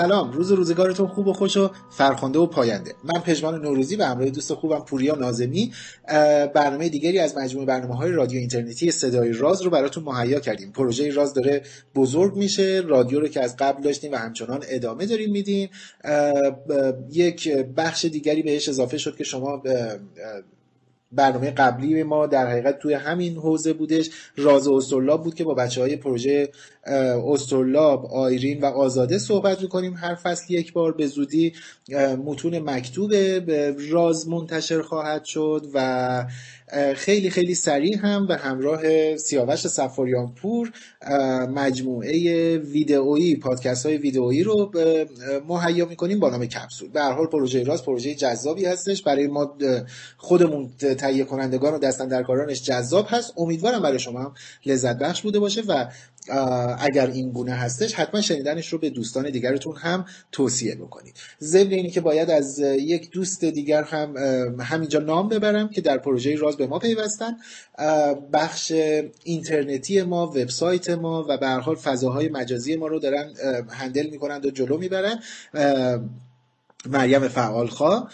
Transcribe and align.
سلام. 0.00 0.32
روز 0.32 0.52
روزگارتون 0.52 1.06
خوب 1.06 1.26
و 1.26 1.32
خوش 1.32 1.56
و 1.56 1.70
فرخنده 1.90 2.38
و 2.38 2.46
پاینده. 2.46 2.94
من 3.04 3.20
پژمان 3.20 3.62
نوروزی 3.62 3.96
و 3.96 4.04
همراه 4.04 4.30
دوست 4.30 4.54
خوبم 4.54 4.80
پوریا 4.80 5.14
نازمی. 5.14 5.72
برنامه 6.54 6.88
دیگری 6.88 7.18
از 7.18 7.36
مجموعه 7.36 7.66
برنامه 7.66 7.96
های 7.96 8.12
رادیو 8.12 8.38
اینترنتی 8.38 8.90
صدای 8.90 9.32
راز 9.32 9.62
رو 9.62 9.70
براتون 9.70 10.04
مهیا 10.04 10.40
کردیم. 10.40 10.72
پروژه 10.72 11.10
راز 11.10 11.34
داره 11.34 11.62
بزرگ 11.94 12.36
میشه. 12.36 12.82
رادیو 12.86 13.20
رو 13.20 13.28
که 13.28 13.40
از 13.40 13.56
قبل 13.56 13.82
داشتیم 13.82 14.12
و 14.12 14.16
همچنان 14.16 14.64
ادامه 14.68 15.06
داریم 15.06 15.30
میدیم. 15.30 15.70
یک 17.10 17.48
بخش 17.76 18.04
دیگری 18.04 18.42
بهش 18.42 18.68
اضافه 18.68 18.98
شد 18.98 19.16
که 19.16 19.24
شما 19.24 19.62
برنامه 21.12 21.50
قبلی 21.50 22.02
ما 22.02 22.26
در 22.26 22.46
حقیقت 22.46 22.78
توی 22.78 22.94
همین 22.94 23.36
حوزه 23.36 23.72
بودش. 23.72 24.10
راز 24.36 24.68
استرلاب 24.68 25.24
بود 25.24 25.34
که 25.34 25.44
با 25.44 25.54
بچه 25.54 25.80
های 25.80 25.96
پروژه 25.96 26.48
استرلاب 26.86 28.06
آیرین 28.06 28.60
و 28.60 28.66
آزاده 28.66 29.18
صحبت 29.18 29.62
می‌کنیم 29.62 29.94
هر 29.94 30.14
فصل 30.14 30.54
یک 30.54 30.72
بار. 30.72 30.92
به 30.92 31.06
زودی 31.06 31.52
متون 32.24 32.58
مکتوب 32.58 33.14
راز 33.90 34.28
منتشر 34.28 34.82
خواهد 34.82 35.24
شد 35.24 35.66
و 35.74 36.26
خیلی 36.94 37.30
خیلی 37.30 37.54
سریع 37.54 37.98
هم 37.98 38.26
به 38.26 38.36
همراه 38.36 39.16
سیاوش 39.16 39.66
سفاریان 39.66 40.34
پور 40.34 40.72
مجموعه 41.54 42.58
ویدئویی 42.58 43.36
پادکست 43.36 43.86
های 43.86 43.96
ویدئویی 43.96 44.42
رو 44.42 44.72
مهیا 45.48 45.86
می‌کنیم 45.86 46.20
با 46.20 46.30
نام 46.30 46.46
کپسول. 46.46 46.88
به 46.88 47.00
هر 47.00 47.12
حال 47.12 47.26
پروژه 47.26 47.62
راست 47.62 47.84
پروژه 47.84 48.14
جذابی 48.14 48.64
هستش. 48.64 49.02
برای 49.02 49.26
ما 49.26 49.56
خودمون 50.16 50.70
تهیه 50.78 51.24
کنندگان 51.24 51.74
و 51.74 51.78
دستندرکارانش 51.78 52.62
جذاب 52.62 53.06
هست. 53.08 53.32
امیدوارم 53.36 53.82
برای 53.82 53.98
شما 53.98 54.20
هم 54.20 54.34
لذت 54.66 54.98
بخش 54.98 55.22
بوده 55.22 55.38
باشه 55.38 55.62
و 55.68 55.86
اگر 56.78 57.06
این 57.06 57.30
گونه 57.30 57.52
هستش 57.52 57.94
حتما 57.94 58.20
شنیدنش 58.20 58.68
رو 58.68 58.78
به 58.78 58.90
دوستان 58.90 59.30
دیگرتون 59.30 59.76
هم 59.76 60.04
توصیه 60.32 60.74
بکنید. 60.74 61.14
ضمن 61.40 61.70
اینی 61.70 61.90
که 61.90 62.00
باید 62.00 62.30
از 62.30 62.58
یک 62.58 63.10
دوست 63.10 63.44
دیگر 63.44 63.82
هم 63.82 64.16
همینجا 64.60 64.98
نام 64.98 65.28
ببرم 65.28 65.68
که 65.68 65.80
در 65.80 65.98
پروژه 65.98 66.36
راز 66.36 66.56
به 66.56 66.66
ما 66.66 66.78
پیوستن. 66.78 67.36
بخش 68.32 68.72
اینترنتی 69.24 70.02
ما 70.02 70.26
وبسایت 70.26 70.90
ما 70.90 71.26
و 71.28 71.36
به 71.36 71.46
هر 71.46 71.60
حال 71.60 71.74
فضاهای 71.76 72.28
مجازی 72.28 72.76
ما 72.76 72.86
رو 72.86 72.98
دارن 72.98 73.32
هندل 73.68 74.10
می‌کنند 74.10 74.46
و 74.46 74.50
جلو 74.50 74.78
می‌برن. 74.78 75.18
مریم 76.86 77.28
فعالخوا 77.28 78.08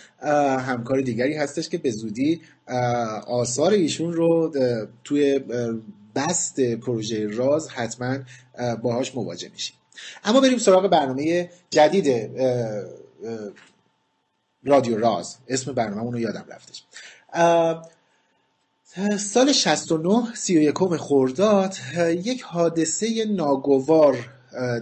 همکار 0.58 1.00
دیگری 1.00 1.34
هستش 1.34 1.68
که 1.68 1.78
به 1.78 1.90
زودی 1.90 2.40
آثار 3.26 3.72
ایشون 3.72 4.12
رو 4.12 4.52
توی 5.04 5.40
بست 6.16 6.60
پروژه 6.60 7.26
راز 7.26 7.68
حتما 7.68 8.18
باهاش 8.82 9.14
مواجه 9.14 9.48
میشیم. 9.48 9.76
اما 10.24 10.40
بریم 10.40 10.58
سراغ 10.58 10.86
برنامه 10.88 11.50
جدید 11.70 12.30
رادیو 14.64 14.98
راز. 14.98 15.36
اسم 15.48 15.72
برنامه 15.72 16.10
رو 16.10 16.18
یادم 16.18 16.44
رفتش. 16.48 16.84
سال 19.18 19.52
69 19.52 20.34
31 20.34 20.96
خرداد 20.98 21.74
یک 22.24 22.42
حادثه 22.42 23.24
ناگوار 23.24 24.35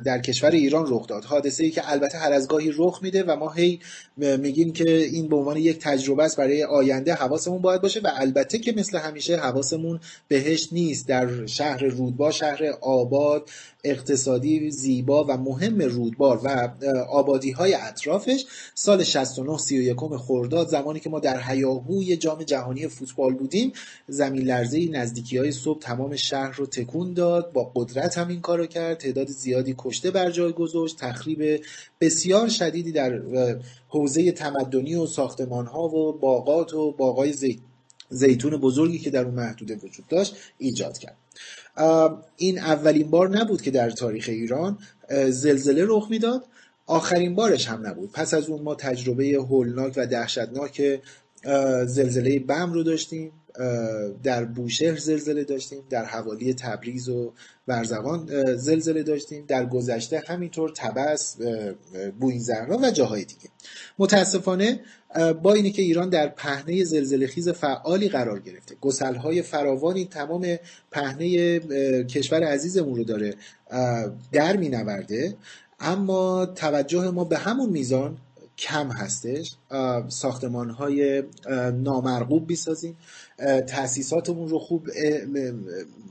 در 0.04 0.18
کشور 0.18 0.50
ایران 0.50 0.84
رخ 0.88 1.06
داد. 1.06 1.24
حادثه 1.24 1.64
ای 1.64 1.70
که 1.70 1.92
البته 1.92 2.18
هر 2.18 2.32
از 2.32 2.48
گاهی 2.48 2.72
رخ 2.76 3.02
میده 3.02 3.22
و 3.22 3.36
ما 3.36 3.50
هی 3.50 3.80
میگیم 4.16 4.72
که 4.72 4.96
این 4.96 5.28
به 5.28 5.36
عنوان 5.36 5.56
یک 5.56 5.78
تجربه 5.78 6.24
است 6.24 6.36
برای 6.36 6.64
آینده 6.64 7.14
حواسمون 7.14 7.62
باید 7.62 7.82
باشه 7.82 8.00
و 8.00 8.10
البته 8.16 8.58
که 8.58 8.72
مثل 8.76 8.98
همیشه 8.98 9.36
حواسمون 9.36 10.00
بهش 10.28 10.68
نیست. 10.72 11.08
در 11.08 11.46
شهر 11.46 11.84
رودبا 11.84 12.30
شهر 12.30 12.64
آباد 12.80 13.50
اقتصادی 13.84 14.70
زیبا 14.70 15.24
و 15.24 15.36
مهم 15.36 15.78
رودبار 15.78 16.40
و 16.44 16.70
آبادی 17.08 17.50
های 17.50 17.74
اطرافش 17.74 18.46
سال 18.74 19.04
69 19.04 19.58
31 19.58 19.96
خرداد 20.18 20.68
زمانی 20.68 21.00
که 21.00 21.10
ما 21.10 21.20
در 21.20 21.40
هیاهوی 21.40 22.16
جام 22.16 22.42
جهانی 22.42 22.88
فوتبال 22.88 23.34
بودیم 23.34 23.72
زمین 24.08 24.42
لرزه 24.42 24.88
نزدیکی 24.90 25.38
های 25.38 25.52
صبح 25.52 25.78
تمام 25.78 26.16
شهر 26.16 26.52
رو 26.56 26.66
تکون 26.66 27.14
داد 27.14 27.52
با 27.52 27.72
قدرت 27.74 28.18
هم 28.18 28.28
این 28.28 28.40
کارو 28.40 28.66
کرد 28.66 28.98
تعداد 28.98 29.28
زیادی 29.64 29.74
کشته 29.78 30.10
بر 30.10 30.30
جای 30.30 30.52
گذاشت 30.52 30.98
تخریب 30.98 31.62
بسیار 32.00 32.48
شدیدی 32.48 32.92
در 32.92 33.22
حوزه 33.88 34.32
تمدنی 34.32 34.94
و 34.94 35.06
ساختمان 35.06 35.66
ها 35.66 35.88
و 35.88 36.12
باغات 36.12 36.74
و 36.74 36.92
باغای 36.92 37.34
زیتون 38.08 38.56
بزرگی 38.56 38.98
که 38.98 39.10
در 39.10 39.24
اون 39.24 39.34
محدوده 39.34 39.76
وجود 39.76 40.06
داشت 40.08 40.36
ایجاد 40.58 40.98
کرد. 40.98 41.16
این 42.36 42.58
اولین 42.58 43.10
بار 43.10 43.38
نبود 43.38 43.62
که 43.62 43.70
در 43.70 43.90
تاریخ 43.90 44.28
ایران 44.28 44.78
زلزله 45.28 45.84
رخ 45.88 46.06
می‌داد. 46.10 46.44
آخرین 46.86 47.34
بارش 47.34 47.68
هم 47.68 47.86
نبود. 47.86 48.12
پس 48.12 48.34
از 48.34 48.48
اون 48.48 48.62
ما 48.62 48.74
تجربه 48.74 49.24
هولناک 49.24 49.92
و 49.96 50.06
دهشتناک 50.06 51.00
زلزله 51.86 52.38
بم 52.38 52.72
رو 52.72 52.82
داشتیم 52.82 53.32
در 54.22 54.44
بوشهر 54.44 54.96
زلزله 54.96 55.44
داشتیم 55.44 55.78
در 55.90 56.04
حوالی 56.04 56.54
تبریز 56.54 57.08
و 57.08 57.32
برزوان 57.66 58.54
زلزله 58.56 59.02
داشتیم 59.02 59.44
در 59.48 59.66
گذشته 59.66 60.22
همینطور 60.26 60.72
تبس 60.76 61.36
بوین 62.20 62.38
زهرا 62.38 62.78
و 62.78 62.90
جاهای 62.90 63.24
دیگه. 63.24 63.48
متاسفانه 63.98 64.80
با 65.42 65.54
اینی 65.54 65.70
که 65.70 65.82
ایران 65.82 66.08
در 66.08 66.28
پهنه 66.28 66.84
زلزله 66.84 67.26
خیز 67.26 67.48
فعالی 67.48 68.08
قرار 68.08 68.40
گرفته. 68.40 68.74
گسلهای 68.80 69.42
فراوانی 69.42 70.04
تمام 70.04 70.56
پهنه 70.90 71.58
کشور 72.04 72.44
عزیزمون 72.44 72.96
رو 72.96 73.04
داره 73.04 73.34
در 74.32 74.56
می 74.56 74.68
نورده 74.68 75.36
اما 75.80 76.46
توجه 76.46 77.10
ما 77.10 77.24
به 77.24 77.38
همون 77.38 77.70
میزان 77.70 78.16
کم 78.58 78.88
هستش. 78.88 79.54
ساختمان 80.08 80.70
های 80.70 81.22
نامرغوب 81.82 82.46
بیسازیم 82.46 82.96
تاسیساتمون 83.66 84.48
رو 84.48 84.58
خوب 84.58 84.88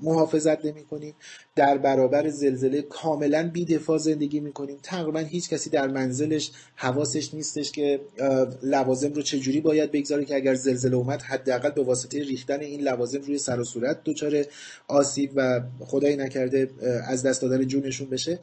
محافظت 0.01 0.65
نمی 0.65 0.83
کنیم 0.83 1.15
در 1.55 1.77
برابر 1.77 2.29
زلزله 2.29 2.81
کاملا 2.81 3.49
بی 3.49 3.65
دفاع 3.65 3.97
زندگی 3.97 4.39
می 4.39 4.51
کنیم 4.51 4.77
تقریبا 4.83 5.19
هیچ 5.19 5.49
کسی 5.49 5.69
در 5.69 5.87
منزلش 5.87 6.51
حواسش 6.75 7.33
نیستش 7.33 7.71
که 7.71 8.01
لوازم 8.63 9.13
رو 9.13 9.21
چجوری 9.21 9.61
باید 9.61 9.91
بگذاره 9.91 10.25
که 10.25 10.35
اگر 10.35 10.53
زلزله 10.53 10.95
اومد 10.95 11.21
حداقل 11.21 11.69
به 11.69 11.83
واسطه 11.83 12.23
ریختن 12.23 12.59
این 12.59 12.81
لوازم 12.81 13.21
روی 13.21 13.37
سر 13.37 13.59
و 13.59 13.63
صورت 13.63 14.03
دچار 14.05 14.45
آسیب 14.87 15.31
و 15.35 15.61
خدایی 15.79 16.15
نکرده 16.15 16.69
از 17.07 17.23
دست 17.23 17.41
دادن 17.41 17.67
جونشون 17.67 18.09
بشه. 18.09 18.39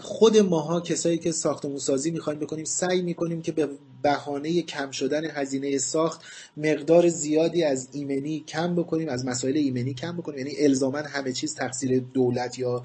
خود 0.00 0.36
ماها 0.36 0.80
کسایی 0.80 1.18
که 1.18 1.32
ساختمون 1.32 1.78
سازی 1.78 2.10
می‌خوایم 2.10 2.38
بکنیم 2.38 2.64
سعی 2.64 3.02
می‌کنیم 3.02 3.42
که 3.42 3.52
به 3.52 3.68
بهانه 4.02 4.62
کم 4.62 4.90
شدن 4.90 5.24
هزینه 5.24 5.78
ساخت 5.78 6.20
مقدار 6.56 7.08
زیادی 7.08 7.64
از 7.64 7.88
ایمنی 7.92 8.40
کم 8.40 8.74
بکنیم 8.74 9.08
از 9.08 9.26
مسائل 9.26 9.56
ایمنی 9.56 9.94
کم 9.94 10.16
بکنیم. 10.16 10.38
یعنی 10.38 10.56
الزاما 10.58 10.98
همه 10.98 11.32
چیز 11.32 11.54
تقصیر 11.54 12.00
دولت 12.00 12.58
یا 12.58 12.82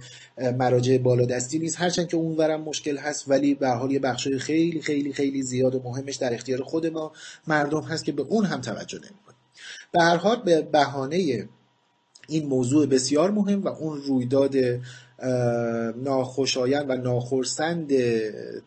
مراجع 0.57 0.97
بالادستی 0.97 1.59
نیست. 1.59 1.79
هرچند 1.79 2.07
که 2.07 2.17
اونورم 2.17 2.61
مشکل 2.61 2.97
هست 2.97 3.23
ولی 3.27 3.55
به 3.55 3.69
حال 3.69 3.91
یه 3.91 3.99
بخشای 3.99 4.39
خیلی 4.39 4.81
خیلی 4.81 5.13
خیلی 5.13 5.41
زیاد 5.41 5.75
و 5.75 5.81
مهمش 5.83 6.15
در 6.15 6.33
اختیار 6.33 6.63
خود 6.63 6.85
ما 6.87 7.11
مردم 7.47 7.81
هست 7.81 8.05
که 8.05 8.11
به 8.11 8.21
اون 8.21 8.45
هم 8.45 8.61
توجه 8.61 8.97
نمی‌کنیم 8.97 9.37
به 9.91 10.03
هر 10.03 10.15
حال 10.15 10.41
به 10.45 10.61
بهانه 10.61 11.47
این 12.27 12.45
موضوع 12.45 12.85
بسیار 12.85 13.31
مهم 13.31 13.61
و 13.61 13.67
اون 13.67 14.01
رویداد 14.01 14.55
ناخوشایند 15.95 16.89
و 16.89 16.95
ناخرسند 16.95 17.91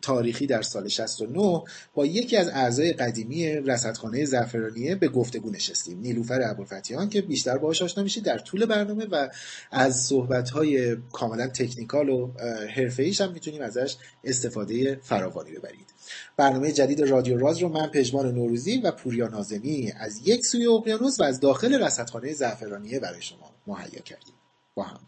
تاریخی 0.01 0.47
در 0.47 0.61
سال 0.61 0.87
69 0.87 1.63
با 1.93 2.05
یکی 2.05 2.37
از 2.37 2.49
اعضای 2.49 2.93
قدیمی 2.93 3.47
رصدخانه 3.47 4.25
زعفرانیه 4.25 4.95
به 4.95 5.07
گفتگو 5.07 5.49
نشستیم. 5.49 5.99
نیلوفر 5.99 6.41
ابوالفتیان 6.43 7.09
که 7.09 7.21
بیشتر 7.21 7.57
باهاش 7.57 7.81
آشنا 7.81 8.03
میشید 8.03 8.23
در 8.23 8.37
طول 8.37 8.65
برنامه 8.65 9.05
و 9.05 9.29
از 9.71 9.95
صحبت‌های 9.95 10.97
کاملا 11.11 11.47
تکنیکال 11.47 12.09
و 12.09 12.31
حرفه‌ایش 12.75 13.21
هم 13.21 13.31
می‌تونیم 13.31 13.61
ازش 13.61 13.95
استفاده 14.23 14.99
فراوانی 15.03 15.51
ببرید. 15.51 15.93
برنامه 16.37 16.71
جدید 16.71 17.01
رادیو 17.01 17.37
راز 17.37 17.57
رو 17.59 17.69
من 17.69 17.87
پژمان 17.87 18.31
نوروزی 18.31 18.77
و 18.77 18.91
پوریا 18.91 19.27
نازمی 19.27 19.93
از 19.99 20.27
یک 20.27 20.45
سوی 20.45 20.67
اقیانوس 20.67 21.19
و 21.19 21.23
از 21.23 21.39
داخل 21.39 21.83
رصدخانه 21.83 22.33
زعفرانیه 22.33 22.99
برای 22.99 23.21
شما 23.21 23.51
مهیا 23.67 24.01
کردیم. 24.01 24.33
با 24.75 24.83
هم 24.83 24.99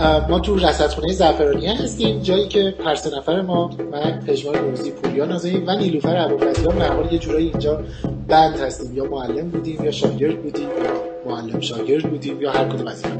ما 0.00 0.40
تو 0.40 0.56
رصدخونه 0.56 1.12
زعفرانیه 1.12 1.82
هستیم 1.82 2.20
جایی 2.22 2.48
که 2.48 2.74
هر 2.84 2.94
سه 2.94 3.18
نفر 3.18 3.40
ما 3.40 3.70
من 3.92 4.20
پژمان 4.26 4.58
نوروزی 4.58 4.90
پوریا 4.90 5.24
نازمی 5.24 5.56
و 5.66 5.76
نیلوفر 5.76 6.16
ابوالفتیان 6.16 6.78
به 6.78 6.84
حال 6.84 7.12
یه 7.12 7.18
جورایی 7.18 7.48
اینجا 7.48 7.84
بند 8.28 8.60
هستیم. 8.60 8.96
یا 8.96 9.04
معلم 9.04 9.50
بودیم 9.50 9.84
یا 9.84 9.90
شاگرد 9.90 10.42
بودیم 10.42 10.68
یا 10.68 11.04
معلم 11.26 11.60
شاگرد 11.60 12.10
بودیم 12.10 12.42
یا 12.42 12.50
هر 12.50 12.64
کدوم 12.64 12.86
از 12.86 13.04
اینا. 13.04 13.16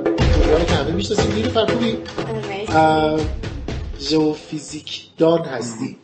پوریا 0.00 0.58
رو 0.58 0.64
که 0.64 0.74
همه 0.74 0.92
می‌شناسیم. 0.92 1.34
نیلوفر 1.34 1.66
خوبی؟ 1.66 1.98
ژئوفیزیک 4.00 5.16
دان 5.18 5.44
هستی 5.44 5.96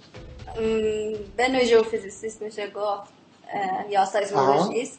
به 1.37 1.49
نوع 1.49 1.65
ژئوفیزیسیست 1.65 2.43
میشه 2.43 2.67
گفت 2.67 3.13
یا 3.91 4.05
سایزمولوژیست 4.05 4.99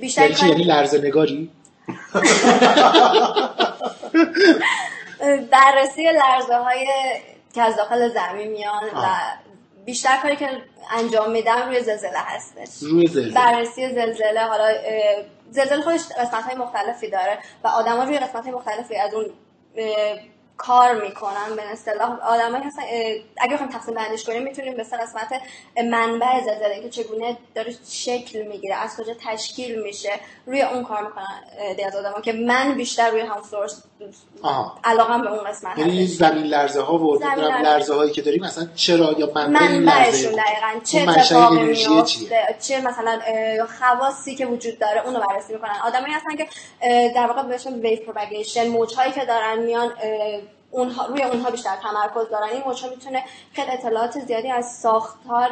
بیشتر 0.00 0.46
یعنی 0.48 0.64
لرزه 0.64 0.98
نگاری؟ 0.98 1.50
بررسی 5.50 6.02
لرزه 6.02 6.56
های 6.56 6.86
که 7.54 7.62
از 7.62 7.76
داخل 7.76 8.08
زمین 8.08 8.50
میان 8.50 8.84
و 8.84 9.06
بیشتر 9.84 10.16
کاری 10.22 10.36
که 10.36 10.48
انجام 10.96 11.30
میدم 11.30 11.66
روی 11.66 11.82
زلزله 11.82 12.18
هستش. 12.18 12.82
روی 12.82 13.06
زلزله. 13.06 13.34
بررسی 13.34 13.88
زلزله 13.88 14.40
حالا 14.40 14.68
زلزله 15.50 15.82
خودش 15.82 16.00
قسمت 16.00 16.44
های 16.44 16.54
مختلفی 16.54 17.10
داره 17.10 17.38
و 17.64 17.68
آدما 17.68 18.04
روی 18.04 18.18
قسمت 18.18 18.44
های 18.44 18.52
مختلفی 18.52 18.96
از 18.96 19.14
اون 19.14 19.26
کار 20.60 21.02
می‌کنن 21.02 21.56
به 21.56 21.62
اصطلاح 21.72 22.20
آدمایی 22.20 22.64
هستن 22.64 22.82
اگه 23.36 23.54
بخوایم 23.54 23.72
تقسیم 23.72 23.94
بندیش 23.94 24.24
کنیم 24.24 24.42
می‌تونیم 24.42 24.76
به 24.76 24.82
قسمت 24.82 25.42
منبع 25.84 26.40
زلزله 26.44 26.80
که 26.82 26.88
چگونه 26.90 27.36
داره 27.54 27.74
شکل 27.88 28.42
می‌گیره 28.42 28.74
از 28.74 28.96
کجا 28.96 29.14
تشکیل 29.26 29.82
میشه 29.82 30.12
روی 30.46 30.62
اون 30.62 30.84
کار 30.84 31.02
می‌کنن 31.06 31.42
دی 31.76 31.84
از 31.84 31.96
آدما 31.96 32.20
که 32.20 32.32
من 32.32 32.74
بیشتر 32.74 33.10
روی 33.10 33.20
هم 33.20 33.42
سورس 33.50 33.82
علاقم 34.84 35.22
به 35.22 35.30
اون 35.30 35.44
قسمت 35.44 35.78
یعنی 35.78 36.06
زمین 36.06 36.44
لرزه 36.44 36.82
ها 36.82 36.98
و 36.98 37.18
لرزه. 37.62 37.94
هایی 37.94 38.12
که 38.12 38.22
داریم 38.22 38.44
مثلا 38.44 38.66
چرا 38.74 39.12
یا 39.18 39.32
منبع 39.34 39.60
منبعشون 39.60 40.32
دقیقاً. 40.32 40.80
چه 40.84 41.00
اتفاقی 41.08 41.62
میفته 41.62 42.56
چه 42.60 42.80
مثلا 42.80 43.20
خواصی 43.78 44.34
که 44.34 44.46
وجود 44.46 44.78
داره؟ 44.78 45.06
اونو 45.06 45.20
بررسی 45.28 45.52
می‌کنن. 45.52 45.76
آدمایی 45.84 46.12
هستن 46.12 46.36
که 46.36 46.48
در 47.14 47.26
واقع 47.26 47.42
بهشون 47.42 47.72
ویو 47.72 47.98
پروپاگیشن 48.04 48.68
موجهایی 48.68 49.12
که 49.12 49.24
دارن 49.24 49.58
میان 49.58 49.92
اونها 50.70 51.06
روی 51.06 51.22
اونها 51.22 51.50
بیشتر 51.50 51.76
تمرکز 51.82 52.30
دارن. 52.30 52.48
این 52.52 52.62
موجها 52.66 52.90
می‌تونه 52.90 53.24
خیلی 53.52 53.70
اطلاعات 53.70 54.18
زیادی 54.18 54.50
از 54.50 54.72
ساختار 54.72 55.50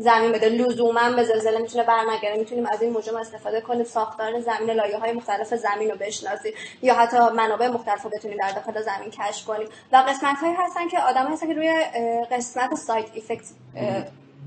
زمین 0.00 0.32
بده. 0.32 0.48
لزوما 0.48 1.10
به 1.16 1.24
زلزله 1.24 1.58
می‌تونه 1.58 1.84
برنگره 1.84 2.36
می‌تونیم 2.36 2.66
از 2.66 2.82
این 2.82 2.92
موجم 2.92 3.16
استفاده 3.16 3.60
کنیم. 3.60 3.84
ساختار 3.84 4.40
زمین 4.40 4.70
لایه 4.70 4.98
های 4.98 5.12
مختلف 5.12 5.54
زمین 5.54 5.90
رو 5.90 5.96
بشناسیم. 5.96 6.52
یا 6.82 6.94
حتی 6.94 7.16
منابع 7.16 7.68
مختلف 7.68 8.06
بتونیم 8.06 8.38
در 8.38 8.52
داخل 8.52 8.82
زمین 8.82 9.10
کشف 9.10 9.46
کنیم. 9.46 9.68
و 9.92 9.96
قسمت 9.96 10.36
هایی 10.36 10.54
هستن 10.58 10.88
که 10.88 10.98
آدم 10.98 11.26
هستن 11.26 11.46
که 11.46 11.54
روی 11.54 11.84
قسمت 12.30 12.74
سایت 12.74 13.06
افکت 13.16 13.44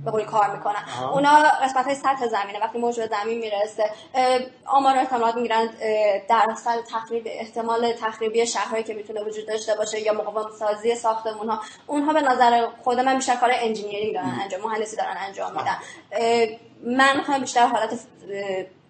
به 0.05 0.11
قولی 0.11 0.25
کار 0.25 0.55
می‌کنن. 0.55 1.09
اونا 1.13 1.29
قسمت 1.63 1.85
های 1.85 1.95
سطح 1.95 2.27
زمینه 2.27 2.59
وقتی 2.61 2.77
موج 2.77 2.95
زمین 2.95 3.39
می‌رسه 3.39 3.91
آمار 4.65 4.97
احتمالات 4.97 5.35
می‌گیرن 5.35 5.69
درصد 6.29 6.83
تخریب 6.91 7.23
احتمال 7.25 7.91
تخریبی 7.91 8.47
شهرهایی 8.47 8.83
که 8.83 8.94
می‌تونه 8.94 9.23
وجود 9.23 9.47
داشته 9.47 9.75
باشه 9.75 10.00
یا 10.00 10.13
مقاوم 10.13 10.51
سازی 10.59 10.95
ساختمون 10.95 11.50
ها 11.50 11.61
اونها 11.88 12.13
به 12.13 12.21
نظر 12.21 12.67
خود 12.83 13.00
من 13.00 13.15
بیشتر 13.15 13.35
کار 13.35 13.50
engineering 13.53 14.13
دارن 14.13 14.39
انجام 14.44 14.61
مهندسی 14.61 14.95
دارن 14.95 15.15
انجام 15.27 15.51
میدن. 15.51 15.77
من 16.97 17.17
می‌خوام 17.17 17.41
بیشتر 17.41 17.67
حالت 17.67 17.99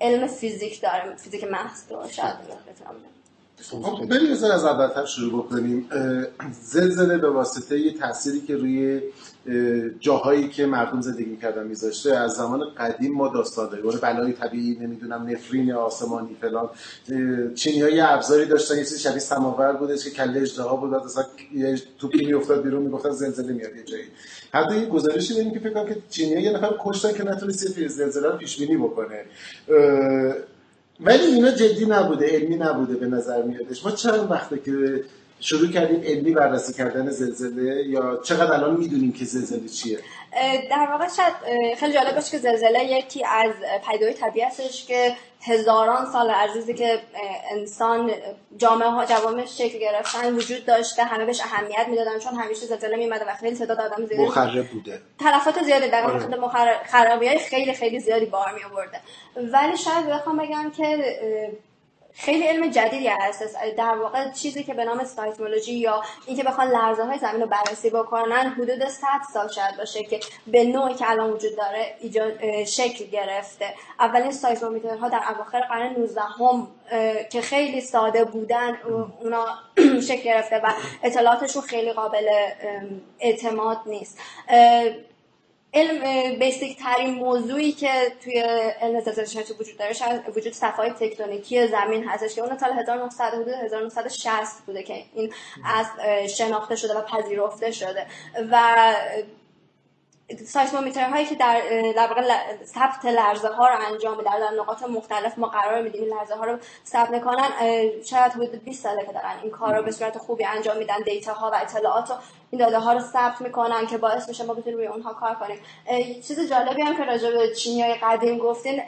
علم 0.02 0.28
فیزیک 0.28 0.82
دارم 0.82 1.16
فیزیک 1.16 1.44
محض 1.44 1.92
رو 1.92 2.08
شاید 2.10 2.36
خب. 3.72 4.06
بریم 4.06 4.32
از 4.32 4.44
اولتر 4.44 5.06
شروع 5.06 5.46
بکنیم. 5.46 5.90
زلزله 6.62 7.18
به 7.18 7.30
واسطه 7.30 7.80
یه 7.80 7.98
تأثیری 7.98 8.42
که 8.42 8.56
روی 8.56 9.02
جاهایی 10.00 10.50
که 10.50 10.66
مردم 10.66 11.02
زندگی 11.02 11.26
می‌کردن 11.26 11.68
میذاشته. 11.68 12.18
از 12.18 12.32
زمان 12.32 12.62
قدیم 12.78 13.14
ما 13.14 13.28
داستان 13.28 13.70
داریم. 13.70 14.00
بلای 14.02 14.34
طبیعی 14.34 14.78
نمی‌دونم 14.82 15.30
نفرین 15.30 15.72
آسمانی 15.72 16.38
فلان. 16.42 16.70
چینی 17.56 17.82
های 17.82 18.00
ابزاری 18.00 18.46
داشتن. 18.46 18.78
یه 18.78 18.84
شبیه 18.84 19.20
سماور 19.20 19.74
بودش 19.74 20.04
که 20.04 20.10
کله 20.10 20.42
اجدها 20.42 20.76
بود. 20.76 20.94
مثلا 20.94 21.26
یه 21.54 21.82
توپی 22.00 22.26
میافتاد 22.26 22.64
بیرون 22.64 22.84
می‌گفتن 22.84 23.12
زلزله 23.12 23.54
میاد 23.54 23.76
یه 23.76 23.84
جایی. 23.84 24.04
حتی 24.54 24.80
یه 24.80 24.86
گزارشی 24.86 25.34
داریم 25.34 25.52
که 25.52 25.60
فکر 25.60 25.74
کنم 25.74 25.86
که 25.86 25.98
چینی 26.10 26.42
یه 26.42 26.52
نفر 26.52 26.76
کشتن 26.80 27.14
که 27.14 27.24
نتونست 27.24 27.88
زلزله 27.88 28.30
رو 28.30 28.38
پیش 28.38 28.60
بینی 28.60 28.78
بکنه 28.78 29.26
ولی 31.00 31.24
اینا 31.24 31.52
جدی 31.52 31.86
نبوده 31.86 32.26
علمی 32.28 32.56
نبوده 32.56 32.96
به 32.96 33.08
نظر 33.08 33.42
میادش. 33.42 33.86
ما 33.86 33.92
چند 33.92 34.32
وقته 34.32 34.58
که 34.58 35.04
شروع 35.44 35.72
کردیم 35.72 36.02
علمی 36.04 36.32
بررسی 36.32 36.74
کردن 36.74 37.10
زلزله 37.10 37.84
یا 37.88 38.20
چقدر 38.24 38.54
الان 38.54 38.76
می‌دونیم 38.76 39.12
که 39.12 39.26
زلزله 39.26 39.68
چیه؟ 39.68 40.00
در 40.70 40.88
واقع 40.92 41.08
شاید 41.18 41.34
خیلی 41.78 41.94
جالب 41.94 42.16
باشه 42.16 42.32
که 42.32 42.38
زلزله 42.38 42.86
یکی 42.86 43.26
از 43.26 43.54
پیدای 43.92 44.14
طبیعی 44.14 44.46
هستش 44.46 44.86
که 44.86 45.16
هزاران 45.42 46.06
سال 46.12 46.30
عزیزی 46.30 46.74
که 46.74 47.00
انسان 47.52 48.12
جامعه 48.58 48.90
ها 48.90 49.06
جوامع 49.06 49.46
شکل 49.46 49.80
گرفتن 49.80 50.36
وجود 50.36 50.66
داشته 50.66 51.04
همه 51.04 51.26
بهش 51.26 51.42
اهمیت 51.42 51.88
می‌دادن 51.90 52.20
چون 52.20 52.34
همیشه 52.34 52.66
زلزله 52.66 52.96
میومده 52.96 53.26
و 53.26 53.34
خیلی 53.34 53.56
تعداد 53.56 53.80
آدم 53.80 54.06
زیادی 54.06 54.24
مخرب 54.24 54.68
بوده. 54.68 55.02
تلفات 55.20 55.64
زیاده 55.64 55.88
در 55.88 56.08
واقع 56.08 56.84
خرابی 56.84 57.28
های 57.28 57.40
خیلی 57.40 57.74
خیلی 57.74 58.00
زیادی 58.00 58.26
بار 58.26 58.54
می 58.54 58.64
آورده 58.72 59.00
ولی 59.36 59.78
شاید 59.78 60.08
بخوام 60.08 60.38
بگم 60.38 60.72
که 60.78 60.98
خیلی 62.16 62.48
علم 62.48 62.70
جدیدی 62.70 63.08
هست. 63.08 63.44
در 63.78 63.96
واقع 63.96 64.32
چیزی 64.32 64.64
که 64.64 64.74
به 64.74 64.86
نام 64.86 65.04
سایسمولوژی 65.04 65.74
یا 65.74 66.04
اینکه 66.28 66.44
بخوان 66.44 66.68
لرزه 66.68 67.04
های 67.04 67.18
زمین 67.20 67.42
رو 67.42 67.48
بررسی 67.48 67.90
بکنن 67.90 68.50
حدود 68.50 68.88
100 68.88 69.08
سال 69.34 69.48
شاید 69.48 69.78
باشه 69.78 70.04
که 70.04 70.20
به 70.48 70.64
نوعی 70.64 70.94
که 70.94 71.10
الان 71.10 71.32
وجود 71.32 71.52
داره 71.58 71.96
شکل 72.66 73.06
گرفته. 73.06 73.74
اولین 74.00 74.32
سایسمومیترها 74.32 75.10
در 75.10 75.22
اواخر 75.36 75.62
قرن 75.62 75.96
19 75.98 76.22
هم 76.22 76.68
که 77.32 77.42
خیلی 77.42 77.82
ساده 77.82 78.24
بودن 78.24 78.78
اونا 79.22 79.46
شکل 80.08 80.24
گرفته 80.24 80.60
و 80.60 80.74
اطلاعاتشون 81.04 81.62
خیلی 81.62 81.94
قابل 81.94 82.30
اعتماد 83.20 83.78
نیست. 83.86 84.20
علم 85.74 86.36
بیسیک 86.40 86.78
ترین 86.80 87.14
موضوعی 87.14 87.72
که 87.72 87.92
توی 88.24 88.40
علم 88.82 89.00
زلزله 89.00 89.44
وجود 89.60 89.78
داره 89.78 90.24
وجود 90.36 90.54
صفای 90.54 90.90
تکتونیکی 90.90 91.68
زمین 91.68 92.04
هستش 92.04 92.36
که 92.36 92.42
اون 92.42 92.58
سال 92.58 92.72
1900 92.72 93.34
حدود 93.34 93.48
1960 93.48 94.66
بوده 94.66 94.84
که 94.84 95.06
این 95.14 95.34
از 95.66 95.86
شناخته 96.30 96.76
شده 96.76 96.94
و 96.94 97.02
پذیرفته 97.02 97.72
شده. 97.72 98.08
و 98.52 98.96
سایسمومیتر 100.36 101.10
هایی 101.10 101.26
که 101.26 101.36
در 101.36 101.62
در 101.96 102.08
واقع 102.08 102.22
ثبت 102.66 103.06
لرزه 103.06 103.48
ها 103.48 103.68
رو 103.68 103.76
انجام 103.92 104.18
میدن 104.18 104.40
در 104.40 104.52
نقاط 104.60 104.84
مختلف 104.84 105.38
ما 105.38 105.48
قرار 105.48 105.82
میدیم 105.82 106.04
لرزه 106.04 106.36
ها 106.36 106.46
رو 106.46 106.58
ثبت 106.86 107.10
می‌کنن 107.10 107.50
شاید 108.06 108.32
حدود 108.32 108.64
20 108.64 108.84
ساله 108.84 109.06
که 109.06 109.12
دارن 109.12 109.40
این 109.42 109.52
کار 109.52 109.76
رو 109.76 109.84
به 109.84 109.92
صورت 109.92 110.18
خوبی 110.18 110.46
انجام 110.46 110.78
میدن 110.78 110.98
دیتا 111.06 111.34
ها 111.34 111.52
و 111.52 111.56
اطلاعات 111.56 112.12
و 112.12 112.14
این 112.52 112.62
داده 112.62 112.80
ها 112.80 112.94
رو 112.94 113.00
ثبت 113.00 113.42
می‌کنن 113.42 113.88
که 113.88 113.98
باعث 113.98 114.30
میشه 114.30 114.46
ما 114.46 114.54
بتونیم 114.54 114.78
روی 114.78 114.88
اونها 114.88 115.14
کار 115.14 115.36
کنیم 115.36 115.60
چیز 116.22 116.50
جالبی 116.50 116.82
هم 116.82 116.98
که 116.98 117.04
راجع 117.04 117.32
به 117.32 117.54
های 117.66 117.94
قدیم 117.94 118.38
گفتین 118.38 118.82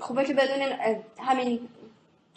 خوبه 0.00 0.24
که 0.24 0.34
بدونین 0.34 0.68
همین 1.18 1.68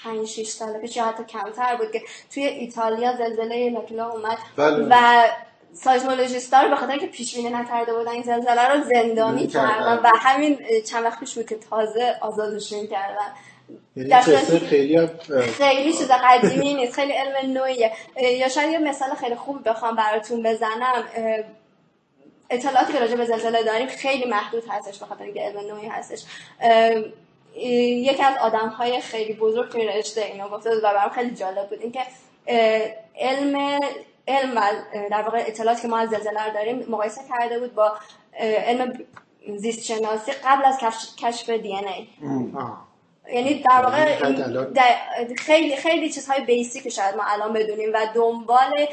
5 0.03 0.27
6 0.27 0.47
سال 0.47 0.77
پیش 0.77 0.97
یا 0.97 1.05
حتی 1.05 1.23
کمتر 1.23 1.75
بود 1.75 1.91
که 1.91 2.01
توی 2.33 2.43
ایتالیا 2.45 3.15
زلزله 3.15 3.69
لاکیلا 3.69 4.09
اومد 4.09 4.37
بله. 4.55 4.87
و 4.91 5.23
سایزمولوژیستا 5.75 6.61
رو 6.61 6.69
به 6.69 6.75
خاطر 6.75 6.91
اینکه 6.91 7.07
پیش 7.07 7.35
بینی 7.35 7.49
نکرده 7.49 7.93
بودن 7.93 8.11
این 8.11 8.23
زلزله 8.23 8.67
رو 8.67 8.83
زندانی 8.83 9.47
کردن 9.47 9.99
و 10.03 10.11
همین 10.19 10.59
چند 10.89 11.05
وقت 11.05 11.19
پیش 11.19 11.35
بود 11.35 11.49
که 11.49 11.55
تازه 11.69 12.15
آزادشون 12.21 12.87
کردن. 12.87 13.33
یعنی 13.95 14.21
خیلی 14.59 15.07
خیلی 15.57 15.93
چیز 15.93 16.11
قدیمی 16.23 16.73
نیست 16.73 16.93
خیلی 16.93 17.11
علم 17.11 17.53
نوعیه. 17.53 17.91
یا 18.17 18.49
شاید 18.49 18.71
یه 18.71 18.77
مثال 18.77 19.15
خیلی 19.15 19.35
خوب 19.35 19.69
بخوام 19.69 19.95
براتون 19.95 20.43
بزنم. 20.43 21.03
اطلاعاتی 22.49 22.93
که 22.93 22.99
راجع 22.99 23.15
به 23.15 23.25
زلزله 23.25 23.63
داریم 23.63 23.87
خیلی 23.87 24.25
محدود 24.25 24.63
هستش 24.69 24.99
به 24.99 25.05
خاطر 25.05 25.23
اینکه 25.23 25.41
علم 25.41 25.59
نوعی 25.59 25.87
هستش. 25.87 26.23
یکی 27.55 28.23
از 28.23 28.37
آدم 28.41 28.69
های 28.69 29.01
خیلی 29.01 29.33
بزرگ 29.33 29.71
توی 29.71 29.87
رشته 29.87 30.21
اینو 30.21 30.49
گفته 30.49 30.69
و 30.69 30.81
برام 30.81 31.09
خیلی 31.09 31.35
جالب 31.35 31.69
بود 31.69 31.81
اینکه 31.81 32.01
علم 33.19 33.79
علم 34.27 34.57
و 34.57 34.61
در 35.11 35.21
واقع 35.21 35.43
اطلاعاتی 35.47 35.81
که 35.81 35.87
ما 35.87 35.97
از 35.97 36.09
زلزله 36.09 36.53
داریم 36.53 36.85
مقایسه 36.89 37.21
کرده 37.29 37.59
بود 37.59 37.75
با 37.75 37.91
علم 38.39 38.93
زیست 39.55 39.83
شناسی 39.83 40.31
قبل 40.31 40.65
از 40.65 40.77
کشف 41.17 41.49
دی 41.49 41.75
ان 41.75 41.87
ای. 41.87 42.07
یعنی 43.33 43.63
در 43.63 43.81
واقع 43.83 44.15
خیلی 45.37 45.75
خیلی 45.75 46.09
چیزهای 46.09 46.45
بیسیک 46.45 46.89
شاید 46.89 47.15
ما 47.15 47.23
الان 47.27 47.53
بدونیم 47.53 47.89
و 47.93 48.07
دنبال 48.15 48.87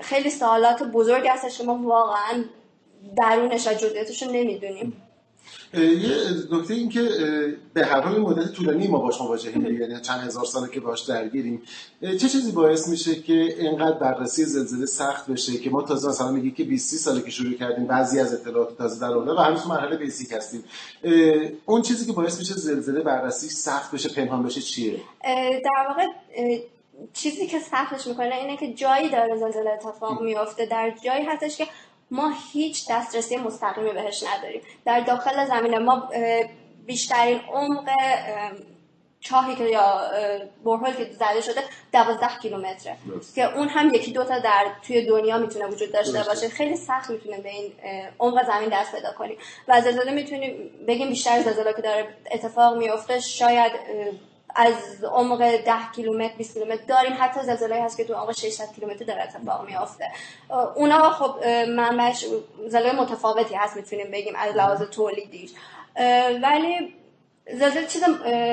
خیلی 0.00 0.30
سوالات 0.30 0.82
بزرگ 0.82 1.26
هستش 1.28 1.58
که 1.58 1.64
ما 1.64 1.78
واقعا 1.82 2.44
درونش 3.16 3.68
و 3.68 3.74
جزئیاتش 3.74 4.22
رو 4.22 4.32
نمی‌دونیم. 4.32 5.02
یه 5.76 6.16
نکته 6.52 6.74
این 6.74 6.88
که 6.88 7.08
به 7.74 7.84
هر 7.84 8.00
حال 8.00 8.20
مدت 8.20 8.52
طولانی 8.52 8.88
ما 8.88 8.98
باش 8.98 9.20
مواجهیم 9.20 9.80
یعنی 9.80 10.00
چند 10.00 10.20
هزار 10.20 10.44
ساله 10.44 10.68
که 10.68 10.80
باش 10.80 11.00
درگیریم. 11.00 11.62
چه 12.00 12.28
چیزی 12.28 12.52
باعث 12.52 12.88
میشه 12.88 13.14
که 13.14 13.32
اینقدر 13.32 13.98
بررسی 13.98 14.44
زلزله 14.44 14.86
سخت 14.86 15.30
بشه 15.30 15.58
که 15.58 15.70
ما 15.70 15.82
تازه 15.82 16.08
مثلا 16.08 16.30
میگی 16.30 16.50
که 16.50 16.64
20 16.64 16.96
ساله 16.96 17.22
که 17.22 17.30
شروع 17.30 17.52
کردیم 17.52 17.86
بعضی 17.86 18.20
از 18.20 18.34
اطلاعات 18.34 18.78
تازه 18.78 19.00
در 19.00 19.12
اونه 19.12 19.32
و 19.32 19.38
هنوز 19.38 19.66
مرحله 19.66 19.96
بیسیک 19.96 20.32
هستیم. 20.32 20.64
اون 21.66 21.82
چیزی 21.82 22.06
که 22.06 22.12
باعث 22.12 22.38
میشه 22.38 22.54
زلزله 22.54 23.00
بررسی 23.00 23.48
سخت 23.48 23.94
بشه 23.94 24.08
پنهان 24.08 24.42
بشه 24.42 24.60
چیه؟ 24.60 25.00
در 25.64 25.86
واقع 25.88 26.06
چیزی 27.12 27.46
که 27.46 27.58
سختش 27.58 28.06
می‌کنه 28.06 28.34
اینه 28.34 28.56
که 28.56 28.72
جایی 28.72 29.08
داره 29.08 29.36
زلزله 29.36 29.70
اتفاق 29.70 30.22
میفته 30.22 30.66
در 30.66 30.94
جایی 31.04 31.24
هستش 31.24 31.56
که 31.56 31.66
ما 32.10 32.32
هیچ 32.52 32.90
دسترسی 32.90 33.36
مستقیمی 33.36 33.92
بهش 33.92 34.24
نداریم. 34.34 34.62
در 34.84 35.00
داخل 35.00 35.46
زمین 35.46 35.78
ما 35.78 36.10
بیشترین 36.86 37.40
عمق 37.52 37.88
چاهی 39.20 39.54
که 39.54 39.64
یا 39.64 40.00
برهول 40.64 40.92
که 40.92 41.10
زده 41.12 41.40
شده 41.40 41.60
دوازده 41.92 42.38
کیلومتره. 42.42 42.96
که 43.34 43.56
اون 43.56 43.68
هم 43.68 43.94
یکی 43.94 44.12
دوتا 44.12 44.38
در 44.38 44.66
توی 44.86 45.06
دنیا 45.06 45.38
می‌تونه 45.38 45.66
وجود 45.66 45.92
داشته 45.92 46.22
باشه. 46.22 46.48
خیلی 46.48 46.76
سخت 46.76 47.10
می‌تونه 47.10 47.40
به 47.40 47.48
این 47.48 47.72
عمق 48.20 48.46
زمین 48.46 48.68
دست 48.72 48.92
پیدا 48.92 49.12
کنیم. 49.12 49.36
و 49.68 49.80
زلزله 49.80 50.12
می‌تونیم 50.12 50.70
بگیم 50.88 51.08
بیشتر 51.08 51.42
زلزله 51.42 51.72
که 51.72 51.82
داره 51.82 52.14
اتفاق 52.30 52.76
میفته 52.76 53.20
شاید 53.20 53.72
از 54.56 55.04
عمق 55.04 55.38
10 55.38 55.72
کیلومتر 55.96 56.36
20 56.36 56.54
کیلومتر 56.54 56.82
داریم. 56.84 57.12
حتی 57.20 57.40
زلزله 57.40 57.82
هست 57.82 57.96
که 57.96 58.04
تو 58.04 58.14
عمق 58.14 58.32
600 58.32 58.72
کیلومتر 58.74 59.04
داره 59.04 59.22
اتفاق 59.22 59.66
میافته. 59.66 60.08
اونا 60.74 61.10
خب 61.10 61.46
منبعش 61.68 62.26
زلزله 62.58 62.92
متفاوتی 62.92 63.54
هست 63.54 63.76
می‌تونیم 63.76 64.10
بگیم 64.10 64.34
از 64.36 64.56
لحاظ 64.56 64.82
تولیدیش. 64.82 65.50
ولی 66.42 66.94
زلزله 67.52 67.86
چیز 67.86 68.02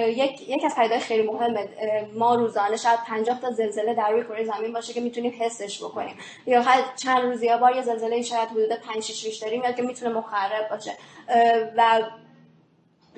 یک 0.08 0.50
یک 0.50 0.66
از 0.66 0.76
پدیدهای 0.76 1.00
خیلی 1.00 1.28
مهمه. 1.28 1.70
ما 2.14 2.36
روزانه 2.36 2.78
شاید 2.78 3.00
50 3.08 3.42
تا 3.42 3.52
زلزله 3.52 3.94
در 3.94 4.10
روی 4.12 4.24
کره 4.24 4.46
زمین 4.46 4.74
باشه 4.74 4.94
که 4.94 5.02
می‌تونیم 5.02 5.34
حسش 5.40 5.84
بکنیم. 5.84 6.18
یا 6.46 6.62
هر 6.62 6.84
چند 6.96 7.20
روزی 7.20 7.46
یا 7.46 7.58
بار 7.58 7.76
یه 7.76 7.82
زلزله 7.82 8.22
شاید 8.22 8.50
حدود 8.50 8.74
5 8.74 9.04
6 9.04 9.26
ریشتری 9.26 9.60
میاد 9.60 9.76
که 9.76 9.82
می‌تونه 9.82 10.14
مخرب 10.14 10.70
باشه. 10.70 10.92
و 11.78 12.02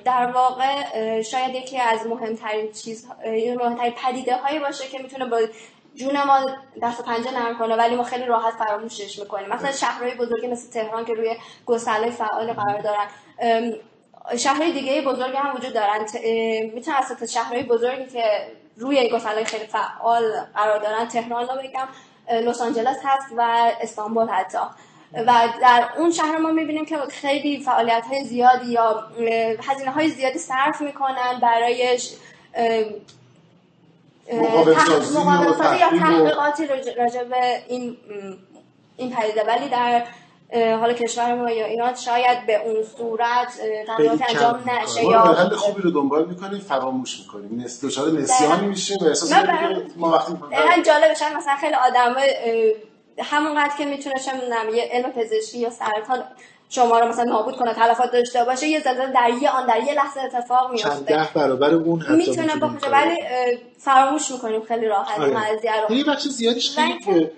در 0.05 0.31
واقع 0.31 1.21
شاید 1.21 1.55
یکی 1.55 1.79
از 1.79 2.07
مهمترین 2.07 2.71
چیز 2.71 3.07
مهمترین 3.59 3.93
پدیده 4.05 4.37
هایی 4.37 4.59
باشه 4.59 4.87
که 4.87 4.99
می‌تونه 4.99 5.25
با 5.25 5.39
جون 5.95 6.23
ما 6.23 6.39
دست 6.81 6.99
و 6.99 7.03
پنجه 7.03 7.31
نرم 7.31 7.57
کنه 7.57 7.75
ولی 7.75 7.95
ما 7.95 8.03
خیلی 8.03 8.25
راحت 8.25 8.53
فراموشش 8.53 9.19
می‌کنیم. 9.19 9.49
مثلا 9.49 9.71
شهرهای 9.71 10.15
بزرگی 10.15 10.47
مثل 10.47 10.71
تهران 10.71 11.05
که 11.05 11.13
روی 11.13 11.35
گسله 11.65 12.09
فعال 12.09 12.53
قرار 12.53 12.81
دارن. 12.81 13.07
شهرهای 14.37 14.71
دیگه 14.71 15.01
بزرگ 15.01 15.35
هم 15.35 15.55
وجود 15.55 15.73
دارن. 15.73 15.99
می‌تونم 16.73 16.97
از 16.97 17.33
شهرهای 17.33 17.63
بزرگی 17.63 18.05
که 18.05 18.23
روی 18.77 19.09
گسله 19.09 19.43
خیلی 19.43 19.65
فعال 19.65 20.23
قرار 20.55 20.79
دارن 20.79 21.07
تهران 21.07 21.47
رو 21.47 21.55
بگم. 21.63 21.87
لس 22.31 22.61
آنجلس 22.61 22.97
هست 23.03 23.27
و 23.37 23.71
استانبول 23.81 24.27
حتی. 24.27 24.57
و 25.13 25.49
در 25.61 25.89
اون 25.97 26.11
شهر 26.11 26.37
ما 26.37 26.51
می‌بینیم 26.51 26.85
که 26.85 26.97
خیلی 26.97 27.63
فعالیت 27.63 28.03
های 28.09 28.23
زیادی 28.23 28.71
یا 28.71 29.03
هزینه 29.67 29.91
های 29.91 30.09
زیادی 30.09 30.39
صرف 30.39 30.81
می‌کنن 30.81 31.39
برای 31.41 31.99
مقابل 34.33 34.71
یا 35.79 35.89
تحقیقاتی 35.99 36.67
راجع 36.97 37.23
به 37.23 37.63
این 37.67 37.97
این 38.97 39.15
پدیده. 39.15 39.43
ولی 39.43 39.69
در 39.69 40.03
حالا 40.53 40.93
کشور 40.93 41.35
ما 41.35 41.51
یا 41.51 41.65
ایران 41.65 41.95
شاید 41.95 42.45
به 42.45 42.67
اون 42.67 42.83
صورت 42.97 43.47
تحقیقات 43.87 44.21
انجام 44.29 44.63
نشه 44.69 45.03
یا 45.03 45.21
حل 45.21 45.55
خوبی 45.55 45.81
رو 45.81 45.91
دنبال 45.91 46.25
می‌کنیم 46.25 46.59
فراموش 46.59 47.19
می‌کنیم. 47.19 47.65
دچار 47.83 48.11
نسیانی 48.11 48.67
میشه 48.67 48.97
به 48.97 49.07
احساس 49.07 49.33
ما 49.97 50.09
وقتی 50.11 50.81
جالب 50.81 51.13
شاید 51.13 51.33
مثلا 51.33 51.55
خیلی 51.55 51.75
آدم 51.75 52.15
همونقدر 53.19 53.73
که 53.77 53.85
می‌تونه 53.85 54.15
چه 54.15 54.31
یه 54.75 54.89
علم 54.91 55.11
پزشکی 55.11 55.59
یا 55.59 55.69
سرطان 55.69 56.23
شما 56.69 56.99
رو 56.99 57.07
مثلا 57.07 57.23
نابود 57.23 57.55
کنه 57.55 57.73
تلفات 57.73 58.11
داشته 58.11 58.43
باشه 58.43 58.67
یه 58.67 58.79
زلزله 58.83 59.11
در 59.11 59.29
یه 59.41 59.49
آن 59.49 59.67
در 59.67 59.83
یه 59.87 59.93
لحظه 59.93 60.21
اتفاق 60.21 60.71
میفته 60.71 60.89
چند 60.89 61.05
ده 61.05 61.27
برابر 61.33 61.73
اون 61.73 61.99
حتی 61.99 62.13
می‌تونه 62.13 62.55
باشه 62.55 62.89
ولی 62.91 63.15
فراموش 63.77 64.31
می‌کنیم 64.31 64.61
خیلی 64.61 64.85
راحت 64.85 65.19
آره. 65.19 65.87
رو 65.89 65.95
یه 65.95 66.03
بخش 66.03 66.27
زیادیش 66.27 66.77
خیلی 66.77 67.29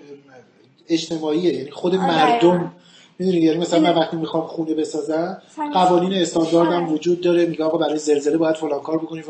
اجتماعیه 0.88 1.54
یعنی 1.54 1.70
خود 1.70 1.94
آره. 1.94 2.06
مردم 2.06 2.72
می‌دونی 3.18 3.38
یعنی 3.38 3.58
مثلا 3.58 3.80
من 3.80 3.94
وقتی 3.94 4.16
می‌خوام 4.16 4.46
خونه 4.46 4.74
بسازم 4.74 5.42
قوانین 5.74 6.14
استانداردم 6.14 6.84
آره. 6.84 6.92
وجود 6.92 7.20
داره 7.20 7.46
میگه 7.46 7.64
آقا 7.64 7.78
برای 7.78 7.98
زلزله 7.98 8.36
باید 8.36 8.56
فلان 8.56 8.80
کار 8.80 8.98
بکنی 8.98 9.22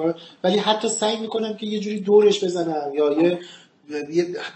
ولی 0.45 0.59
حتی 0.59 0.89
سعی 0.89 1.17
می‌کنم 1.17 1.57
که 1.57 1.67
یه 1.67 1.79
جوری 1.79 2.01
دورش 2.01 2.45
بزنم 2.45 2.95
یا 2.95 3.13
یه 3.13 3.39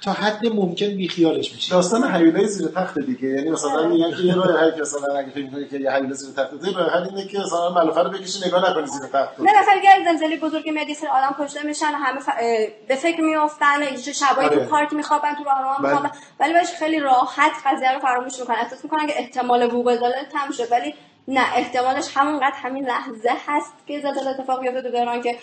تا 0.05 0.13
حد 0.13 0.47
ممکن 0.47 0.87
بیخیالش 0.87 1.55
میشه 1.55 1.71
داستان 1.71 2.05
حیولای 2.05 2.47
زیر 2.47 2.69
تخت 2.69 2.99
دیگه. 2.99 3.29
یعنی 3.29 3.51
مثلا 3.51 3.89
میگن 3.89 4.11
که 4.11 4.23
یه 4.23 4.35
راه 4.35 4.61
هر 4.61 4.81
مثلا 4.81 5.17
اگه 5.19 5.31
فکر 5.31 5.51
کنی 5.51 5.69
که 5.69 5.79
یه 5.79 5.93
حیوله 5.93 6.15
زیر 6.15 6.35
تخت 6.35 6.51
دیگه 6.51 6.79
راه 6.79 6.91
حل 6.91 7.03
اینه 7.03 7.27
که 7.27 7.39
مثلا 7.39 7.71
ملافه 7.71 8.01
رو 8.03 8.11
بکشی 8.11 8.47
نگاه 8.47 8.71
نکنی 8.71 8.87
زیر 8.87 9.07
تخت. 9.07 9.41
نه 9.41 9.61
مثلا 9.61 9.75
اگر 9.75 10.13
زلزله 10.13 10.37
بزرگ 10.37 10.71
مدیسر 10.75 11.07
آدم 11.07 11.45
کشته 11.45 11.67
میشن 11.67 11.87
همه 11.87 12.21
ف... 12.21 12.29
به 12.89 12.95
فکر 12.95 13.21
میافتن 13.21 13.83
یه 13.83 14.13
شبای 14.13 14.47
آره. 14.47 14.57
تو 14.57 14.65
پارک 14.65 14.93
میخوابن 14.93 15.35
تو 15.35 15.45
راهرو 15.45 15.83
بله. 15.83 15.93
میخوابن. 15.93 16.11
ولی 16.41 16.53
باش 16.53 16.75
خیلی 16.79 17.01
راحت 17.01 17.53
قضیه 17.67 17.93
رو 17.93 18.01
فراموش 18.01 18.41
می‌کنن. 18.41 18.57
احساس 18.57 18.85
می‌کنن 18.85 19.07
که 19.07 19.19
احتمال 19.19 19.63
وقوع 19.63 19.95
زلزله 19.95 20.27
تم 20.33 20.53
شد. 20.53 20.73
ولی 20.73 20.95
نه 21.29 21.57
احتمالش 21.57 22.09
همونقدر 22.17 22.57
همین 22.57 22.87
لحظه 22.87 23.31
هست 23.47 23.73
که 23.87 24.01
زلزله 24.01 24.31
اتفاق 24.31 24.61
بیفته 24.61 24.83
تو 24.83 24.89
دوران 24.89 25.23
که 25.23 25.37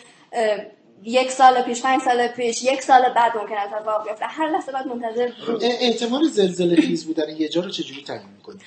یک 1.03 1.31
سال 1.31 1.61
پیش 1.61 1.81
پنج 1.81 2.01
سال 2.01 2.27
پیش 2.27 2.63
یک 2.63 2.81
سال 2.81 3.13
بعد 3.13 3.37
ممکن 3.37 3.55
اتفاق 3.57 4.07
بیفته. 4.07 4.25
هر 4.25 4.49
لحظه 4.49 4.71
بعد 4.71 4.87
منتظر 4.87 5.29
احتمال 5.61 6.27
زلزله 6.27 6.75
خیز 6.75 7.05
بودن 7.07 7.29
یه 7.29 7.49
جا 7.49 7.61
رو 7.61 7.69
چجوری 7.69 8.03
تعیین 8.03 8.29
می‌کنید 8.37 8.61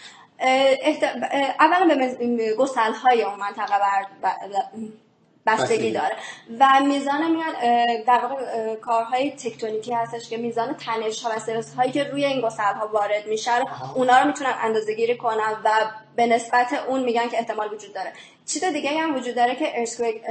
اولا 1.61 1.95
به 1.95 2.55
گسل 2.59 2.93
های 2.93 3.23
اون 3.23 3.39
منطقه 3.39 3.75
بستگی 5.47 5.91
داره. 5.91 6.17
و 6.59 6.81
میزان 6.85 7.31
میاد 7.31 7.55
در 8.07 8.19
واقع 8.27 8.75
کارهای 8.75 9.31
تکتونیکی 9.31 9.93
هستش 9.95 10.29
که 10.29 10.37
میزان 10.37 10.75
تنش 10.75 11.23
ها 11.23 11.31
و 11.31 11.33
استرس 11.33 11.75
هایی 11.75 11.93
که 11.93 12.05
روی 12.05 12.25
این 12.25 12.41
گسل 12.41 12.75
ها 12.75 12.87
وارد 12.87 13.27
میشه 13.27 13.51
اونا 13.95 14.21
رو 14.21 14.27
می‌تونن 14.27 14.55
اندازه 14.63 14.95
گیری 14.95 15.17
کنن 15.17 15.57
و 15.65 15.71
به 16.17 16.27
نسبت 16.27 16.85
اون 16.89 17.03
میگن 17.03 17.29
که 17.29 17.39
احتمال 17.39 17.75
وجود 17.75 17.95
داره. 17.95 18.13
چیز 18.52 18.64
دیگه 18.64 18.90
هم 18.99 19.16
وجود 19.16 19.35
داره 19.35 19.54
که 19.54 19.78
ارسکویک 19.80 20.23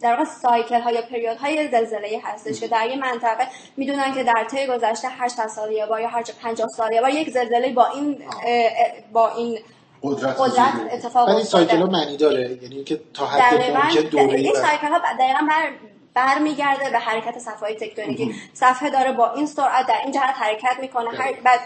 در 0.00 0.10
واقع 0.10 0.24
سایکل 0.24 0.80
ها 0.80 0.92
یا 0.92 1.02
پریود 1.02 1.36
های 1.36 1.68
زلزله 1.68 2.20
هستش 2.22 2.60
که 2.60 2.68
در 2.68 2.86
یه 2.88 2.96
منطقه 2.96 3.46
می‌دونن 3.76 4.14
که 4.14 4.22
در 4.22 4.44
طی 4.50 4.66
گذشته 4.66 5.08
8 5.08 5.46
سال 5.46 5.72
یا 5.72 5.86
با 5.86 6.00
یا 6.00 6.08
هر 6.08 6.22
50 6.42 6.68
سال 6.68 6.92
یا 6.92 7.02
با 7.02 7.08
یک 7.08 7.30
زلزله 7.30 7.72
با 7.72 7.86
این 7.86 8.18
با 9.12 9.30
این 9.30 9.58
قدرت, 10.02 10.40
قدرت 10.40 10.92
اتفاق 10.92 11.28
ولی 11.28 11.44
cycle 11.44 11.76
ها 11.76 11.86
معنی 11.86 12.16
داره. 12.16 12.58
یعنی 12.62 12.84
که 12.84 13.00
تا 13.14 13.26
حد 13.26 13.76
ممکن 13.76 14.00
دوره 14.00 14.38
این 14.38 14.54
cycle 14.54 14.86
ها 14.86 14.98
دقیقا 15.18 15.46
بر 15.48 15.70
برمیگرده 16.14 16.90
به 16.90 16.98
حرکت 16.98 17.38
صفحه 17.38 17.74
تکتونیکی. 17.74 18.34
صفحه 18.52 18.90
داره 18.90 19.12
با 19.12 19.32
این 19.32 19.46
سرعت 19.46 19.86
در 19.86 20.00
این 20.02 20.12
جهت 20.12 20.34
حرکت 20.38 20.76
می‌کنه. 20.80 21.10
هر 21.10 21.32
بعد 21.44 21.60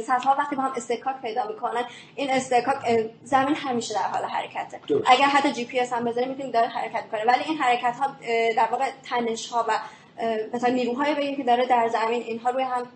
صفحه 0.00 0.30
ها 0.30 0.36
وقتی 0.38 0.56
با 0.56 0.62
هم 0.62 0.72
اصطکاک 0.76 1.16
پیدا 1.22 1.46
می‌کنن 1.46 1.84
این 2.14 2.30
اصطکاک 2.30 2.76
زمین 3.24 3.54
همیشه 3.54 3.94
در 3.94 4.00
حال 4.00 4.24
حرکته 4.24 4.80
اگر 5.06 5.26
حتی 5.26 5.52
جی 5.52 5.64
پی 5.64 5.80
اس 5.80 5.92
هم 5.92 6.04
بذاریم 6.04 6.28
می‌تونیم 6.28 6.52
داره 6.52 6.66
حرکت 6.68 7.02
می‌کنه. 7.04 7.24
ولی 7.24 7.44
این 7.44 7.58
حرکت 7.58 7.96
ها 7.96 8.16
در 8.56 8.68
واقع 8.70 8.90
تنش 9.10 9.48
ها 9.48 9.64
و 9.68 9.72
مثلا 10.54 10.74
نیروهای 10.74 11.14
بگیم 11.14 11.36
که 11.36 11.42
داره 11.42 11.66
در 11.66 11.88
زمین 11.88 12.22
اینها 12.22 12.50
روی 12.50 12.62
هم 12.62 12.86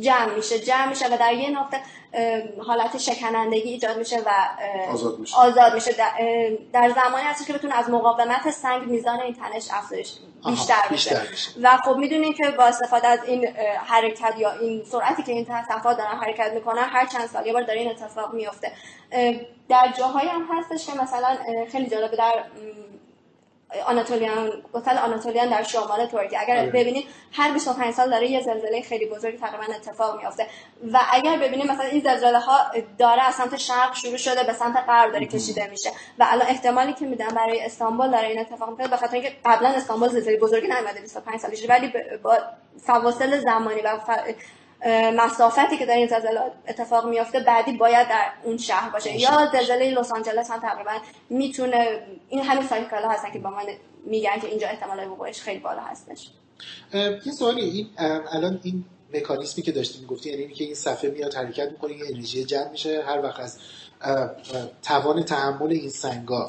جمع 0.00 0.34
میشه 0.34 0.58
جمع 0.58 0.88
میشه 0.88 1.14
و 1.14 1.16
در 1.18 1.34
یه 1.34 1.50
نقطه 1.50 1.80
حالت 2.66 2.98
شکنندگی 2.98 3.68
ایجاد 3.68 3.98
میشه 3.98 4.18
و 4.26 4.30
آزاد 4.92 5.18
میشه, 5.18 5.36
آزاد 5.36 5.74
میشه. 5.74 5.92
در, 6.72 6.90
زمانی 6.90 7.24
هستش 7.24 7.46
که 7.46 7.52
بتونه 7.52 7.74
از 7.74 7.90
مقاومت 7.90 8.50
سنگ 8.50 8.82
میزان 8.82 9.20
این 9.20 9.34
تنش 9.34 9.68
افزایش 9.72 10.12
بیشتر, 10.46 10.88
بشه. 10.92 11.26
و 11.62 11.76
خب 11.76 11.96
می‌دونیم 11.96 12.32
که 12.32 12.50
با 12.50 12.64
استفاده 12.64 13.08
از 13.08 13.18
این 13.24 13.46
حرکت 13.86 14.34
یا 14.38 14.52
این 14.52 14.84
سرعتی 14.84 15.22
که 15.22 15.32
این 15.32 15.44
صفحات 15.44 15.96
دارن 15.96 16.16
حرکت 16.16 16.52
می‌کنن 16.52 16.82
هر 16.82 17.06
چند 17.06 17.26
سال 17.26 17.46
یه 17.46 17.52
بار 17.52 17.62
داره 17.62 17.80
این 17.80 17.90
اتفاق 17.90 18.34
میفته 18.34 18.72
در 19.68 19.92
جاهایی 19.98 20.28
هم 20.28 20.48
هستش 20.50 20.86
که 20.86 20.92
مثلا 21.02 21.36
خیلی 21.72 21.86
جالبه 21.86 22.16
در 22.16 22.44
آناتولیان 23.86 24.50
گوتل 24.72 24.98
آناتولیان 24.98 25.48
در 25.48 25.62
شمال 25.62 26.06
ترکیه. 26.06 26.40
اگر 26.40 26.58
آره. 26.58 26.70
ببینید 26.70 27.06
هر 27.32 27.52
25 27.52 27.94
سال 27.94 28.10
داره 28.10 28.30
یه 28.30 28.42
زلزله 28.42 28.82
خیلی 28.82 29.06
بزرگی 29.06 29.36
تقریبا 29.36 29.74
اتفاق 29.74 30.18
میافته. 30.18 30.46
و 30.92 31.00
اگر 31.12 31.38
ببینید 31.38 31.70
مثلا 31.70 31.86
این 31.86 32.00
زلزله 32.00 32.38
ها 32.38 32.58
داره 32.98 33.22
از 33.22 33.34
سمت 33.34 33.56
شرق 33.56 33.94
شروع 33.94 34.16
شده 34.16 34.42
به 34.44 34.52
سمت 34.52 34.76
غرب 34.88 35.12
داره 35.12 35.26
کشیده 35.26 35.66
میشه. 35.70 35.90
و 36.18 36.26
الان 36.28 36.46
احتمالی 36.48 36.92
که 36.92 37.06
میدن 37.06 37.28
برای 37.28 37.64
استانبول 37.64 38.10
داره 38.10 38.28
این 38.28 38.38
اتفاق 38.38 38.68
میفته 38.68 38.88
به 38.88 38.96
خاطر 38.96 39.14
اینکه 39.14 39.32
قبلا 39.44 39.68
استانبول 39.68 40.08
زلزله 40.08 40.38
بزرگی 40.38 40.66
نیومده 40.66 41.00
25 41.00 41.40
سال 41.40 41.50
ولی 41.68 41.92
با 42.22 42.38
فواصل 42.86 43.38
زمانی 43.38 43.80
و 43.80 43.98
مسافتی 45.16 45.78
که 45.78 45.86
در 45.86 45.94
این 45.94 46.06
زلزله 46.06 46.40
اتفاق 46.68 47.08
میافته 47.08 47.40
بعدی 47.40 47.72
باید 47.72 48.08
در 48.08 48.24
اون 48.44 48.56
شهر 48.56 48.90
باشه. 48.90 49.20
یا 49.20 49.50
زلزله 49.52 49.90
لس 49.90 50.12
آنجلس 50.12 50.50
هم 50.50 50.60
تقریبا 50.60 50.92
می‌تونه 51.30 52.00
این 52.28 52.42
همین 52.42 52.68
سایکل 52.68 53.04
هستن 53.04 53.32
که 53.32 53.38
با 53.38 53.50
من 53.50 53.64
میگن 54.06 54.38
که 54.40 54.48
اینجا 54.48 54.68
احتمال 54.68 55.08
وقوعش 55.08 55.40
خیلی 55.40 55.60
بالا 55.60 55.80
هستش. 55.80 56.30
یه 57.26 57.32
سوالی 57.38 57.60
این 57.60 57.88
الان 58.32 58.60
این 58.62 58.84
مکانیزمی 59.14 59.64
که 59.64 59.72
داشتیم 59.72 60.06
گفتی 60.06 60.30
یعنی 60.30 60.48
که 60.48 60.64
این 60.64 60.74
صفحه 60.74 61.10
میاد 61.10 61.34
حرکت 61.34 61.70
می‌کنه 61.70 61.92
این 61.92 62.02
انرژی 62.10 62.44
جمع 62.44 62.70
میشه 62.70 63.02
هر 63.06 63.22
وقت 63.22 63.40
از 63.40 63.58
توان 64.82 65.22
تحمل 65.22 65.70
این 65.70 65.90
سنگا 65.90 66.48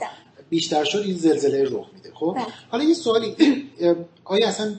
بیشتر 0.50 0.84
شد 0.84 1.00
این 1.00 1.18
زلزله 1.18 1.64
رخ 1.64 1.86
میده 1.94 2.12
خب؟ 2.14 2.34
بله. 2.36 2.46
حالا 2.72 2.84
یه 2.84 2.94
سوالی 2.94 3.36
آیا 4.24 4.48
اصلا 4.48 4.76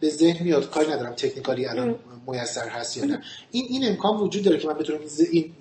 به 0.00 0.08
ذهن 0.08 0.44
میاد؟ 0.44 0.70
کاری 0.70 0.90
ندارم 0.90 1.12
تکنیکالی 1.12 1.66
الان 1.66 1.98
میسر 2.28 2.68
هست 2.68 2.96
یا 2.96 3.04
نه. 3.04 3.22
این 3.50 3.66
این 3.68 3.88
امکان 3.88 4.16
وجود 4.16 4.44
داره 4.44 4.58
که 4.58 4.68
من 4.68 4.74
بتونم 4.74 5.00
این 5.32 5.54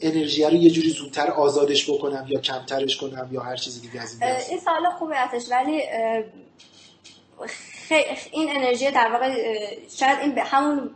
انرژی 0.00 0.44
رو 0.44 0.54
یه 0.54 0.70
جوری 0.70 0.90
زودتر 0.90 1.30
آزادش 1.30 1.90
بکنم 1.90 2.26
یا 2.28 2.40
کمترش 2.40 2.96
کنم 2.96 3.28
یا 3.32 3.40
هر 3.40 3.56
چیزی 3.56 3.80
دیگه 3.80 4.02
از 4.02 4.22
این 4.22 4.32
این 4.50 4.60
سوال 4.60 4.90
خوبه 4.98 5.16
ولی 5.50 5.82
این 8.32 8.56
انرژی 8.56 8.90
در 8.90 9.10
واقع 9.12 9.34
شاید 9.98 10.18
این 10.18 10.34
به 10.34 10.42
همون 10.42 10.90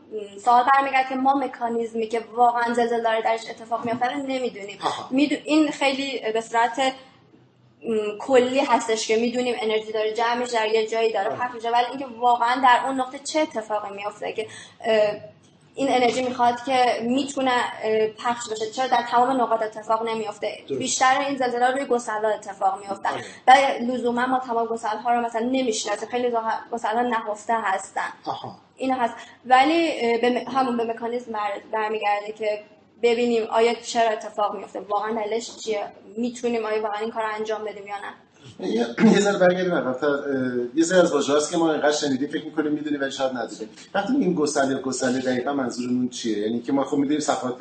سوال 0.45 0.65
برمیگرد 0.75 1.09
که 1.09 1.15
ما 1.15 1.35
مکانیزمی 1.35 2.09
که 2.09 2.21
واقعا 2.21 2.75
زلزله 2.75 3.03
داره 3.03 3.23
درش 3.23 3.41
اتفاق 3.51 3.85
میفته 3.85 4.07
رو 4.07 4.27
نمی‌دونیم. 4.27 4.79
این 5.45 5.71
خیلی 5.71 6.33
به 6.33 6.41
صورت 6.41 6.93
کلی 8.19 8.61
هستش 8.61 9.09
که 9.09 9.17
می‌دونیم 9.17 9.55
انرژی 9.61 9.93
داره 9.93 10.13
جمع 10.13 10.35
میشه 10.35 10.53
در 10.53 10.69
یه 10.69 10.87
جایی 10.87 11.13
داره 11.13 11.31
پخش 11.31 11.55
میشه. 11.55 11.71
ولی 11.71 11.87
اینکه 11.87 12.07
واقعا 12.19 12.61
در 12.63 12.87
اون 12.87 13.01
نقطه 13.01 13.19
چه 13.19 13.41
اتفاقی 13.41 13.95
میفته 13.97 14.33
که 14.33 14.47
این 15.75 15.89
انرژی 15.89 16.23
می‌خواد 16.23 16.65
که 16.65 17.01
می‌تونه 17.03 17.53
پخش 18.25 18.49
بشه؟ 18.51 18.71
چرا 18.71 18.87
در 18.87 19.03
تمام 19.11 19.41
نقاط 19.41 19.63
اتفاق 19.63 20.09
نمیافته؟ 20.09 20.59
بیشتر 20.79 21.21
این 21.21 21.37
زلزله 21.37 21.71
روی 21.71 21.85
گسلا 21.85 22.29
اتفاق 22.29 22.81
میافتن 22.81 23.11
آره. 23.11 23.25
و 23.47 23.83
لزوما 23.93 24.27
ما 24.27 24.39
تمام 24.39 24.67
گسل 24.67 24.97
ها 24.97 25.13
رو 25.13 25.21
مثلا 25.21 25.41
نمی‌شناسیم 25.41 26.09
خیلی 26.09 26.33
گسل 26.73 26.97
ها 26.97 27.03
نهفته 27.03 27.55
هستن. 27.63 28.13
این 28.77 28.93
هست. 28.93 29.15
ولی 29.47 30.19
به 30.19 30.45
همون 30.55 30.77
به 30.77 30.85
مکانیزم 30.85 31.39
برمیگرده 31.73 32.33
که 32.33 32.65
ببینیم 33.03 33.43
آیا 33.51 33.75
چرا 33.75 34.11
اتفاق 34.11 34.57
میفته. 34.57 34.81
واقعا 34.81 35.25
دلش 35.25 35.57
چیه؟ 35.57 35.87
می‌تونیم 36.17 36.67
آیا 36.67 36.83
واقعا 36.83 37.01
این 37.01 37.11
کار 37.11 37.23
انجام 37.39 37.65
بدیم 37.65 37.87
یا 37.87 37.95
نه؟ 37.97 38.13
یه 39.13 39.21
ذره 39.21 39.39
برگردیم 39.39 39.75
عقب‌تر 39.75 40.09
یه 40.75 40.85
سری 40.85 40.99
از 40.99 41.13
واژه‌هاست 41.13 41.51
که 41.51 41.57
ما 41.57 41.73
اینقدر 41.73 41.93
شنیدیم 41.93 42.29
فکر 42.29 42.45
می‌کنیم 42.45 42.73
می‌دونیم 42.73 43.01
ولی 43.01 43.11
شاید 43.11 43.33
ندونیم. 43.33 43.69
وقتی 43.95 44.13
این 44.13 44.35
گسله 44.35 44.75
گسله 44.75 45.21
دقیقا 45.21 45.53
منظورمون 45.53 46.09
چیه؟ 46.09 46.39
یعنی 46.39 46.61
که 46.61 46.73
ما 46.73 46.85
خب 46.85 46.97
می‌دونیم 46.97 47.21
صفات 47.21 47.59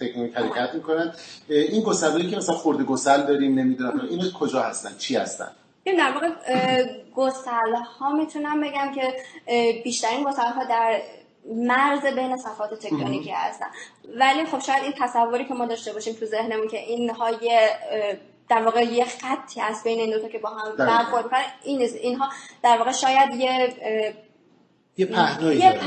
تکنیک 0.00 0.36
حرکت 0.36 0.74
می‌کنن. 0.74 1.12
این 1.48 1.82
گسله‌ای 1.82 2.30
که 2.30 2.36
مثلا 2.36 2.54
خورده 2.54 2.84
گسل 2.84 3.22
داریم 3.22 3.58
نمی‌دونم 3.58 4.08
اینا 4.10 4.24
کجا 4.40 4.62
هستن؟ 4.62 4.90
چی 4.98 5.16
هستن؟ 5.16 5.50
این 5.84 5.96
در 5.96 6.12
واقع 6.12 6.28
گسله 7.14 7.78
ها 7.98 8.12
می‌تونم 8.12 8.60
بگم 8.60 8.92
که 8.94 9.14
بیشترین 9.84 10.24
گسله 10.24 10.50
ها 10.50 10.64
در 10.64 11.00
مرز 11.54 12.06
بین 12.06 12.36
صفات 12.36 12.74
تکتونیکی 12.74 13.30
هستن. 13.30 13.66
ولی 14.16 14.44
خب 14.44 14.58
شاید 14.58 14.82
این 14.82 14.92
تصوری 15.00 15.44
که 15.44 15.54
ما 15.54 15.66
داشته 15.66 15.92
باشیم 15.92 16.14
تو 16.14 16.26
ذهنمون 16.26 16.68
که 16.68 16.78
اینها 16.78 17.30
یه 17.30 17.70
در 18.48 18.62
واقع 18.62 18.84
یه 18.84 19.04
خطی 19.04 19.60
هست 19.60 19.84
بین 19.84 20.00
این 20.00 20.10
دوتا 20.10 20.28
که 20.28 20.38
با 20.38 20.48
هم 20.50 20.76
برخورد 20.76 21.24
می‌کنن 21.24 21.40
این 21.62 21.80
اینها 21.80 22.28
در 22.62 22.78
واقع 22.78 22.92
شاید 22.92 23.34
یه 23.34 23.74
یه 24.96 25.06
پهنایی 25.06 25.58
یه 25.58 25.80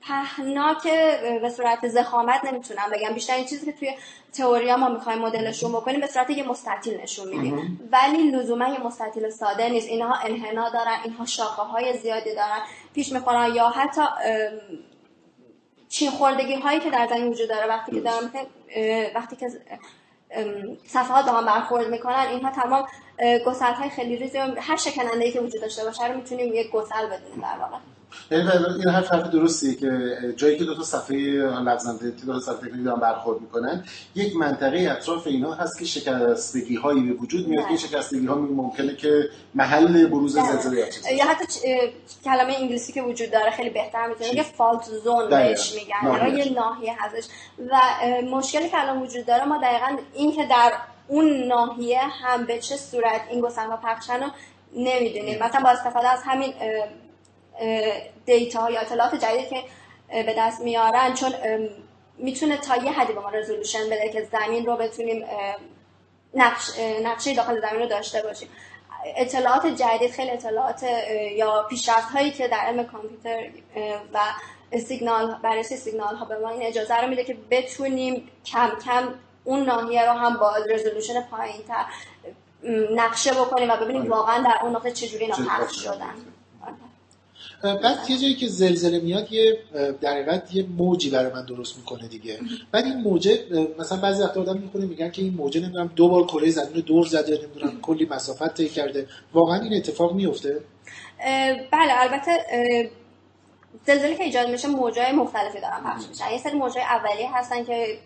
پهنا 0.00 0.74
که 0.74 1.18
به 1.42 1.50
صورت 1.50 1.88
زخامت 1.88 2.44
نمی‌تونم 2.44 2.90
بگم. 2.92 3.14
بیشتر 3.14 3.34
این 3.34 3.44
چیزی 3.44 3.66
که 3.66 3.72
توی 3.72 3.94
تئوریا 4.32 4.76
ما 4.76 4.88
می‌خوایم 4.88 5.18
مدلشون 5.18 5.72
بکنیم 5.72 6.00
به 6.00 6.06
صورت 6.06 6.30
یه 6.30 6.48
مستطیل 6.48 7.00
نشون 7.00 7.28
میدیم 7.28 7.88
ولی 7.92 8.30
لزوما 8.30 8.68
یه 8.68 8.80
مستطیل 8.80 9.30
ساده 9.30 9.68
نیست. 9.68 9.88
اینها 9.88 10.14
انحنا 10.14 10.70
دارن 10.70 10.98
اینها 11.04 11.24
شاخه 11.24 11.62
های 11.62 11.98
زیادی 11.98 12.34
دارن. 12.34 12.60
پیش 12.98 13.12
می‌خورن 13.12 13.54
یا 13.54 13.68
حتی 13.68 14.02
چین 15.88 16.10
خوردگی 16.10 16.54
هایی 16.54 16.80
که 16.80 16.90
در 16.90 17.06
زمین 17.06 17.26
وجود 17.26 17.48
داره 17.48 17.66
وقتی 17.66 17.92
که 17.92 18.00
دارم 18.00 18.30
وقتی 19.14 19.36
که 19.36 19.50
صفحات 20.86 21.26
با 21.26 21.32
هم 21.32 21.46
برخورد 21.46 21.88
می‌کنن 21.88 22.26
اینها 22.30 22.50
تمام 22.50 22.86
گسل 23.46 23.72
های 23.72 23.90
خیلی 23.90 24.16
ریزی 24.16 24.38
هر 24.38 24.76
شکننده 24.76 25.24
ای 25.24 25.32
که 25.32 25.40
وجود 25.40 25.60
داشته 25.60 25.84
باشه 25.84 26.06
رو 26.06 26.16
می‌تونیم 26.16 26.54
یک 26.54 26.70
گسل 26.70 27.06
بدونیم 27.06 27.40
در 27.40 27.58
واقع. 27.58 27.76
یعنی 28.30 28.48
این 28.48 28.88
حرف 28.88 29.12
حرف 29.12 29.30
درستیه 29.30 29.74
که 29.74 30.18
جایی 30.36 30.58
که 30.58 30.64
دو 30.64 30.74
تا 30.74 30.82
صفحه 30.82 31.16
لغزنده 31.60 32.10
دو 32.10 32.32
تا 32.32 32.40
صفحه 32.40 32.68
دارن 32.84 33.00
برخورد 33.00 33.40
می‌کنن 33.40 33.84
یک 34.14 34.36
منطقه 34.36 34.88
اطراف 34.90 35.26
اینا 35.26 35.52
هست 35.52 35.78
که 35.78 35.84
شکستگی 35.84 36.76
هایی 36.76 37.02
به 37.02 37.12
وجود 37.12 37.48
میاد 37.48 37.66
این 37.68 37.76
شکستگی 37.76 38.26
ها 38.26 38.34
ممکنه 38.34 38.96
که 38.96 39.28
محل 39.54 40.06
بروز 40.06 40.38
زلزله 40.38 40.88
یا 41.16 41.24
حتی 41.24 41.44
کلمه 42.24 42.54
انگلیسی 42.58 42.92
که 42.92 43.02
وجود 43.02 43.30
داره 43.30 43.50
خیلی 43.50 43.70
بهتر 43.70 44.06
می‌تونه 44.06 44.34
یه 44.34 44.42
فالت 44.42 44.84
زون 45.04 45.28
بهش 45.28 45.74
میگن. 45.74 46.36
یه 46.36 46.52
ناحیه 46.52 46.96
هستش. 46.98 47.24
و 47.70 47.80
مشکلی 48.30 48.68
که 48.68 48.80
الان 48.80 49.02
وجود 49.02 49.26
داره 49.26 49.44
ما 49.44 49.58
دقیقا 49.62 49.96
این 50.14 50.32
که 50.32 50.46
در 50.46 50.72
اون 51.08 51.46
ناحیه 51.46 52.00
هم 52.00 52.44
به 52.44 52.58
چه 52.58 52.76
صورت 52.76 53.20
این 53.30 53.40
گسن 53.40 53.66
ها 53.66 53.76
پخشن 53.76 54.20
رو 54.20 54.26
نمی‌دونیم. 54.76 55.42
مثلا 55.42 55.60
با 55.60 55.68
استفاده 55.68 56.08
از 56.08 56.20
همین 56.24 56.54
دیتا 58.26 58.70
یا 58.70 58.80
اطلاعات 58.80 59.14
جدید 59.14 59.48
که 59.48 59.62
به 60.08 60.34
دست 60.38 60.60
میارن 60.60 61.14
چون 61.14 61.32
می‌تونه 62.18 62.56
تا 62.56 62.76
یه 62.76 62.92
حدی 62.92 63.12
به 63.12 63.20
ما 63.20 63.30
رزولوشن 63.30 63.86
بده 63.86 64.08
که 64.12 64.28
زمین 64.32 64.66
رو 64.66 64.76
بتونیم 64.76 65.24
نقش 66.34 66.70
نقشه 67.02 67.34
داخل 67.34 67.60
زمین 67.60 67.80
رو 67.80 67.86
داشته 67.86 68.22
باشیم. 68.22 68.48
اطلاعات 69.16 69.66
جدید 69.66 70.10
خیلی 70.10 70.30
اطلاعات 70.30 70.82
یا 71.36 71.66
پیشرفت 71.70 72.10
هایی 72.10 72.30
که 72.30 72.48
در 72.48 72.56
علم 72.58 72.86
کامپیوتر 72.86 73.50
و 74.12 74.20
سیگنال 74.78 75.34
بررسی 75.42 75.76
سیگنال 75.76 76.16
ها 76.16 76.24
به 76.24 76.38
ما 76.38 76.48
این 76.48 76.62
اجازه 76.62 76.96
رو 76.96 77.08
میده 77.08 77.24
که 77.24 77.36
بتونیم 77.50 78.28
کم 78.44 78.70
کم 78.84 79.14
اون 79.44 79.64
ناحیه 79.64 80.04
رو 80.04 80.12
هم 80.12 80.36
با 80.36 80.56
رزولوشن 80.56 81.20
پایین 81.20 81.62
تر 81.68 81.84
نقشه 82.94 83.32
بکنیم 83.32 83.70
و 83.70 83.76
ببینیم 83.76 84.02
آره. 84.02 84.10
واقعا 84.10 84.42
در 84.42 84.58
اون 84.62 84.76
نقطه 84.76 84.90
چجوری 84.90 85.24
اینا 85.24 85.36
پخش 85.36 85.76
شدن. 85.76 86.14
بعد 87.62 88.10
یه 88.10 88.18
جایی 88.18 88.34
که 88.34 88.46
زلزله 88.46 89.00
میاد 89.00 89.32
یه 89.32 89.58
در 90.00 90.42
یه 90.52 90.66
موجی 90.78 91.10
برای 91.10 91.32
من 91.32 91.44
درست 91.44 91.76
می‌کنه 91.76 92.08
دیگه. 92.08 92.38
بعد 92.72 92.84
این 92.84 92.96
موجه 92.96 93.38
مثلا 93.78 93.98
بعضی 93.98 94.22
وقتا 94.22 94.40
آدم 94.40 94.58
می‌خونه 94.58 94.86
میگن 94.86 95.10
که 95.10 95.22
این 95.22 95.34
موجه 95.34 95.60
نمی‌دونم 95.60 95.90
دو 95.96 96.08
بار 96.08 96.26
کره 96.26 96.50
زمین 96.50 96.74
رو 96.74 96.80
دور 96.80 97.06
زده 97.06 97.38
نمی‌دونم 97.42 97.80
کلی 97.80 98.06
مسافت 98.10 98.54
طی 98.54 98.68
کرده. 98.68 99.06
واقعا 99.34 99.60
این 99.60 99.76
اتفاق 99.76 100.14
میفته 100.14 100.60
بله 101.72 101.92
البته 102.02 102.30
زلزله 103.86 104.16
که 104.16 104.22
ایجاد 104.24 104.50
میشه 104.50 104.68
موجای 104.68 105.12
مختلفی 105.12 105.60
دارن 105.60 105.80
پخش 105.84 106.06
میشن. 106.08 106.30
یه 106.30 106.38
سری 106.38 106.58
موجای 106.58 106.82
اولیه 106.82 107.36
هستن 107.36 107.64
که 107.64 107.98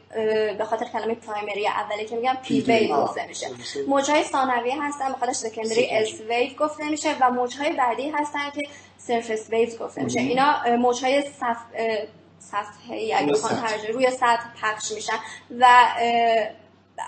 به 0.59 0.65
خاطر 0.65 0.85
کلمه 0.85 1.15
primary 1.15 1.69
اولیه 1.69 2.05
که 2.05 2.17
میگم 2.17 2.37
P 2.43 2.61
wave 2.61 2.97
گفته 2.97 3.27
میشه. 3.27 3.47
موجای 3.89 4.23
ثانویه 4.23 4.83
هستن 4.83 5.09
به 5.13 5.19
خاطر 5.19 5.33
secondary 5.33 5.91
S 5.91 6.21
wave 6.29 6.57
گفته 6.59 6.89
میشه 6.89 7.17
و 7.21 7.31
موجهای 7.31 7.73
بعدی 7.73 8.11
هستن 8.11 8.51
که 8.55 8.61
surface 8.99 9.51
waves 9.51 9.79
گفته 9.79 10.03
میشه. 10.03 10.21
اینا 10.21 10.77
موجهای 10.79 11.23
صف 11.23 11.57
صفحه 12.39 13.15
اگه 13.17 13.93
روی 13.93 14.11
سطح. 14.11 14.45
پخش 14.63 14.93
میشن 14.93 15.17
و 15.59 15.67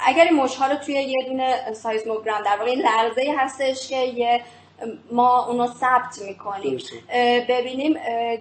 اگر 0.06 0.24
این 0.24 0.34
موجها 0.34 0.66
رو 0.66 0.76
توی 0.76 0.94
یه 0.94 1.24
دونه 1.26 1.72
seismogram 1.74 2.42
در 2.42 2.56
واقع 2.56 2.70
این 2.70 2.82
لرزه 2.82 3.34
هستش 3.38 3.88
که 3.88 3.96
یه 3.96 4.40
ما 5.12 5.46
اونو 5.46 5.66
ثبت 5.66 6.18
می‌کنیم. 6.26 6.78
ببینیم 7.48 7.98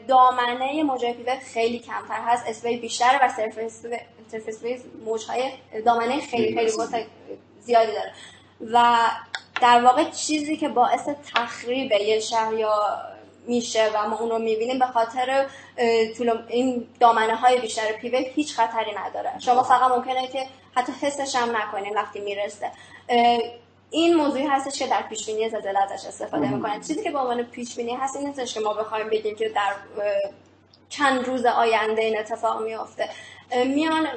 دامنه 0.08 0.84
P 0.84 0.95
wave 0.95 1.40
خیلی 1.54 1.80
کمتر 1.80 2.22
هست. 2.22 2.48
S 2.48 2.54
wave 2.54 2.78
بیشتره 2.78 3.26
و 3.26 3.30
سرفس 4.32 4.64
ویز 4.64 4.84
موجهای 5.06 5.52
دامنه 5.86 6.22
خیلی 6.22 6.56
خیلی 6.56 6.72
زیادی 7.60 7.92
داره. 7.92 8.12
و 8.74 8.98
در 9.62 9.84
واقع 9.84 10.10
چیزی 10.10 10.58
که 10.58 10.70
باعث 10.70 11.10
تخریب 11.36 11.92
یه 11.92 12.20
شهر 12.20 12.54
یا 12.54 12.74
میشه 13.48 13.90
و 13.96 14.10
ما 14.10 14.18
اون 14.18 14.30
رو 14.30 14.40
می‌بینیم 14.40 14.80
به 14.80 14.86
خاطر 14.86 15.46
طول 16.18 16.44
این 16.48 16.88
دامنه 17.00 17.36
های 17.36 17.62
بیشتر 17.62 17.92
پیوه 17.92 18.20
هیچ 18.20 18.56
خطری 18.56 18.92
نداره. 18.96 19.40
شما 19.40 19.64
فقط 19.64 19.92
ممکنه 19.92 20.28
که 20.28 20.46
حتی 20.76 20.92
حسش 21.02 21.36
هم 21.36 21.58
نکنین 21.58 21.96
وقتی 21.96 22.20
می‌رسه. 22.20 22.72
این 23.94 24.16
موضوعی 24.16 24.46
هستش 24.46 24.80
که 24.80 24.88
در 24.88 25.02
پیش 25.02 25.26
بینی 25.26 25.50
زلزله 25.50 25.80
ازش 25.80 26.06
استفاده 26.06 26.50
می‌کنن. 26.50 26.82
چیزی 26.82 27.04
که 27.04 27.12
به 27.12 27.20
عنوان 27.20 27.44
پیش 27.44 27.76
بینی 27.76 27.96
هست 27.96 28.16
این 28.16 28.30
هستش 28.30 28.54
که 28.54 28.60
ما 28.60 28.74
بخوایم 28.74 29.10
بگیم 29.10 29.36
که 29.36 29.50
در 29.50 29.74
چند 30.90 31.28
روز 31.28 31.46
آینده 31.46 32.02
این 32.02 32.18
اتفاق 32.20 32.62
میافته. 32.62 33.10
میان 33.66 34.08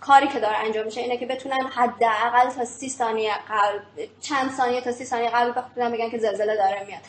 کاری 0.00 0.28
که 0.28 0.40
داره 0.40 0.56
انجام 0.56 0.84
میشه 0.84 1.00
اینه 1.00 1.16
که 1.16 1.26
بتونن 1.26 1.66
حداقل 1.74 2.50
تا 2.56 2.64
سی 2.64 2.88
ثانیه 2.88 3.32
قبل 3.50 4.06
چند 4.20 4.50
ثانیه 4.50 4.80
تا 4.80 4.92
سی 4.92 5.04
ثانیه 5.04 5.30
قبل 5.30 5.50
بخوام 5.50 5.92
بگن 5.92 6.10
که 6.10 6.18
زلزله 6.18 6.56
داره 6.56 6.86
میاد. 6.86 7.00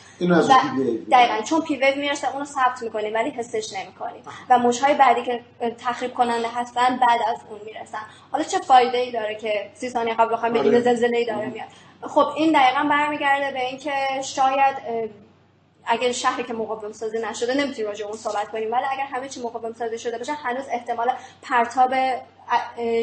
دقیقا 1.10 1.42
چون 1.42 1.60
پی 1.60 1.76
ویو 1.76 1.96
می‌رسه 1.96 2.32
اونو 2.32 2.44
ثبت 2.44 2.82
می‌کنیم 2.82 3.14
ولی 3.14 3.30
حسش 3.30 3.72
نمی‌کنیم. 3.72 4.22
و 4.50 4.58
موجهای 4.58 4.94
بعدی 4.94 5.22
که 5.22 5.40
تخریب 5.78 6.14
کننده 6.14 6.48
هستن 6.54 6.96
بعد 6.96 7.20
از 7.28 7.38
اون 7.50 7.60
می‌رسن. 7.64 7.98
حالا 8.32 8.44
چه 8.44 8.58
فایده 8.58 8.98
ای 8.98 9.10
داره 9.10 9.34
که 9.34 9.70
سی 9.74 9.88
ثانیه 9.88 10.14
قبل 10.14 10.32
بخوام 10.32 10.52
بگیم 10.52 10.66
آره. 10.66 10.80
زلزله 10.80 11.16
ای 11.16 11.24
داره 11.24 11.46
میاد. 11.46 11.68
خب 12.02 12.26
این 12.36 12.52
دقیقا 12.52 12.88
برمیگرده 12.90 13.50
به 13.50 13.66
اینکه 13.66 13.92
شاید 14.22 14.76
اگر 15.86 16.12
شهری 16.12 16.44
که 16.44 16.52
مقاوم 16.52 16.92
سازی 16.92 17.18
نشده 17.18 17.54
نمی‌تونیم 17.54 17.86
راجع 17.86 18.06
اون 18.06 18.16
صحبت 18.16 18.48
کنیم. 18.48 18.72
ولی 18.72 18.84
اگر 18.90 19.04
همه 19.04 19.28
چی 19.28 19.42
مقاوم 19.42 19.72
سازی 19.72 19.98
شده 19.98 20.18
باشه 20.18 20.32
هنوز 20.32 20.64
احتمال 20.70 21.12
پرتاب 21.42 21.94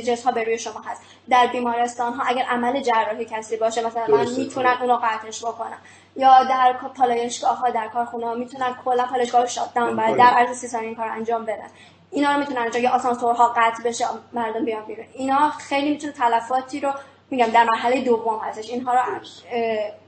جنس 0.05 0.23
ها 0.25 0.31
به 0.31 0.43
روی 0.43 0.59
شما 0.59 0.81
هست. 0.85 1.01
در 1.29 1.47
بیمارستان 1.47 2.13
ها 2.13 2.23
اگر 2.23 2.43
عمل 2.43 2.81
جراحی 2.81 3.25
کسی 3.25 3.57
باشه 3.57 3.85
مثلا 3.85 4.07
من 4.07 4.29
می‌تونن 4.37 4.77
اونو 4.81 4.99
قطعش 5.03 5.45
بکنم. 5.45 5.77
یا 6.15 6.43
در 6.43 6.73
پالایشگاه 6.97 7.57
ها 7.57 7.69
در 7.69 7.87
کارخونه 7.87 8.25
ها 8.25 8.33
می‌تونن 8.33 8.75
کلا 8.85 9.05
پالایشگاه 9.05 9.41
رو 9.41 9.47
شات 9.47 9.73
داون 9.73 10.15
در 10.15 10.25
عرض 10.25 10.57
سی 10.57 10.67
ثانیه 10.67 10.87
این 10.87 10.95
کار 10.95 11.07
انجام 11.07 11.45
بدن. 11.45 11.67
اینا 12.11 12.33
رو 12.33 12.39
می‌تونن 12.39 12.71
جای 12.71 12.87
آسانسورها 12.87 13.53
قطع 13.55 13.83
بشه 13.83 14.05
مردم 14.33 14.65
بیان 14.65 14.85
بیرون. 14.85 15.05
اینا 15.13 15.49
خیلی 15.49 15.89
می‌تونه 15.89 16.13
تلفاتی 16.13 16.79
رو 16.79 16.93
میگم 17.29 17.45
در 17.45 17.63
مرحله 17.63 18.01
دوم 18.01 18.39
هستش 18.39 18.69
اینها 18.69 18.93
رو 18.93 18.99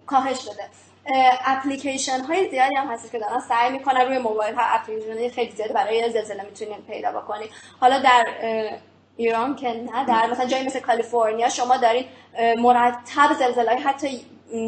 کاهش 0.06 0.50
بده. 0.50 0.64
اپلیکیشن 1.46 2.20
های 2.20 2.50
زیادی 2.50 2.76
هم 2.76 2.88
هستش 2.88 3.12
که 3.12 3.20
دارن 3.20 3.39
سعی 3.39 3.72
می‌کنن 3.72 4.02
روی 4.02 4.18
موبایل 4.18 4.56
ها 4.56 4.62
اپلیکیشن 4.65 5.30
خیلی 5.30 5.52
زیاد 5.52 5.74
برای 5.74 6.12
زلزله 6.12 6.44
می‌تونید 6.44 6.86
پیدا 6.88 7.12
بکنید 7.12 7.50
حالا 7.80 8.00
در 8.00 8.28
ایران 9.18 9.56
که 9.56 9.68
نه 9.68 10.06
در 10.06 10.32
مثلا 10.32 10.46
جایی 10.46 10.65
مثل 10.65 10.80
کالیفرنیا 10.80 11.50
شما 11.50 11.78
دارین 11.78 12.06
مرتب 12.58 13.34
زلزله 13.39 13.70
های 13.72 13.80
حتی 13.80 14.20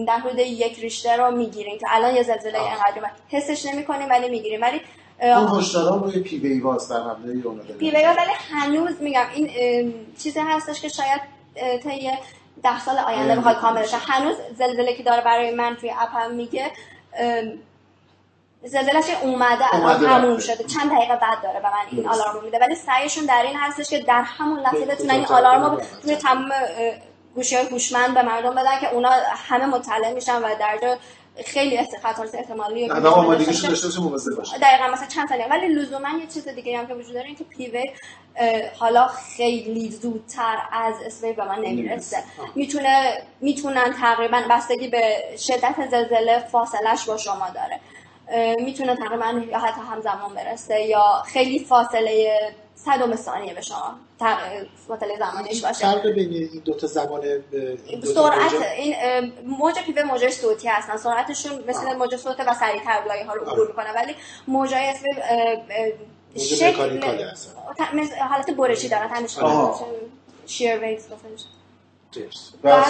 در 0.07 0.17
حدود 0.17 0.39
یک 0.39 0.79
ریشتر 0.79 1.17
رو 1.17 1.37
می‌گیرین 1.37 1.77
که 1.77 1.85
الان 1.89 2.15
یه 2.15 2.23
زلزله 2.23 2.59
اینقدر 2.59 3.11
حسش 3.27 3.65
نمی‌کنیم 3.65 4.09
ولی 4.09 4.29
می‌گیریم 4.29 4.61
ولی 4.61 4.81
اون 5.21 5.59
هشدارا 5.59 5.95
روی 5.95 6.19
P 6.19 6.23
wave 6.23 6.37
و 6.37 6.59
S 6.59 6.91
در 6.91 6.97
اون 6.97 7.59
P 7.79 7.89
وی 7.89 7.95
ولی 7.95 8.31
هنوز 8.51 9.01
میگم 9.01 9.25
این 9.35 9.93
چیزی 10.23 10.39
هستش 10.39 10.81
که 10.81 10.89
شاید 10.89 11.21
تا 11.83 11.91
یه 11.91 12.17
ده 12.63 12.79
سال 12.79 12.97
آینده 12.97 13.35
بخواد 13.35 13.57
کامل 13.57 13.81
بشه 13.81 13.97
هنوز 13.97 14.35
زلزله 14.57 14.93
که 14.93 15.03
داره 15.03 15.21
برای 15.21 15.55
من 15.55 15.75
توی 15.75 15.93
اپم 15.99 16.31
میگه 16.31 16.71
زلزله 18.63 19.01
که 19.01 19.23
اومده 19.23 19.75
الان 19.75 20.05
تموم 20.05 20.39
شده. 20.39 20.63
چند 20.63 20.91
دقیقه 20.91 21.15
بعد 21.15 21.41
داره 21.43 21.59
به 21.59 21.67
من 21.67 21.85
این 21.91 22.09
آلارم 22.09 22.43
میده. 22.43 22.59
ولی 22.59 22.75
سعیشون 22.75 23.25
در 23.25 23.43
این 23.43 23.57
هستش 23.57 23.89
که 23.89 23.99
در 23.99 24.21
همون 24.21 24.59
لحظه 24.59 24.85
بتونن 24.85 25.09
این 25.09 25.25
آلارم 25.25 25.63
رو 25.63 25.81
توی 26.01 26.15
تمام 26.15 26.51
گوشی 27.35 27.55
های 27.55 27.65
هوشمند 27.65 28.13
به 28.13 28.21
مردم 28.21 28.55
بدن 28.55 28.79
که 28.79 28.93
اونا 28.93 29.09
همه 29.49 29.65
مطلع 29.65 30.13
میشن 30.13 30.43
و 30.43 30.55
در 30.59 30.97
خیلی 31.45 31.79
خطرات 32.03 32.35
احتمالی 32.35 32.91
آدم 32.91 33.05
آمادگیش 33.05 33.65
داشته 33.65 33.87
باشه. 33.87 34.01
مواظب 34.01 34.37
باشه. 34.37 34.57
دقیقاً 34.57 34.87
مثلا 34.93 35.07
چند 35.07 35.29
ثانیه. 35.29 35.47
ولی 35.49 35.67
لزوما 35.67 36.09
یه 36.19 36.27
چیز 36.27 36.47
دیگه 36.47 36.77
هم 36.77 36.87
که 36.87 36.93
وجود 36.93 37.13
داره 37.13 37.25
این 37.25 37.35
که 37.35 37.43
پیوه 37.43 37.83
حالا 38.79 39.07
خیلی 39.07 39.89
زودتر 39.89 40.57
از 40.71 40.95
اسوی 41.05 41.33
به 41.33 41.45
من 41.45 41.59
نمی‌رسه. 41.59 42.17
می‌تونه 42.55 43.21
می‌تونن 43.41 43.93
تقریبا 44.01 44.41
بستگی 44.49 44.87
به 44.87 45.23
شدت 45.37 45.75
زلزله 45.91 46.39
فاصلش 46.39 47.05
با 47.05 47.17
شما 47.17 47.47
داره. 47.49 47.79
می‌تونه 48.59 48.95
تقریبا 48.95 49.41
یا 49.51 49.59
حتی 49.59 49.81
همزمان 49.91 50.33
برسه 50.35 50.81
یا 50.81 51.23
خیلی 51.25 51.59
فاصله 51.59 52.39
صدم 52.87 53.15
ثانیه 53.15 53.53
به 53.53 53.61
شما. 53.61 53.95
فاصله 54.87 55.17
زمانیش 55.19 55.65
باشه. 55.65 55.79
فرق 55.79 56.07
بین 56.07 56.33
این 56.33 56.61
دو 56.65 56.73
تا 56.73 56.87
زمان 56.87 57.21
سرعت 58.15 58.53
این 58.77 58.95
موج 59.45 59.75
پیوه 59.75 60.03
موج 60.03 60.29
صوتی 60.29 60.67
هستن. 60.67 60.97
سرعتشون 60.97 61.63
مثل 61.67 61.93
موج 61.93 62.15
صوت 62.15 62.39
و 62.39 62.53
سریعتر 62.53 63.03
لایه 63.07 63.25
ها 63.25 63.33
رو 63.33 63.41
عبور 63.51 63.67
می‌کنه 63.67 63.93
ولی 63.95 64.15
موجای 64.47 64.89
اسم 64.89 65.05
شکل 66.55 66.99
حالت 68.29 68.51
برشی 68.51 68.89
دارن 68.89 69.07
همیشه 69.07 69.41
شیر 70.45 70.79
ویز 70.79 71.07
و 72.63 72.83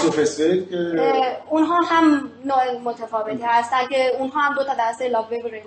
اونها 1.49 1.81
هم 1.81 2.31
نوع 2.45 2.77
متفاوتی 2.83 3.43
هستن 3.43 3.87
که 3.87 4.15
اونها 4.19 4.41
هم 4.41 4.55
دو 4.55 4.63
تا 4.63 4.75
دسته 4.79 5.07
لاو 5.07 5.25
و 5.25 5.29
ریلیف 5.29 5.63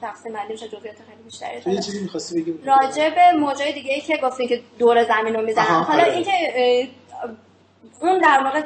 تقسیم 0.00 0.32
بندی 0.32 0.52
میشه 0.52 0.68
جزئیات 0.68 0.96
خیلی 0.96 1.22
بیشتری 1.24 1.74
یه 1.74 1.82
چیزی 1.82 2.00
می‌خواستی 2.00 2.40
بگیم 2.40 2.62
راجع 2.64 3.10
به 3.10 3.38
موجای 3.38 3.72
دیگه 3.72 3.94
ای 3.94 4.00
که 4.00 4.16
گفتین 4.22 4.48
که 4.48 4.60
دور 4.78 5.04
زمین 5.04 5.34
رو 5.34 5.42
می‌زنن. 5.42 5.64
حالا 5.64 6.02
آره. 6.02 6.12
اینکه 6.12 6.32
اون 8.00 8.18
در 8.18 8.40
واقع 8.44 8.58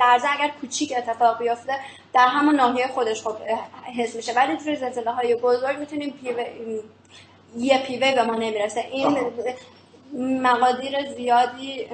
لرزه 0.00 0.28
اگر 0.32 0.52
کوچیک 0.60 0.92
اتفاق 0.96 1.38
بیفته 1.38 1.72
در 2.12 2.26
همون 2.26 2.54
ناحیه 2.54 2.86
خودش 2.88 3.22
خب 3.22 3.36
حس 3.98 4.16
میشه. 4.16 4.32
ولی 4.32 4.56
توی 4.56 4.76
زلزله 4.76 5.10
های 5.10 5.34
بزرگ 5.34 5.78
می‌تونیم 5.78 6.10
پیوه 6.10 6.46
یه 7.56 7.82
پیوه 7.86 8.14
به 8.14 8.22
ما 8.22 8.34
نمی‌رسه. 8.34 8.84
این 8.92 9.18
مقادیر 10.42 11.14
زیادی 11.16 11.86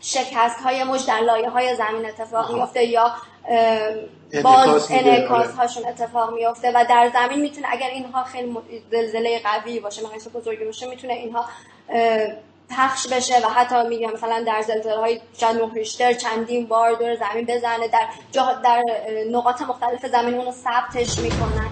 شکست 0.00 0.60
های 0.60 0.84
موج 0.84 1.06
در 1.06 1.20
لایه 1.20 1.50
های 1.50 1.76
زمین 1.76 2.06
اتفاق 2.06 2.54
میفته 2.54 2.84
یا 2.84 3.12
باز 4.42 4.86
انعکاس 4.90 5.54
هاشون 5.54 5.86
اتفاق 5.86 6.34
میفته 6.34 6.72
و 6.74 6.84
در 6.88 7.10
زمین 7.14 7.40
می‌تونه 7.40 7.66
اگر 7.70 7.90
اینها 7.90 8.24
خیلی 8.24 8.56
زلزله 8.90 9.40
قوی 9.44 9.80
باشه 9.80 10.04
مقیاس 10.04 10.28
بزرگی 10.28 10.64
باشه 10.64 10.86
می‌تونه 10.88 11.12
اینها 11.12 11.44
پخش 12.70 13.06
بشه 13.08 13.46
و 13.46 13.48
حتی 13.48 13.88
میگم 13.88 14.12
مثلا 14.12 14.44
در 14.46 14.62
زلزله 14.62 14.96
های 14.96 15.20
شاید 15.84 16.18
چندین 16.18 16.66
بار 16.66 16.92
دور 16.92 17.14
زمین 17.14 17.46
بزنه 17.46 17.88
در 17.88 18.08
در 18.64 18.82
نقاط 19.30 19.62
مختلف 19.62 20.06
زمین 20.06 20.34
اونو 20.34 20.52
ثبتش 20.52 21.18
می‌کنن. 21.18 21.70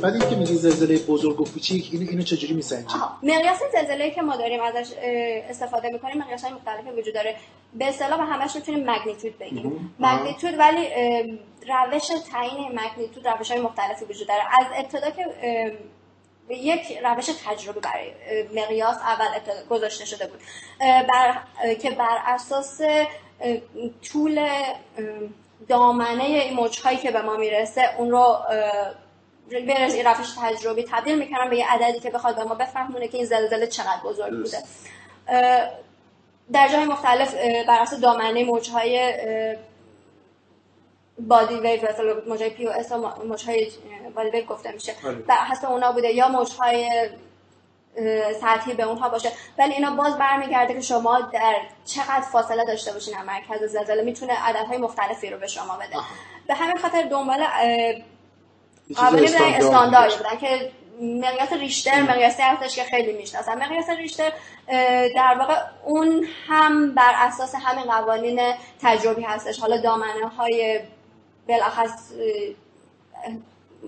بعد 0.00 0.14
اینکه 0.14 0.36
میگی 0.36 0.54
زلزله 0.54 0.98
بزرگ 0.98 1.40
و 1.40 1.44
کوچیک 1.44 1.88
اینو 1.92 2.10
اینو 2.10 2.22
چجوری 2.22 2.54
میسنجی؟ 2.54 2.94
مقیاس 3.22 3.58
زلزله 3.72 4.10
که 4.10 4.22
ما 4.22 4.36
داریم 4.36 4.62
ازش 4.62 4.92
استفاده 5.48 5.90
می‌کنیم 5.90 6.18
مقیاس 6.18 6.44
های 6.44 6.52
مختلفی 6.52 6.90
وجود 7.00 7.14
داره. 7.14 7.36
به 7.74 7.88
اصطلاح 7.88 8.20
همش 8.20 8.56
می‌تونیم 8.56 8.90
مگنیتود 8.90 9.38
بگیم 9.38 9.94
مگنیتود 9.98 10.58
ولی 10.58 10.88
روش 11.68 12.06
تعیین 12.32 12.80
مگنیتود 12.80 13.28
روش 13.28 13.50
های 13.50 13.60
مختلفی 13.60 14.04
وجود 14.04 14.28
داره. 14.28 14.42
از 14.60 14.66
ابتدا 14.76 15.10
که 15.10 15.26
یک 16.50 16.98
روش 17.04 17.26
تجربه 17.46 17.80
برای 17.80 18.12
مقیاس 18.54 18.96
اول 18.96 19.26
گذاشته 19.70 20.04
شده 20.04 20.26
بود. 20.26 20.40
بر... 20.80 21.38
که 21.74 21.90
بر 21.90 22.18
اساس 22.26 22.80
طول 24.12 24.48
دامنه 25.68 26.52
موجهایی 26.52 26.98
که 26.98 27.10
به 27.10 27.22
ما 27.22 27.36
می‌رسه 27.36 27.82
اون 27.98 28.10
رو 28.10 28.38
این 29.50 30.06
روش 30.06 30.26
تجربی 30.42 30.84
تبدیل 30.90 31.18
می‌کنم 31.18 31.50
به 31.50 31.56
یه 31.56 31.72
عددی 31.72 32.00
که 32.00 32.10
بخواد 32.10 32.36
به 32.36 32.44
ما 32.44 32.54
بفهمونه 32.54 33.08
که 33.08 33.16
این 33.16 33.26
زلزله 33.26 33.66
چقدر 33.66 34.00
بزرگ 34.04 34.42
بوده. 34.42 34.62
در 36.52 36.68
جای 36.68 36.84
مختلف 36.84 37.34
بر 37.68 37.80
اساس 37.80 38.00
دامنه 38.00 38.44
موجهای 38.44 39.14
body 41.18 41.54
wave 41.54 41.88
مثلا 41.88 42.22
موجهای 42.28 42.50
P 42.50 42.66
و 42.66 42.72
S 42.72 42.92
و 42.92 43.24
موجهای 43.24 43.70
body 44.14 44.30
wave 44.30 44.44
گفته 44.46 44.72
میشه. 44.72 44.92
بر 45.26 45.44
حسب 45.44 45.66
اونا 45.68 45.92
بوده 45.92 46.12
یا 46.12 46.28
موجهای 46.28 47.10
سطحی 48.40 48.74
به 48.74 48.82
اونها 48.82 49.08
باشه. 49.08 49.32
ولی 49.58 49.72
اینا 49.72 49.90
باز 49.90 50.18
برمیگرده 50.18 50.74
که 50.74 50.80
شما 50.80 51.20
در 51.20 51.54
چقدر 51.84 52.20
فاصله 52.32 52.64
داشته 52.64 52.92
باشین 52.92 53.16
از 53.16 53.26
مرکز 53.26 53.64
زلزله 53.64 54.02
می‌تونه 54.02 54.32
عددهای 54.32 54.78
مختلفی 54.78 55.30
رو 55.30 55.38
به 55.38 55.46
شما 55.46 55.76
بده. 55.76 55.96
به 56.46 56.54
همین 56.54 56.76
خاطر 56.76 57.02
دنبال 57.02 57.46
بودن 58.88 59.42
استاندارد 59.42 60.16
بودن 60.16 60.36
که 60.40 60.72
مقیاس 61.00 61.52
ریشتر 61.52 62.02
مقیاسی 62.02 62.42
هستش 62.42 62.76
که 62.76 62.84
خیلی 62.84 63.12
می‌شناسن 63.12 63.58
مقیاس 63.58 63.88
ریشتر 63.88 64.32
در 65.16 65.36
واقع 65.38 65.54
اون 65.84 66.26
هم 66.48 66.94
بر 66.94 67.12
اساس 67.16 67.54
همین 67.54 67.84
قوانین 67.84 68.40
تجربی 68.82 69.22
هستش. 69.22 69.60
حالا 69.60 69.80
دامنه 69.80 70.28
های 70.38 70.80
بالاخص 71.48 72.12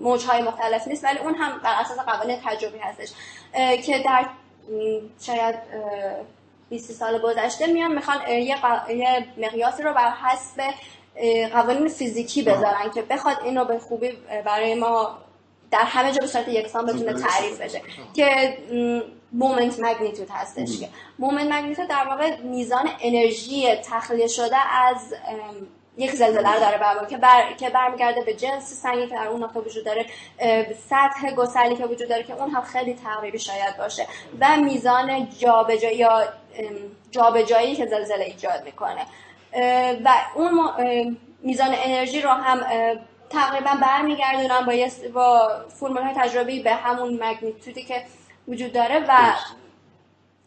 موج 0.01 0.25
های 0.25 0.41
مختلف 0.41 0.87
نیست 0.87 1.03
ولی 1.03 1.19
اون 1.19 1.35
هم 1.35 1.59
بر 1.63 1.81
اساس 1.81 1.99
قوانین 1.99 2.39
تجربی 2.45 2.77
هستش. 2.77 3.09
که 3.85 3.99
در 4.05 4.25
شاید 5.21 5.55
20 6.69 6.91
سال 6.91 7.21
گذشته 7.21 7.67
میان 7.67 7.91
می‌خوان 7.91 8.29
یه, 8.29 8.57
یه 8.89 9.27
مقیاسی 9.37 9.83
رو 9.83 9.93
بر 9.93 10.11
حسب 10.11 10.63
قوانین 11.53 11.87
فیزیکی 11.87 12.41
بذارن 12.41 12.91
که 12.93 13.01
بخواد 13.01 13.37
اینو 13.43 13.65
به 13.65 13.79
خوبی 13.79 14.11
برای 14.45 14.75
ما 14.75 15.17
در 15.71 15.79
همه 15.79 16.11
جا 16.11 16.19
به 16.21 16.27
صورت 16.27 16.47
یکسان 16.47 16.85
بتونه 16.85 17.13
تعریف 17.13 17.61
بشه. 17.61 17.81
که 18.13 18.57
moment 19.31 19.79
magnitude 19.79 20.29
هستش 20.29 20.79
که. 20.79 20.89
moment 21.19 21.51
magnitude 21.51 21.87
در 21.87 22.07
واقع 22.09 22.41
میزان 22.41 22.89
انرژی 23.01 23.75
تخلیه 23.75 24.27
شده 24.27 24.57
از 24.73 25.13
یک 25.97 26.11
زلزله 26.11 26.53
رو 26.53 26.59
داره 26.59 26.77
برمیگرده 26.77 27.09
که 27.09 27.17
بر 27.17 27.53
که 27.53 27.69
برمیگرده 27.69 28.21
به 28.21 28.33
جنس 28.33 28.73
سنگی 28.73 29.07
که 29.07 29.15
در 29.15 29.27
اون 29.27 29.43
نقطه 29.43 29.59
وجود 29.59 29.85
داره 29.85 30.05
سطح 30.89 31.35
گسلی 31.35 31.75
که 31.75 31.85
وجود 31.85 32.09
داره 32.09 32.23
که 32.23 32.33
اون 32.33 32.49
هم 32.49 32.61
خیلی 32.61 32.93
تقریبی 32.93 33.39
شاید 33.39 33.77
باشه 33.77 34.07
و 34.39 34.57
میزان 34.57 35.27
جابجایی 35.39 35.97
یا 35.97 36.23
جابجایی 37.11 37.75
که 37.75 37.85
زلزله 37.85 38.25
ایجاد 38.25 38.63
می‌کنه. 38.65 39.05
و 40.05 40.13
اون 40.35 40.71
میزان 41.41 41.69
انرژی 41.73 42.21
رو 42.21 42.29
هم 42.29 42.61
تقریبا 43.29 43.71
برمیگردونم 43.81 44.65
با 44.65 44.73
با 45.13 45.49
فرمول 45.79 46.01
های 46.01 46.13
تجربی 46.15 46.63
به 46.63 46.73
همون 46.73 47.23
مگنیتودی 47.23 47.83
که 47.83 48.03
وجود 48.47 48.73
داره 48.73 49.05
و 49.07 49.33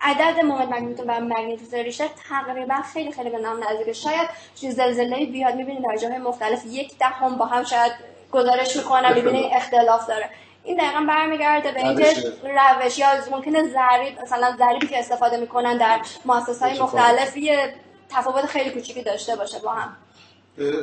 عدد 0.01 0.45
مومنت 0.45 0.69
مگنیتود 0.73 1.09
و 1.09 1.21
مگنیتود 1.21 1.75
ریشتر 1.75 2.09
تقریبا 2.29 2.75
خیلی 2.75 3.12
خیلی 3.12 3.31
به 3.31 3.38
نام 3.38 3.65
نزدیک. 3.65 3.93
شاید 3.93 4.29
زلزله 4.55 5.27
بیاد 5.27 5.55
می‌بینید 5.55 5.85
در 5.85 5.97
جاهای 5.97 6.19
مختلف 6.19 6.62
یک 6.67 6.99
دهم 6.99 7.37
با 7.37 7.45
هم 7.45 7.65
شاید 7.65 7.93
گزارش 8.33 8.77
می‌کنن 8.77 9.15
ببینید 9.15 9.53
اختلاف 9.53 10.07
داره. 10.07 10.31
این 10.65 10.77
دقیقا 10.77 11.05
برمیگرده 11.09 11.73
به 11.73 11.87
اینکه 11.87 12.15
روش 12.43 12.99
یا 12.99 13.09
ممکنه 13.31 13.62
ضریب 13.62 14.21
مثلا 14.23 14.57
ضریبی 14.59 14.87
که 14.87 14.99
استفاده 14.99 15.37
می‌کنن 15.37 15.77
در 15.77 16.01
مؤسسات 16.25 16.62
های 16.62 16.81
مختلف 16.81 17.37
یه 17.37 17.75
تفاوت 18.14 18.46
خیلی 18.46 18.70
کوچیکی 18.70 19.03
داشته 19.03 19.37
باشه 19.37 19.59
با 19.59 19.70
هم. 19.70 19.96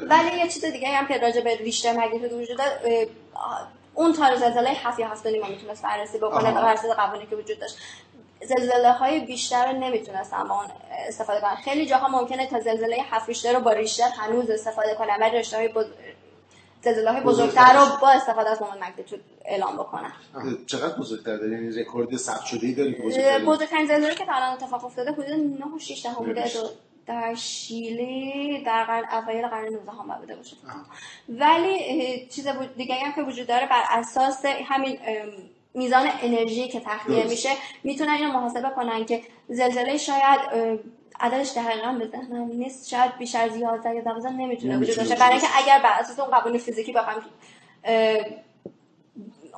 ولی 0.09 0.37
یه 0.37 0.47
چیز 0.47 0.65
دیگه 0.65 0.87
هم 0.87 1.07
که 1.07 1.17
راجع 1.17 1.41
به 1.41 1.55
Richter 1.55 1.93
magnitude 1.93 2.33
وجود 2.33 2.57
داره 2.57 3.07
اون 3.93 4.13
تا 4.13 4.35
زلزله 4.35 4.69
هفت 4.69 4.99
یا 4.99 5.07
هفت 5.07 5.27
ما 5.27 5.47
می‌تونست 5.47 5.83
بررسی 5.83 6.17
بکنه 6.17 6.51
بر 6.51 6.73
اساس 6.73 6.91
قوانینی 6.91 7.29
که 7.29 7.35
وجود 7.35 7.59
داشت. 7.59 7.77
زلزله 8.45 8.91
های 8.91 9.19
بیشتر 9.19 9.71
رو 9.71 9.79
نمی‌تونستن 9.79 10.43
با 10.43 10.55
اون 10.55 10.65
استفاده 11.07 11.41
کنن 11.41 11.55
خیلی 11.55 11.85
جاها 11.85 12.07
ممکنه 12.07 12.47
تا 12.47 12.59
زلزله 12.59 12.97
هفت 13.09 13.27
ریشتر 13.27 13.53
رو 13.53 13.59
با 13.59 13.71
ریشتر 13.71 14.09
هنوز 14.17 14.49
استفاده 14.49 14.95
کنن 14.95 15.17
ولی 15.21 15.37
رشته 15.37 15.57
های 15.57 15.69
زلزله 16.81 17.11
های 17.11 17.21
بزرگتر 17.21 17.73
رو 17.73 17.85
با 18.01 18.09
استفاده 18.09 18.49
از 18.49 18.61
moment 18.61 18.83
magnitude 18.89 19.23
اعلام 19.45 19.77
بکنن. 19.77 20.11
چقدر 20.67 20.95
بزرگتر 20.97 21.37
داری؟ 21.37 21.51
یعنی 21.51 21.71
رکورد 21.71 22.17
ثبت 22.17 22.45
شده 22.45 22.67
ای 22.67 22.73
داری 22.73 22.93
که 22.93 23.01
بزرگترین؟ 23.45 23.87
زلزله 23.87 24.15
که 24.15 24.25
تا 24.25 24.33
الان 24.33 24.53
اتفاق 24.53 24.85
افتاده 24.85 25.11
حدود 25.11 25.29
9 25.29 25.65
و 25.75 25.79
6 25.79 26.03
دهم 26.03 26.25
بوده. 26.25 26.51
در 27.09 27.35
شیلی 27.35 28.63
در 28.65 28.83
قرن 28.83 29.03
اوایل 29.11 29.47
قرن 29.47 29.73
19 29.73 29.91
هم 29.91 30.19
بوده 30.19 30.35
باشه 30.35 30.55
ولی 31.29 32.27
چیز 32.27 32.47
دیگه 32.77 32.95
هم 32.95 33.13
که 33.13 33.21
وجود 33.21 33.47
داره 33.47 33.67
بر 33.67 33.83
اساس 33.89 34.45
همین 34.45 34.97
میزان 35.73 36.07
انرژی 36.21 36.67
که 36.67 36.79
تخلیه 36.79 37.23
میشه 37.23 37.49
می‌تونن 37.83 38.09
اینو 38.09 38.31
محاسبه 38.31 38.69
کنن 38.69 39.05
که 39.05 39.21
زلزله 39.47 39.97
شاید 39.97 40.39
عددش 41.19 41.51
دقیقا 41.51 41.91
به 41.91 42.07
ذهنم 42.07 42.47
نیست 42.47 42.89
شاید 42.89 43.17
بیش 43.17 43.35
از 43.35 43.57
11 43.57 43.95
یا 43.95 44.01
12 44.01 44.29
نمی‌تونه 44.29 44.77
وجود 44.77 44.95
داشته. 44.95 45.15
برای 45.15 45.31
اینکه 45.31 45.47
اگر 45.57 45.79
بر 45.83 45.93
اساس 45.99 46.19
اون 46.19 46.29
قوانین 46.29 46.59
فیزیکی 46.59 46.93
بخوایم 46.93 47.19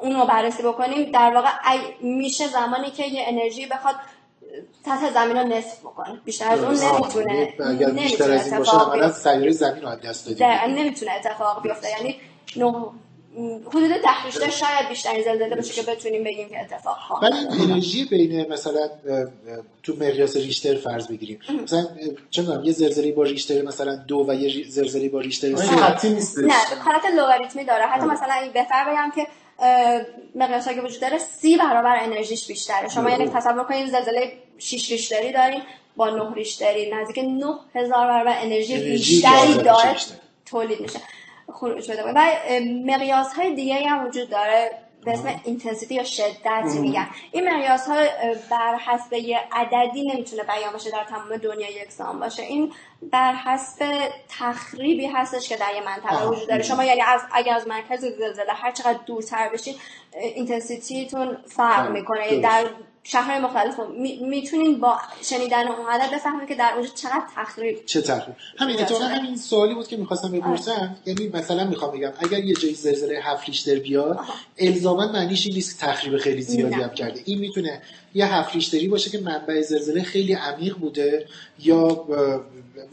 اون 0.02 0.16
رو 0.16 0.26
بررسی 0.26 0.64
بکنیم 0.64 1.12
در 1.12 1.32
واقع 1.36 1.50
میشه 2.02 2.48
زمانی 2.48 2.92
که 2.92 3.06
یه 3.06 3.24
انرژی 3.28 3.66
بخواد 3.66 3.96
سطح 4.86 5.14
زمین 5.14 5.38
رو 5.38 5.48
نصف 5.48 5.80
بکنه 5.80 6.22
بیشتر 6.26 6.52
از 6.52 6.64
اون 6.64 6.76
نمی‌تونه 6.76 7.54
اگر 7.70 7.90
بیشتر 7.90 8.32
از 8.32 8.48
این 8.48 8.58
باشه 8.58 8.76
اولا 8.76 9.12
سیاره 9.12 9.52
زمین 9.52 9.82
رو 9.82 9.88
از 9.88 10.02
دست 10.02 10.30
دادیم. 10.30 10.76
نمی‌تونه 10.76 11.12
اتفاق 11.12 11.64
بیفته. 11.64 11.88
یعنی 11.90 12.16
حدود 13.68 13.90
ده 13.90 14.26
ریشتر 14.26 14.50
شاید 14.50 14.90
بیشتر 14.90 15.22
زلزله 15.24 15.56
باشه 15.56 15.74
که 15.74 15.92
بتونیم 15.92 16.24
بگیم 16.24 16.50
که 16.50 16.62
اتفاق 16.62 17.24
ولی 17.24 17.64
انرژی 17.64 18.06
بین 18.06 18.52
مثلا 18.52 18.90
تو 19.84 19.94
مقیاس 19.96 20.38
ریشتر 20.38 20.76
فرض 20.76 21.08
بگیریم. 21.08 21.40
مثلا 21.64 21.88
چه 22.30 22.42
می‌دونم 22.42 22.64
یه 22.64 22.72
زلزله 22.72 23.12
با 23.12 23.24
ریشتر 23.24 23.62
مثلا 23.62 23.96
دو 23.96 24.26
و 24.28 24.34
یه 24.34 24.70
زلزله 24.70 25.10
با 25.10 25.20
ریشتر 25.20 25.56
سه. 25.56 26.42
نه 26.42 26.54
حالت 26.86 27.06
لوگاریتمی 27.18 27.66
داره. 27.66 27.86
حتی 27.86 28.06
مثلا 28.06 28.34
این 28.34 28.52
بهتر 28.52 28.86
بگم 28.90 29.12
که 29.16 29.28
مقیاس 30.36 30.68
که 30.68 30.82
وجود 30.82 31.02
داره 31.02 31.18
سی 31.18 31.58
برابر 31.58 31.98
انرژیش 32.04 32.48
بیشتره. 32.48 32.90
شما 32.90 33.10
یعنی 33.10 33.30
تصور 33.30 33.64
کنید 33.64 33.92
زلزله 33.92 34.34
6 34.62 34.92
ریشتری 34.92 35.32
دارین 35.32 35.62
با 35.96 36.10
9 36.10 36.34
ریشتری 36.36 36.92
نزدیک 36.92 37.20
9000 37.20 38.08
برابر 38.08 38.36
انرژی, 38.42 38.74
انرژی 38.74 38.92
بیشتری 38.92 39.54
داره 39.54 39.96
تولید 40.46 40.80
میشه. 40.80 41.00
خروج 41.54 41.92
بده 41.92 42.04
و 42.04 42.14
مقیاس 42.86 43.34
های 43.34 43.56
دیگه 43.56 43.88
هم 43.88 44.08
وجود 44.08 44.30
داره. 44.30 44.72
به 45.06 45.12
اسم 45.12 45.42
intensity 45.44 45.96
یا 45.96 46.04
شدت 46.04 46.64
میگن. 46.80 47.08
این 47.32 47.50
مقیاس 47.50 47.88
ها 47.88 48.04
بر 48.50 48.76
حسب 48.76 49.14
یه 49.14 49.40
عددی 49.52 50.04
نمی‌تونه 50.04 50.44
بیان 50.44 50.74
باشه 50.74 50.92
در 50.92 51.04
تمام 51.04 51.38
دنیا 51.38 51.72
یکسان 51.72 52.20
باشه. 52.20 52.44
این 52.44 52.74
بر 53.02 53.34
حسب 53.34 54.10
تخریبی 54.30 55.06
هستش 55.08 55.50
که 55.50 55.58
در 55.58 55.76
یه 55.76 55.82
منطقه 55.86 56.30
وجود 56.30 56.48
داره. 56.48 56.64
شما 56.64 56.84
یعنی 56.84 57.02
از 57.02 57.22
اگر 57.32 57.54
از 57.54 57.68
مرکز 57.68 58.06
زلزله 58.06 58.54
هر 58.54 58.72
چقدر 58.72 59.00
دورتر 59.06 59.50
بشین 59.50 59.76
intensity 60.14 61.07
تون 61.07 61.38
فرق 61.48 61.92
می‌کنه. 61.92 62.40
در 62.40 62.66
شهرهای 63.04 63.40
مختلف 63.40 63.80
می‌تونین 64.22 64.80
با 64.80 64.98
شنیدن 65.24 65.68
اون 65.68 65.88
عدد 65.90 66.16
بفهمید 66.16 66.48
که 66.48 66.56
در 66.56 66.72
اونجا 66.76 66.90
چقدر 66.96 67.24
تخریب 67.36 67.86
چه 67.86 68.02
تخریب. 68.02 68.36
همین 68.58 68.80
اتفاقا 68.80 69.06
همین 69.06 69.38
سوالی 69.38 69.74
بود 69.74 69.88
که 69.88 69.98
می‌خواستم 69.98 70.32
بپرسم. 70.32 70.96
یعنی 71.06 71.28
مثلا 71.28 71.64
می‌خوام 71.64 71.92
بگم 71.92 72.12
اگر 72.20 72.40
یه 72.40 72.56
جایی 72.56 72.74
زلزله 72.74 73.20
هفت 73.24 73.48
ریشتر 73.48 73.76
بیاد 73.76 74.20
الزاما 74.58 75.08
معنیش 75.08 75.46
این 75.46 75.56
نیست 75.56 75.80
تخریب 75.80 76.18
خیلی 76.18 76.42
زیادی 76.42 76.76
هم 76.76 76.90
کرده. 76.90 77.22
این 77.26 77.40
می‌تونه 77.40 77.82
یه 78.14 78.34
هفت 78.36 78.56
ریشتری 78.56 78.88
باشه 78.88 79.10
که 79.10 79.20
منبع 79.20 79.62
زلزله 79.62 80.04
خیلی 80.04 80.34
عمیق 80.34 80.78
بوده 80.78 81.28
یا 81.60 82.06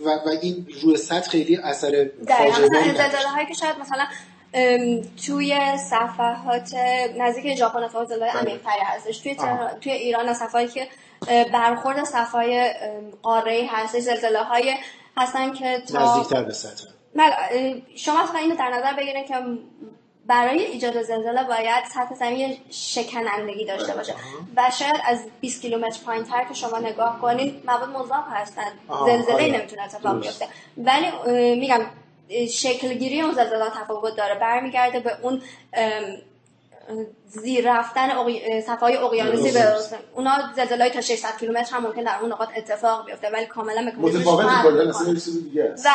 و, 0.05 0.11
و 0.11 0.29
این 0.43 0.67
روی 0.83 0.97
سطح 0.97 1.31
خیلی 1.31 1.57
اثر 1.57 2.11
فاجعه 2.29 2.69
زلزله 2.69 3.29
هایی 3.29 3.47
که 3.47 3.55
شاید 3.55 3.79
مثلا 3.81 4.07
توی 5.27 5.77
صفحات 5.91 6.75
نزدیک 7.19 7.57
ژاپن 7.57 7.89
زلزله 7.89 8.19
بله. 8.19 8.41
عمیق‌تری 8.41 8.81
هستش. 8.81 9.19
توی 9.19 9.37
توی 9.81 9.93
ایران 9.93 10.35
صفحاتی 10.35 10.69
که 10.69 10.89
برخورد 11.53 12.05
صفحای 12.05 12.75
قاره 13.23 13.69
هستش 13.73 14.01
زلزله 14.01 14.43
های 14.43 14.75
هستن 15.17 15.53
که 15.53 15.83
تا 15.93 16.19
نزدیکتر 16.19 16.43
به 16.43 16.53
سطح. 16.53 16.85
بله، 17.15 17.35
شما 17.97 18.23
اصلا 18.23 18.39
اینو 18.39 18.57
در 18.57 18.69
نظر 18.69 18.93
بگیرین 18.93 19.25
که 19.25 19.35
برای 20.27 20.65
ایجاد 20.65 21.03
زلزله 21.03 21.45
باید 21.45 21.85
سطح 21.85 22.15
زمین 22.15 22.57
شکنندگی 22.71 23.65
داشته 23.65 23.95
باشه. 23.95 24.15
و 24.57 24.71
شاید 24.79 25.01
از 25.05 25.27
20 25.41 25.63
کیلومتر 25.63 26.01
پایینتر 26.07 26.45
که 26.45 26.55
شما 26.55 26.79
نگاه 26.79 27.21
کنید 27.21 27.63
مواد 27.67 27.89
مضاف 27.89 28.25
هستن. 28.31 28.73
زلزله 29.07 29.59
نمی‌تونه 29.59 29.83
اتفاق 29.83 30.21
بیفته. 30.21 30.47
ولی 30.77 31.07
میگم 31.57 31.81
شکلگیری 32.51 33.21
اون 33.21 33.35
زلزله 33.35 33.71
تفاوت 33.71 34.17
داره. 34.17 34.35
برمیگرده 34.35 35.01
به 35.01 35.13
اون 35.23 35.43
زیر 37.27 37.79
رفتن 37.79 38.09
صفای 38.61 38.97
اقیانوسی 38.97 39.53
به 39.53 39.75
اونا 40.15 40.33
زلزله 40.57 40.91
تا 40.91 41.01
600 41.01 41.37
کیلومتر 41.41 41.77
هم 41.77 41.87
ممکن 41.87 42.03
در 42.03 42.19
اون 42.21 42.33
نقاط 42.33 42.49
اتفاق 42.57 43.07
بیفته 43.07 43.31
ولی 43.31 43.47
کاملا 43.47 43.93
متفاوت 43.97 44.47
و 45.85 45.89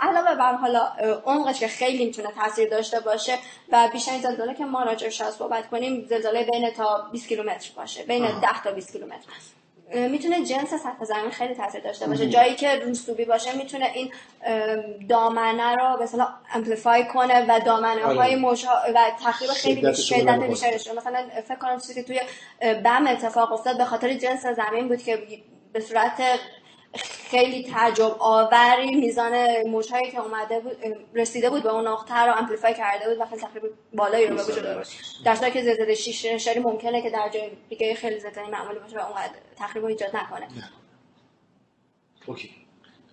علاوه 0.00 0.34
بر 0.34 0.54
حالا 0.54 0.92
عمقش 1.26 1.60
که 1.60 1.68
خیلی 1.68 2.04
می‌تونه 2.04 2.28
تاثیر 2.32 2.68
داشته 2.68 3.00
باشه 3.00 3.38
و 3.72 3.88
بیشتر 3.92 4.18
زلزله 4.22 4.54
که 4.54 4.64
ما 4.64 4.82
راجعش 4.82 5.22
صحبت 5.22 5.70
کنیم 5.70 6.06
زلزله 6.10 6.46
بین 6.52 6.70
تا 6.70 7.08
20 7.12 7.28
کیلومتر 7.28 7.70
باشه 7.76 8.02
بین 8.02 8.40
10 8.40 8.62
تا 8.64 8.72
20 8.72 8.92
کیلومتر. 8.92 9.28
می‌تونه 9.94 10.44
جنس 10.44 10.74
سطح 10.74 11.04
زمین 11.04 11.30
خیلی 11.30 11.54
تاثیر 11.54 11.80
داشته 11.80 12.06
باشه. 12.06 12.28
جایی 12.28 12.54
که 12.54 12.68
رسوبی 12.68 13.24
باشه 13.24 13.56
می‌تونه 13.56 13.90
این 13.94 14.12
دامنه 15.08 15.76
رو 15.76 15.96
به 15.96 16.04
اصطلاح 16.04 16.28
امپلیفای 16.54 17.04
کنه 17.04 17.46
و 17.48 17.60
دامنه 17.60 18.02
های 18.02 18.44
آره. 18.44 18.56
و 18.94 18.98
تخریب 19.24 19.50
خیلی 19.50 19.94
شدت 19.94 20.38
بیشتری 20.38 20.74
مثلا 20.96 21.26
فکر 21.48 21.58
کنم 21.58 21.78
چیزی 21.80 21.94
که 21.94 22.02
توی 22.02 22.20
بم 22.84 23.06
اتفاق 23.06 23.52
افتاد 23.52 23.78
به 23.78 23.84
خاطر 23.84 24.14
جنس 24.14 24.46
زمین 24.46 24.88
بود 24.88 25.02
که 25.02 25.18
به 25.72 25.80
صورت 25.80 26.22
خیلی 27.30 27.62
تعجب 27.62 28.16
آوری 28.18 28.94
میزان 28.94 29.62
موجهایی 29.66 30.10
که 30.10 30.20
اومده 30.20 30.60
بود 30.60 30.76
رسیده 31.14 31.50
بود 31.50 31.62
به 31.62 31.68
اون 31.68 31.86
نقطه 31.86 32.14
رو 32.14 32.36
amplify 32.36 32.74
کرده 32.74 33.08
بود 33.08 33.20
و 33.20 33.26
خیلی 33.26 33.40
تخریب 33.40 33.68
بالایی 33.94 34.26
رو 34.26 34.36
به 34.36 34.42
وجود 34.42 34.66
آورد 34.66 34.88
در 35.24 35.34
صورتی 35.34 35.52
که 35.52 35.62
زلزله 35.62 35.94
6 35.94 36.24
ریشتری 36.24 36.60
ممکنه 36.60 37.02
که 37.02 37.10
در 37.10 37.28
جای 37.28 37.50
دیگه 37.68 37.94
خیلی 37.94 38.20
زلزله 38.20 38.50
معمولی 38.50 38.78
باشه 38.78 38.98
و 38.98 39.00
اونقدر 39.00 39.32
تخریب 39.56 39.88
ایجاد 39.88 40.16
نکنه. 40.16 40.48
okay. 42.26 42.61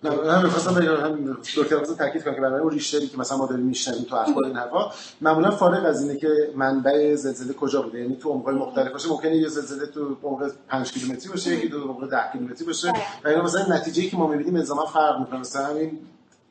نه 0.04 0.10
من 0.10 0.42
می‌خواستم 0.42 0.74
بگم 0.74 0.96
هم 0.96 1.36
دکتر 1.56 1.76
واسه 1.76 1.94
تاکید 1.94 2.24
کنم 2.24 2.34
که 2.34 2.40
برای 2.40 2.60
اون 2.60 2.70
ریشتری 2.70 3.06
که 3.06 3.18
مثلا 3.18 3.38
ما 3.38 3.46
داریم 3.46 3.66
میشنویم 3.66 4.02
تو 4.02 4.16
اخبار 4.16 4.44
این 4.44 4.56
حرفا 4.56 4.90
معمولا 5.20 5.50
فارغ 5.50 5.84
از 5.84 6.02
اینه 6.02 6.16
که 6.16 6.28
منبع 6.56 7.14
زلزله 7.14 7.52
کجا 7.52 7.82
بوده 7.82 8.00
یعنی 8.00 8.16
تو 8.16 8.30
عمق‌های 8.30 8.54
مختلف 8.54 8.92
باشه 8.92 9.08
ممکنه 9.08 9.36
یه 9.36 9.48
زلزله 9.48 9.86
تو 9.86 10.16
عمق 10.22 10.50
5 10.68 10.92
کیلومتری 10.92 11.28
باشه 11.28 11.54
یکی 11.54 11.68
تو 11.68 11.80
عمق 11.80 12.10
10 12.10 12.18
کیلومتری 12.32 12.66
باشه. 12.66 12.92
و 13.24 13.42
مثلا 13.42 13.76
نتیجه‌ای 13.76 14.10
که 14.10 14.16
ما 14.16 14.26
می‌بینیم 14.26 14.56
الزاما 14.56 14.86
فرق 14.86 15.20
می‌کنه. 15.20 15.40
مثلا 15.40 15.66
همین 15.66 15.98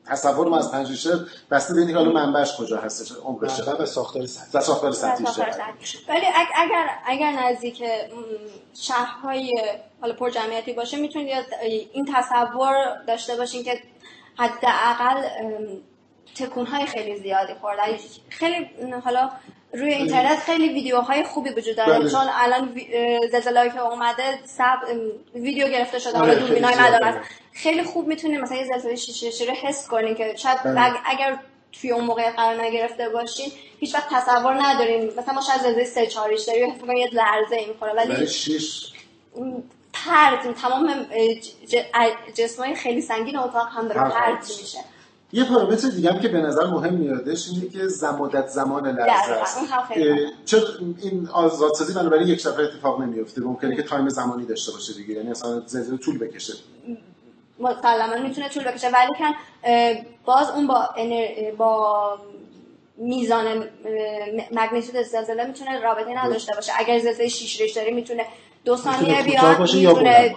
تصور 0.06 0.48
ما 0.48 0.58
از 0.58 0.72
پنج 0.72 0.88
ریشتر 0.88 1.18
بسته 1.50 1.74
به 1.74 1.80
اینکه 1.80 1.96
حالا 1.96 2.12
منبعش 2.12 2.56
کجا 2.56 2.76
هستش؟ 2.80 3.12
عمقش 3.24 3.60
و 3.60 3.86
ساختار 3.86 4.26
سطحی 4.26 4.50
و 4.54 4.60
ساختار 4.60 4.92
سطحی 4.92 5.24
ولی 6.08 6.26
اگر 6.54 6.90
اگر 7.06 7.30
نزدیک 7.30 7.82
شهرهای 8.74 9.62
حالا 10.00 10.14
پر 10.14 10.30
جمعیتی 10.30 10.72
باشه 10.72 10.96
می‌تونید 10.96 11.44
این 11.92 12.08
تصور 12.14 12.74
داشته 13.06 13.36
باشین 13.36 13.64
که 13.64 13.80
حداقل 14.36 15.28
تکون 16.34 16.66
خیلی 16.66 17.16
زیادی 17.16 17.54
خوردن 17.60 17.82
خیلی 18.28 18.70
حالا 19.04 19.30
روی 19.72 19.94
اینترنت 19.94 20.38
خیلی 20.38 20.68
ویدیوهای 20.68 21.24
خوبی 21.24 21.50
وجود 21.50 21.76
داره. 21.76 21.98
بله. 21.98 22.10
چون 22.10 22.26
الان 22.34 22.80
زلزله 23.32 23.70
که 23.70 23.80
اومده 23.80 24.38
سب 24.44 24.78
ویدیو 25.34 25.68
گرفته 25.68 25.98
شده. 25.98 26.18
حالا 26.18 26.32
آره، 26.32 26.40
دوربینای 26.40 26.74
مدار 26.74 27.20
خیلی 27.52 27.82
خوب 27.82 28.06
می‌تونید 28.06 28.40
مثلا 28.40 28.56
یه 28.56 28.64
زلزله 28.64 28.96
شیشه 28.96 29.44
رو 29.44 29.52
حس 29.52 29.88
کنین 29.88 30.14
که 30.14 30.36
شاید 30.36 30.62
بله. 30.62 30.92
اگر 31.04 31.38
توی 31.72 31.90
اون 31.90 32.04
موقع 32.04 32.30
قرار 32.30 32.62
نگرفته 32.62 33.08
باشین 33.08 33.52
هیچ 33.80 33.94
وقت 33.94 34.08
تصور 34.10 34.62
نداریم. 34.62 35.04
مثلا 35.18 35.34
ما 35.34 35.40
شاید 35.40 35.60
زلزله 35.60 35.84
سه 35.84 36.06
چهار 36.06 36.30
داریم. 36.46 36.78
حس 36.78 36.98
یه 36.98 37.08
لرزه 37.12 37.66
می‌خوره. 37.68 37.92
ولی 37.92 38.28
پرد 39.92 40.54
تمام 40.54 41.06
جسمای 42.34 42.74
خیلی 42.74 43.00
سنگین 43.00 43.38
اتاق 43.38 43.68
هم 43.68 43.88
داره 43.88 44.10
پرد 44.10 44.38
میشه. 44.38 44.78
یه 45.32 45.44
پارامتر 45.44 45.88
دیگه 45.88 46.12
هم 46.12 46.20
که 46.20 46.28
به 46.28 46.38
نظر 46.40 46.66
مهم 46.66 46.94
میادش 46.94 47.48
اینه 47.48 47.68
که 47.68 47.88
زمادت 47.88 48.48
زمان 48.48 48.86
لحظه 48.86 49.32
است. 49.32 49.58
چرا 50.44 50.60
این 51.02 51.28
آزادسازی 51.32 51.94
بنابراین 51.94 52.28
یک 52.28 52.46
دفعه 52.46 52.64
اتفاق 52.64 53.00
نمیفته 53.00 53.40
ممکنه 53.40 53.76
که 53.76 53.82
تایم 53.82 54.08
زمانی 54.08 54.46
داشته 54.46 54.72
باشه 54.72 54.92
دیگه. 54.92 55.14
یعنی 55.14 55.30
اصلا 55.30 55.60
زلزله 55.66 55.98
طول 55.98 56.18
بکشه. 56.18 56.52
مسلما 57.60 58.28
می‌تونه 58.28 58.48
طول 58.48 58.64
بکشه. 58.64 58.88
ولی 58.88 59.12
کن 59.18 59.34
باز 60.24 60.50
اون 60.50 60.66
با 60.66 60.88
با 61.58 62.18
میزان 62.96 63.64
مگنیتود 64.52 65.02
زلزله 65.02 65.46
می‌تونه 65.46 65.80
رابطه 65.80 66.24
نداشته 66.24 66.54
باشه. 66.54 66.72
اگر 66.76 66.98
زلزله 66.98 67.28
6 67.28 67.60
ریشتری 67.60 67.90
می‌تونه 67.94 68.26
دو 68.64 68.76
ثانیه 68.76 69.22
بیاد 69.22 69.60
می‌تونه 69.60 70.34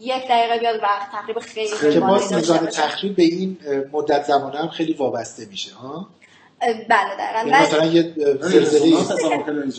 یک 0.00 0.28
دقیقه 0.28 0.58
بیاد 0.58 0.82
وقت 0.82 1.12
تقریب 1.12 1.38
خیلی 1.38 1.92
که 1.92 2.00
باز 2.00 2.32
میزان 2.32 2.66
تخریب 2.66 3.16
به 3.16 3.22
این 3.22 3.58
مدت 3.92 4.24
زمانه 4.24 4.58
هم 4.58 4.68
خیلی 4.68 4.92
وابسته 4.92 5.46
میشه 5.46 5.74
ها؟ 5.74 6.08
بله 6.88 7.16
دقیقا. 7.18 7.48
یعنی 7.48 7.64
مثلا 7.64 7.84
یه 7.84 8.14
زلزله 8.40 8.96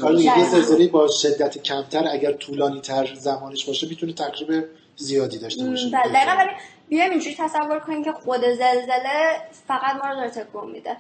آره، 0.04 0.22
یه 0.22 0.50
زلزله 0.50 0.88
با 0.88 1.08
شدت 1.08 1.58
کمتر 1.58 2.08
اگر 2.12 2.32
طولانی 2.32 2.82
تر 2.82 3.14
زمانش 3.16 3.66
باشه 3.66 3.88
می‌تونه 3.88 4.14
تقریب 4.14 4.66
زیادی 4.96 5.40
داشته 5.40 5.66
باشه. 5.66 5.90
بله 5.90 6.14
دقیقا. 6.14 6.32
ولی 6.38 6.50
بیایم 6.90 7.12
اینجوری 7.12 7.36
تصور 7.36 7.80
کنیم 7.80 8.04
که 8.04 8.12
خود 8.12 8.42
زلزله 8.42 9.38
فقط 9.68 9.96
ما 10.04 10.10
رو 10.10 10.16
داره 10.16 10.30
تکون 10.30 10.72
میده. 10.72 10.98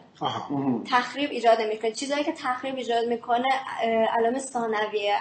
تخریب 0.91 1.31
ایجاد 1.31 1.61
می‌کنه. 1.61 1.91
چیزایی 1.91 2.23
که 2.23 2.31
تخریب 2.31 2.75
ایجاد 2.75 3.05
می‌کنه 3.05 3.49
علامه 4.17 4.39
ثانویه 4.39 5.15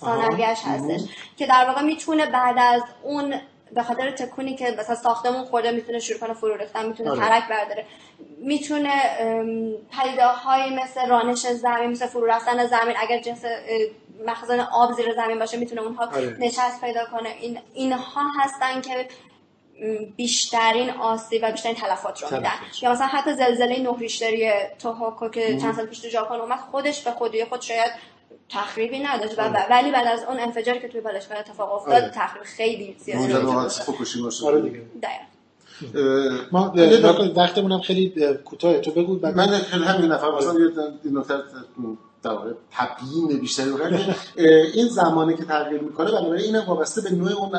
ثانویهش 0.00 0.58
هستش 0.64 1.00
که 1.36 1.46
در 1.46 1.64
واقع 1.68 1.82
می‌تونه 1.82 2.26
بعد 2.26 2.56
از 2.58 2.82
اون 3.02 3.34
به 3.72 3.82
خاطر 3.82 4.10
تکونی 4.10 4.56
که 4.56 4.76
مثلا 4.78 4.94
ساختمون 4.94 5.44
خورده 5.44 5.70
می‌تونه 5.70 5.98
شروع 5.98 6.20
کنه 6.20 6.34
فرو 6.34 6.56
ریختن 6.56 6.86
می‌تونه 6.86 7.10
آره. 7.10 7.20
ترک 7.20 7.48
برداره. 7.48 7.86
می‌تونه 8.38 8.92
پدیده 9.90 10.26
های 10.26 10.70
مثل 10.70 11.08
رانش 11.08 11.46
زمین 11.46 11.90
مثل 11.90 12.06
فرو 12.06 12.26
رفتن 12.26 12.66
زمین 12.66 12.96
اگر 12.98 13.20
جنس 13.20 13.44
مخزن 14.26 14.60
آب 14.60 14.92
زیر 14.92 15.14
زمین 15.14 15.38
باشه 15.38 15.56
می‌تونه 15.56 15.80
اونها 15.80 16.06
آره. 16.06 16.36
نشست 16.40 16.80
پیدا 16.80 17.04
کنه. 17.04 17.28
این 17.28 17.58
اینها 17.74 18.22
هستن 18.40 18.80
که 18.80 19.08
بیشترین 20.16 20.90
آسیب 20.90 21.42
و 21.44 21.52
بیشترین 21.52 21.74
تلفات 21.74 22.22
رو 22.22 22.36
میدن. 22.36 22.50
یا 22.82 22.92
مثلا 22.92 23.06
حتی 23.06 23.32
زلزله 23.32 23.82
نه 23.82 23.96
ریشتری 23.98 24.52
توهوکو 24.78 25.28
که 25.28 25.58
چند 25.58 25.74
سال 25.74 25.86
پیش 25.86 25.98
تو 25.98 26.08
ژاپن 26.08 26.34
اومد 26.34 26.58
خودش 26.58 27.02
به 27.02 27.10
خودی 27.10 27.44
خود 27.44 27.60
شاید 27.60 27.92
تخریبی 28.48 28.98
نداشت 28.98 29.38
و 29.38 29.42
آره. 29.42 29.66
ولی 29.70 29.90
بعد 29.90 30.06
از 30.06 30.24
اون 30.28 30.40
انفجاری 30.40 30.80
که 30.80 30.88
توی 30.88 31.00
بالشگاه 31.00 31.38
اتفاق 31.38 31.72
افتاد 31.72 32.02
آره. 32.02 32.12
تخریب 32.14 32.42
خیلی 32.42 32.96
زیاد 32.98 33.32
آره 34.44 34.60
دیگه. 34.60 34.82
ما 36.52 36.74
وقتمون 37.36 37.72
هم 37.72 37.80
خیلی 37.80 38.34
کوتاه. 38.44 38.78
تو 38.78 38.90
بگو 38.90 39.18
من 39.22 39.58
خیلی 39.58 39.84
همین 39.84 40.12
نفر 40.12 40.30
مثلا 40.30 40.54
یه 40.60 40.70
نکته 41.12 41.34
در 42.22 42.30
واقع 42.30 42.52
تبیین 42.70 43.40
بیشتری 43.40 43.70
این 44.74 44.88
زمانی 44.88 45.36
که 45.36 45.44
تغییر 45.44 45.80
می‌کنه 45.80 46.10
بنابراین 46.10 46.56
این 46.56 46.64
وابسته 46.64 47.00
به 47.00 47.10
نوع 47.10 47.32
اون 47.32 47.50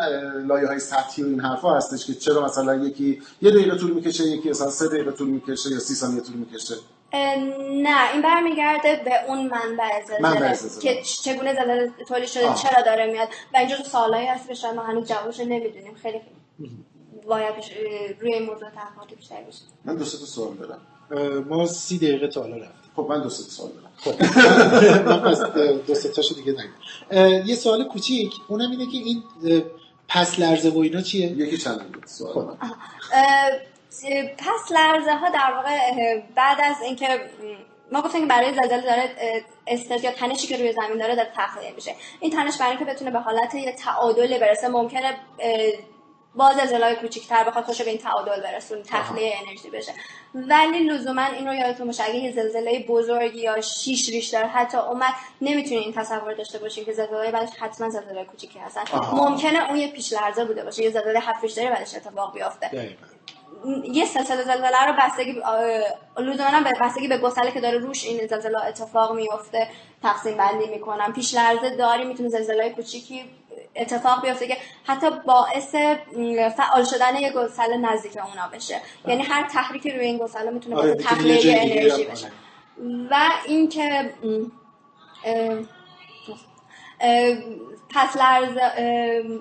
لایه 0.47 0.67
های 0.67 0.79
سطحی 0.79 1.23
و 1.23 1.27
این 1.27 1.39
حرفا 1.39 1.77
هستش 1.77 2.05
که 2.05 2.13
چرا 2.13 2.45
مثلا 2.45 2.75
یکی 2.75 3.21
یه 3.41 3.51
دقیقه 3.51 3.77
طول 3.77 3.91
می‌کشه 3.91 4.23
یکی 4.23 4.49
مثلا 4.49 4.69
سه 4.69 4.87
دقیقه 4.87 5.11
طول 5.11 5.27
می‌کشه 5.27 5.69
یا 5.71 5.79
سی 5.79 5.93
ثانیه 5.93 6.21
طول 6.21 6.35
می‌کشه. 6.35 6.75
نه 7.13 8.11
این 8.13 8.21
برمیگرده 8.21 9.01
به 9.05 9.11
اون 9.27 9.37
منبع 9.47 10.05
زلزله 10.07 10.81
که 10.81 11.01
چگونه 11.01 11.53
زلزله 11.53 11.91
تولید 12.07 12.27
شده 12.27 12.43
چرا 12.43 12.81
داره 12.85 13.11
میاد؟ 13.11 13.27
و 13.53 13.57
اینجا 13.57 13.77
تو 13.77 13.83
سوالایی 13.83 14.27
هست 14.27 14.47
که 14.47 14.53
شاید 14.53 14.75
ما 14.75 14.81
هنوز 14.81 15.07
جوابش 15.07 15.39
نمی‌دونیم. 15.39 15.95
خیلی 15.95 16.21
باید 17.27 17.53
روی 18.21 18.33
این 18.33 18.43
موضوع 18.43 18.69
تحقیقات 18.69 19.13
بیشتر 19.17 19.35
بشه 19.35 19.61
من 19.85 19.95
دو 19.95 20.05
سه 20.05 20.17
سوال 20.17 20.55
دارم. 20.55 20.81
ما 21.49 21.65
سی 21.65 21.97
دقیقه 21.97 22.27
تا 22.27 22.41
حالا 22.41 22.55
رفتیم. 22.55 22.91
خب 22.95 23.07
من 23.09 23.21
دو 23.21 23.29
سه 23.29 23.43
سوال 23.43 23.71
دارم. 23.71 23.91
خب. 23.97 24.21
من 25.09 25.19
پس 25.19 25.41
دو 25.87 25.95
سه 25.95 26.09
تاشو 26.09 26.35
دیگه 26.35 26.51
نگم. 26.51 27.47
یه 27.47 27.55
سوال 27.55 27.83
کوچیک. 27.83 28.33
اونم 28.47 28.71
اینه 28.71 28.85
که 28.85 28.97
این 28.97 29.23
پس 30.07 30.39
لرزه 30.39 30.69
و 30.69 30.77
اینا 30.79 31.01
چیه؟ 31.01 31.27
یکی 31.31 31.57
چند 31.57 32.03
سوال. 32.05 32.33
خب. 32.33 32.49
پس 34.37 34.71
لرزه 34.71 35.15
ها 35.15 35.29
در 35.29 35.53
واقع 35.55 36.19
بعد 36.35 36.57
از 36.63 36.81
اینکه 36.81 37.29
ما 37.91 38.01
گفتیم 38.01 38.21
که 38.21 38.27
برای 38.27 38.53
زلزله 38.53 38.81
داره 38.81 39.09
استرس 39.67 40.03
یا 40.03 40.11
تنشی 40.11 40.47
که 40.47 40.57
روی 40.57 40.73
زمین 40.73 40.97
داره 40.97 41.15
داره 41.15 41.31
تخلیه 41.37 41.71
میشه. 41.71 41.95
این 42.19 42.31
تنش 42.31 42.57
برای 42.57 42.71
اینکه 42.71 42.85
بتونه 42.85 43.11
به 43.11 43.19
حالت 43.19 43.55
یه 43.55 43.71
تعادل 43.71 44.39
برسه 44.39 44.67
ممکنه 44.67 45.17
با 46.35 46.53
زلزله 46.53 46.95
کوچیک‌تر 46.95 47.43
بخواد 47.43 47.65
خوش 47.65 47.81
به 47.81 47.89
این 47.89 47.99
تعادل 47.99 48.41
برسون 48.41 48.83
تخلیه 48.83 49.33
انرژی 49.45 49.69
بشه. 49.69 49.93
ولی 50.35 50.79
لزوما 50.79 51.25
این 51.25 51.47
رو 51.47 51.53
یادتون 51.53 51.87
باشه 51.87 52.03
اگه 52.03 52.15
یه 52.15 52.31
زلزله 52.31 52.85
بزرگی 52.87 53.41
یا 53.41 53.61
شیش 53.61 54.09
ریشتر 54.09 54.43
حتی 54.43 54.77
اومد 54.77 55.13
نمی‌تونین 55.41 55.79
این 55.79 55.93
تصور 55.93 56.33
داشته 56.33 56.59
باشین 56.59 56.85
که 56.85 56.93
زلزله 56.93 57.31
بعدش 57.31 57.49
حتما 57.59 57.89
زلزله 57.89 58.25
کوچیکی 58.25 58.59
هستن. 58.59 58.81
ممکنه 59.13 59.69
اون 59.69 59.79
یه 59.79 59.91
پیش 59.91 60.13
لرزه 60.13 60.45
بوده 60.45 60.63
باشه 60.63 60.83
یه 60.83 60.89
زلزله 60.89 61.19
هفت 61.19 61.43
ریشتری 61.43 61.69
بعدش 61.69 61.95
اتفاق 61.95 62.33
بیفته 62.33 62.97
یه 63.83 64.05
سلسله 64.05 64.43
زلزله 64.43 64.85
رو 64.87 64.93
بستگی 64.99 65.41
لزوما 66.17 66.61
به 66.63 66.73
بستگی 66.81 67.07
به 67.07 67.17
گسله 67.17 67.51
که 67.51 67.61
داره 67.61 67.77
روش 67.77 68.05
این 68.05 68.27
زلزله 68.27 68.65
اتفاق 68.65 69.15
میفته 69.15 69.67
تقسیم 70.03 70.37
بندی 70.37 70.67
می‌کنم. 70.67 71.13
پیش 71.13 71.33
لرزه 71.33 71.75
داری 71.75 72.05
می‌تونه 72.05 72.29
زلزله 72.29 72.69
کوچیکی 72.69 73.23
اتفاق 73.75 74.21
بیفته 74.21 74.47
که 74.47 74.57
حتی 74.87 75.07
باعث 75.25 75.75
فعال 76.57 76.83
شدن 76.83 77.15
یه 77.15 77.33
گسله 77.33 77.77
نزدیک 77.77 78.17
اونا 78.17 78.47
بشه. 78.53 78.81
یعنی 79.07 79.23
هر 79.23 79.47
تحریکی 79.47 79.91
روی 79.91 80.05
این 80.05 80.17
گسله 80.17 80.51
می‌تونه 80.51 80.75
آره 80.75 80.95
تخلیه 80.95 81.61
انرژی 81.61 82.05
بشه. 82.05 82.27
و 83.11 83.15
اینکه 83.47 84.13
پس 87.95 88.17
لرز 88.17 88.57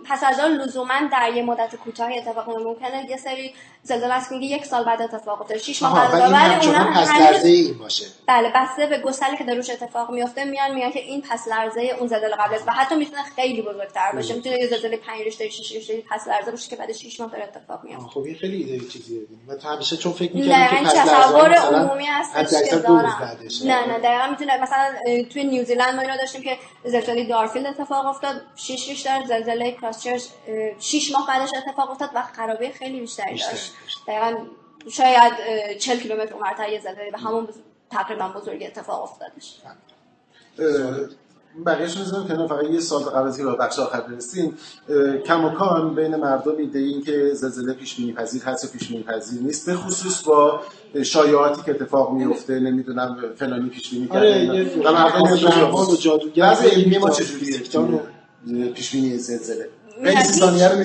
پس 0.04 0.24
از 0.24 0.40
آن 0.40 0.52
لزوما 0.52 0.94
در 1.12 1.32
یه 1.34 1.42
مدت 1.42 1.76
کوتاهی 1.76 2.18
اتفاق 2.18 2.50
ممکنه 2.50 3.06
یه 3.10 3.16
سری 3.16 3.54
زلزله 3.82 4.14
است 4.14 4.28
که 4.28 4.34
یک 4.34 4.64
سال 4.64 4.84
بعد 4.84 5.02
اتفاق 5.02 5.40
افتاده. 5.40 5.60
6 5.60 5.82
ماه 5.82 6.12
بعد 6.12 6.32
ولی 6.32 6.66
اونم 6.66 6.92
پس 6.94 7.10
لرزه 7.20 7.48
این 7.48 7.78
باشه. 7.78 8.06
بله 8.26 8.52
بسته 8.54 8.86
به 8.86 8.98
گسلی 8.98 9.36
که 9.36 9.44
دروش 9.44 9.70
اتفاق 9.70 10.10
میفته 10.10 10.44
میان 10.44 10.74
میان 10.74 10.90
که 10.90 11.00
این 11.00 11.22
پس 11.22 11.48
لرزه 11.48 11.80
اون 11.98 12.08
زلزله 12.08 12.36
قبل 12.36 12.54
است. 12.54 12.68
و 12.68 12.70
حتی 12.70 12.94
می‌تونه 12.94 13.22
خیلی 13.36 13.62
بزرگتر 13.62 14.12
باشه. 14.12 14.34
می‌تونه 14.34 14.58
یه 14.58 14.66
زلزله 14.66 14.96
5 14.96 15.20
ریشتر 15.20 15.48
6 15.48 15.72
ریشتر 15.72 15.94
پس 16.10 16.28
لرزه 16.28 16.50
باشه 16.50 16.70
که 16.70 16.76
بعد 16.76 16.92
6 16.92 17.20
ماه 17.20 17.30
داره 17.30 17.42
اتفاق 17.44 17.84
میفته 17.84 18.08
خب 18.10 18.20
این 18.20 18.34
خیلی 18.34 18.56
ایده 18.56 18.88
چیزیه. 18.88 19.20
و 19.48 19.54
تو 19.54 19.68
همیشه 19.68 19.96
چون 19.96 20.12
فکر 20.12 20.36
می‌کردی 20.36 20.76
که 20.76 20.82
پس 20.84 20.92
تصور 20.92 21.54
عمومی 21.54 22.06
هست 22.06 22.70
که 22.70 22.76
دارم 22.76 23.38
نه 23.64 23.86
نه 23.86 23.98
دقیقاً 23.98 24.26
می‌تونه 24.30 24.62
مثلا 24.62 24.94
توی 25.32 25.44
نیوزیلند 25.44 25.94
ما 25.94 26.02
اینا 26.02 26.16
داشتیم 26.16 26.42
که 26.42 26.56
زلزله 26.84 27.24
دارفیلد 27.24 27.66
اتفاق 27.66 28.06
افتاد. 28.06 28.37
6 28.56 28.88
ریشتر 28.88 29.24
زلزله 29.28 29.72
کراسچرچ 29.72 30.22
6 30.78 31.12
ماه 31.12 31.26
بعدش 31.26 31.50
اتفاق 31.54 31.90
افتاد 31.90 32.10
و 32.14 32.22
خرابی 32.22 32.68
خیلی 32.68 33.00
بیشتری 33.00 33.38
داشت. 33.38 33.72
دقیقا 34.08 34.36
شاید 34.90 35.32
40 35.78 35.98
کیلومتر 35.98 36.34
اونورتر 36.34 36.68
یه 36.68 36.80
زلزله 36.80 37.10
به 37.10 37.18
همون 37.18 37.48
تقریبا 37.90 38.28
بزرگی 38.28 38.66
اتفاق 38.66 39.02
افتادش 39.02 39.54
بقیهش 41.66 41.96
رو 41.96 42.28
کنار 42.28 42.46
فقط 42.46 42.64
یه 42.64 42.80
سال 42.80 43.02
قبل 43.02 43.28
از 43.28 43.38
اینکه 43.38 43.56
بخش 43.56 43.78
آخر 43.78 44.00
برسیم. 44.00 44.58
کماکان 45.26 45.94
بین 45.94 46.16
مردم 46.16 46.56
ایده 46.56 46.78
این 46.78 47.02
که 47.04 47.30
زلزله 47.34 47.72
پیش 47.72 47.96
بینی 47.96 48.12
پذیر 48.12 48.42
هست 48.42 48.72
پیش 48.72 48.88
بینی 48.88 49.02
پذیر 49.02 49.42
نیست 49.42 49.66
به 49.66 49.76
خصوص 49.76 50.22
با 50.22 50.60
شایعاتی 51.02 51.62
که 51.62 51.70
اتفاق 51.70 52.12
میفته 52.12 52.60
نمی‌دونم 52.60 53.34
فلانی 53.36 53.68
پیش 53.68 53.90
بینی 53.90 54.08
کرده 54.08 54.80
و 54.84 54.92
مردم 54.92 55.22
و 55.72 55.96
جادوگر 55.96 56.54
علمی 56.54 56.98
ما 56.98 57.10
چجوریه؟ 57.10 57.58
پیش 58.74 58.90
بینی 58.90 59.18
زلزله 59.18 59.68
ثانیه 60.22 60.68
رو 60.68 60.84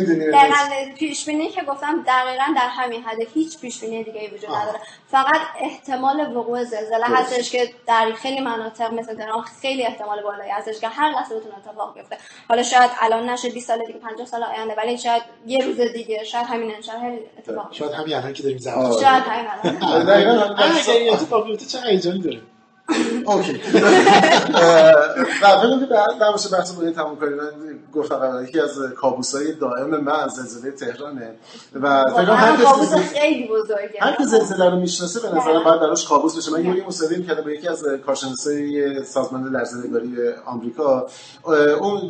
پیش 0.98 1.26
بینی 1.26 1.50
که 1.50 1.62
گفتم 1.63 2.04
دقیقا 2.08 2.44
در 2.56 2.68
همین 2.68 3.04
حد. 3.04 3.18
هیچ 3.34 3.60
پیش 3.60 3.80
بینی 3.80 4.04
دیگه 4.04 4.30
وجود 4.34 4.50
نداره. 4.50 4.80
فقط 5.08 5.42
احتمال 5.60 6.38
وقوع 6.38 6.63
زلزله 6.63 7.06
هستش 7.06 7.52
که 7.52 7.70
در 7.88 8.12
خیلی 8.16 8.42
مناطق 8.42 8.94
مثل 8.94 9.16
تهران 9.16 9.42
خیلی 9.62 9.86
احتمال 9.86 10.22
بالایی 10.24 10.52
هستش 10.52 10.80
که 10.80 10.88
هر 10.88 11.12
لحظه 11.12 11.36
بتونه 11.36 11.56
اتفاق 11.58 11.94
بیفته. 11.94 12.18
حالا 12.50 12.63
شاید 12.63 12.92
الان 13.02 13.30
نشه 13.30 13.50
20 13.50 13.68
سال 13.68 13.80
دیگه 13.88 14.00
50 14.00 14.28
سال 14.28 14.44
آینده 14.44 14.76
ولی 14.78 14.98
شاید 14.98 15.24
یه 15.48 15.66
روز 15.66 15.80
دیگه 15.82 16.24
شاید 16.24 16.45
همین 16.45 16.76
انشالله 16.76 17.20
اتفاق 17.38 17.74
شاید 17.74 17.91
همین 17.91 18.16
الان 18.16 18.34
که 18.34 18.43
داریم 18.43 18.58
زمان 18.58 18.91
شاید 18.91 19.24
همین 19.24 19.47
الان. 19.51 20.06
دقیقاً. 20.14 21.14
اتفاق 21.14 21.47
بیفته 21.47 21.66
چه 21.66 21.80
هیجانی 21.88 22.20
داره؟ 22.20 22.41
اوکی. 23.26 23.62
و 25.44 25.58
بگم 25.64 25.80
که 25.80 25.86
در 25.86 26.08
بحث 26.22 26.48
تموم 26.96 27.16
کنیم 27.16 27.34
من 27.34 27.50
گفتم 27.94 28.46
یکی 28.48 28.60
از 28.60 28.80
کابوسای 28.96 29.54
دائم 29.54 29.90
من 29.90 30.28
زلزله 30.28 30.72
تهرانه. 30.72 31.36
و 31.82 32.04
فکر 32.10 32.32
هر 32.32 32.64
کابوس 32.64 32.94
خیلی 32.94 33.48
بزرگه. 33.48 34.00
هر 34.02 34.16
کی 34.16 34.24
زلزله 34.24 34.70
رو 34.70 34.80
می‌شناسه 34.80 35.20
به 35.20 35.28
نظر 35.28 35.64
باید 35.64 35.80
براش 35.80 36.08
کابوس 36.08 36.38
بشه. 36.38 36.52
من 36.52 36.66
یه 36.66 36.88
مصاحبه 36.88 37.18
می‌کردم 37.18 37.42
با 37.44 37.52
یکی 37.52 37.68
از 37.68 37.86
کارشناسای 38.06 39.04
سازمان 39.04 39.44
لرزه‌نگاری 39.44 40.16
آمریکا. 40.46 41.08
اون 41.80 42.02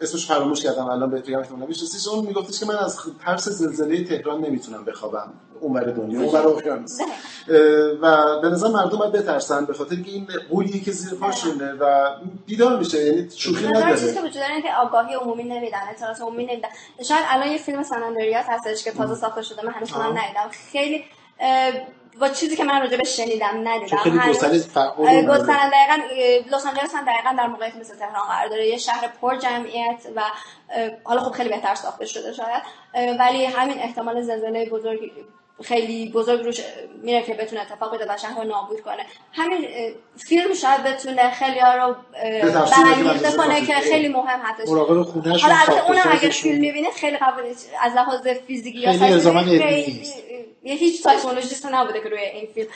اسمش 0.00 0.26
فراموش 0.26 0.62
کردم 0.62 0.86
الان 0.86 1.10
بهت 1.10 1.26
بگم 1.26 1.38
احتمالاً 1.38 1.66
میشناسیش 1.66 2.08
اون 2.08 2.26
میگفتش 2.26 2.60
که 2.60 2.66
من 2.66 2.76
از 2.76 2.98
ترس 3.24 3.48
زلزله 3.48 4.04
تهران 4.04 4.40
نمی‌تونم 4.40 4.84
بخوابم. 4.84 5.32
اونور 5.64 5.84
دنیا 5.84 6.20
اونور 6.20 6.46
اقیانوس. 6.46 7.00
و 8.02 8.40
به 8.40 8.48
نظر 8.48 8.68
مردم 8.68 8.98
باید 8.98 9.12
بترسن 9.12 9.64
به 9.64 9.74
خاطر 9.74 9.96
که 9.96 10.10
این 10.10 10.28
قولیه 10.50 10.80
که 10.80 10.92
زیر 10.92 11.18
پاشونه 11.18 11.72
و 11.72 12.10
بیدار 12.46 12.78
میشه 12.78 13.04
یعنی 13.04 13.30
شوخی 13.36 13.66
نداره. 13.66 13.90
چیزی 13.90 14.14
که 14.14 14.20
وجود 14.20 14.34
داره 14.34 14.62
که 14.62 14.74
آگاهی 14.74 15.14
عمومی 15.14 15.44
نمیدن 15.44 15.78
اطلاعات 15.90 16.20
عمومی 16.20 16.46
نمیدن. 16.46 16.68
شاید 17.08 17.24
الان 17.28 17.48
یه 17.48 17.58
فیلم 17.58 17.82
سنندریات 17.82 18.44
هستش 18.48 18.84
که 18.84 18.90
تازه 18.90 19.14
ساخته 19.14 19.42
شده 19.42 19.66
من 19.66 19.72
هنوز 19.72 19.92
اونم 19.92 20.18
ندیدم. 20.18 20.50
خیلی 20.72 21.04
با 22.20 22.28
چیزی 22.28 22.56
که 22.56 22.64
من 22.64 22.80
راجع 22.80 22.96
به 22.96 23.04
شنیدم 23.04 23.68
ندیدم. 23.68 23.96
خیلی 23.96 24.18
گستره 24.18 24.58
فعال 24.58 25.06
دقیقاً 25.46 25.98
لس 26.52 26.66
آنجلس 26.66 26.94
هم 26.94 27.04
دقیقاً 27.04 27.34
در 27.38 27.46
موقعیت 27.46 27.76
مثل 27.76 27.94
تهران 27.94 28.22
قرار 28.28 28.48
داره. 28.48 28.68
یه 28.68 28.76
شهر 28.76 29.12
پر 29.20 29.36
جمعیت 29.36 30.06
و 30.16 30.22
حالا 31.04 31.20
خب 31.20 31.30
خیلی 31.30 31.48
بهتر 31.48 31.74
ساخته 31.74 32.06
شده 32.06 32.32
شاید. 32.32 32.62
ولی 33.20 33.44
همین 33.44 33.78
احتمال 33.78 34.22
زلزله 34.22 34.70
بزرگ 34.70 35.00
خیلی 35.62 36.10
بزرگ 36.10 36.44
روش 36.44 36.60
میره 37.02 37.22
که 37.22 37.34
بتونه 37.34 37.62
اتفاق 37.62 37.92
بیفته 37.92 38.04
و 38.08 38.16
شهر 38.16 38.42
رو 38.42 38.48
نابود 38.48 38.80
کنه. 38.80 39.06
همین 39.32 39.68
فیلم 40.16 40.54
شاید 40.54 40.82
بتونه 40.82 41.30
خیلی 41.30 41.58
ها 41.58 41.74
رو 41.74 41.96
برانگیخته 42.52 43.36
کنه 43.36 43.66
که 43.66 43.74
خیلی 43.74 44.08
مهم 44.08 44.40
هستش 44.40 44.68
مراقب 44.68 45.02
خونه‌ش 45.02 45.42
حالا 45.42 45.54
البته 45.54 45.86
اونم 45.86 46.18
اگر 46.20 46.28
فیلم 46.28 46.60
می‌بینید 46.60 46.92
خیلی 46.92 47.16
قبل 47.16 47.42
از 47.82 47.92
لحاظ 47.92 48.28
فیزیکی 48.28 48.78
یا 48.78 48.92
خیلی 48.92 50.06
یه 50.62 50.74
هیچ 50.74 51.02
سایکولوژیست 51.02 51.66
نبوده 51.66 52.00
که 52.00 52.08
روی 52.08 52.20
این 52.20 52.48
فیلم 52.54 52.68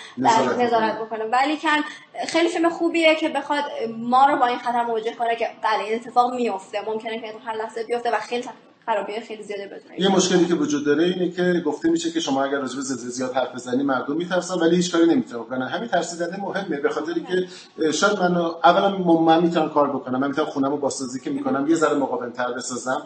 نظارت 0.63 0.99
بکنه. 0.99 1.25
ولی 1.25 1.57
کن 1.57 1.85
خیلی 2.29 2.49
فیلم 2.49 2.69
خوبیه 2.69 3.15
که 3.15 3.29
بخواد 3.29 3.65
ما 3.99 4.27
رو 4.27 4.37
با 4.37 4.47
این 4.47 4.59
خطر 4.59 4.85
مواجه 4.85 5.15
کنه 5.15 5.37
که 5.37 5.49
بله 5.63 5.85
این 5.85 5.95
اتفاق 5.95 6.35
میفته 6.35 6.81
ممکنه 6.87 7.21
که 7.21 7.35
هر 7.47 7.55
لحظه 7.55 7.85
بیفته 7.85 8.11
و 8.11 8.19
خیلی 8.21 8.43
خرابی 8.89 9.21
خیلی 9.21 9.43
زیاده 9.43 9.67
بدونه 9.67 10.01
یه 10.01 10.09
مشکلی 10.17 10.47
که 10.47 10.55
وجود 10.55 10.85
داره 10.85 11.05
اینه 11.05 11.31
که 11.31 11.63
گفته 11.67 11.91
میشه 11.91 12.11
که 12.11 12.21
شما 12.21 12.45
اگر 12.45 12.59
راجع 12.59 12.77
به 12.77 12.83
زلزله 12.83 13.11
زیاد 13.11 13.33
حرف 13.33 13.55
بزنی 13.55 13.83
مردم 13.83 14.17
میترسن 14.17 14.55
ولی 14.55 14.77
هیچ 14.77 14.93
کاری 14.93 15.07
نمی‌تونن 15.07 15.43
بکنن. 15.43 15.63
همین 15.63 15.89
ترسیدن 15.89 16.37
مهمه 16.41 16.81
به 16.81 16.89
خاطری 16.89 17.21
که 17.21 17.47
شاید 17.93 18.19
من 18.19 18.37
اولا 18.37 18.99
من 18.99 19.43
می‌تونم 19.43 19.69
کار 19.69 19.89
بکنم 19.89 20.21
من 20.21 20.29
می‌تونم 20.29 20.47
خونمو 20.47 20.77
باسازی 20.77 21.21
که 21.21 21.31
می‌کنم 21.31 21.69
یه 21.69 21.75
ذره 21.75 21.95
مقاوم 21.95 22.31
تر 22.31 22.53
بسازم 22.53 23.03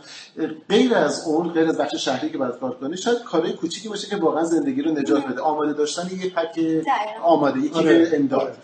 غیر 0.69 0.95
از 0.95 1.25
اون 1.27 1.49
غیر 1.49 1.69
از 1.69 1.79
بخش 1.79 1.95
شهری 1.95 2.31
که 2.31 2.39
باید 2.39 2.55
کار 2.61 2.75
کنی 2.75 2.97
شاید 2.97 3.23
کارهای 3.23 3.53
کوچیکی 3.53 3.89
باشه 3.89 4.09
که 4.09 4.17
واقعا 4.17 4.45
زندگی 4.45 4.83
رو 4.83 4.91
نجات 4.91 5.27
بده. 5.27 5.41
آماده 5.41 5.73
داشتن 5.73 6.09
یه 6.17 6.31
پک 6.31 6.61
آماده 7.23 7.61
یکی 7.61 7.79
آره. 7.79 8.11
امداد. 8.15 8.57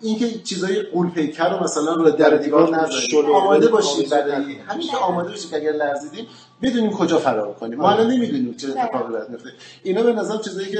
اینکه 0.00 0.30
چیزای 0.44 0.82
قول 0.82 1.10
پیکر 1.10 1.48
رو 1.48 1.64
مثلا 1.64 1.94
رو 1.94 2.10
در 2.10 2.36
دیوار 2.36 2.76
نذاری. 2.76 3.16
آماده 3.34 3.68
باشی 3.68 4.06
برای 4.06 4.54
همین 4.54 4.86
که 4.88 4.96
آماده 4.96 5.30
باشی 5.30 5.48
که 5.48 5.56
اگر 5.56 5.72
لرزیدیم 5.72 6.26
بدونیم 6.62 6.90
کجا 6.90 7.18
فرار 7.18 7.54
کنیم. 7.54 7.78
ما 7.78 7.90
الان 7.90 8.10
نمی‌دونیم 8.10 8.54
چه 8.54 8.68
اتفاقی 8.68 9.12
باید 9.12 9.28
میفته 9.28 9.50
اینا 9.82 10.02
به 10.02 10.12
نظر 10.12 10.36
چیزایی 10.36 10.70
که 10.70 10.78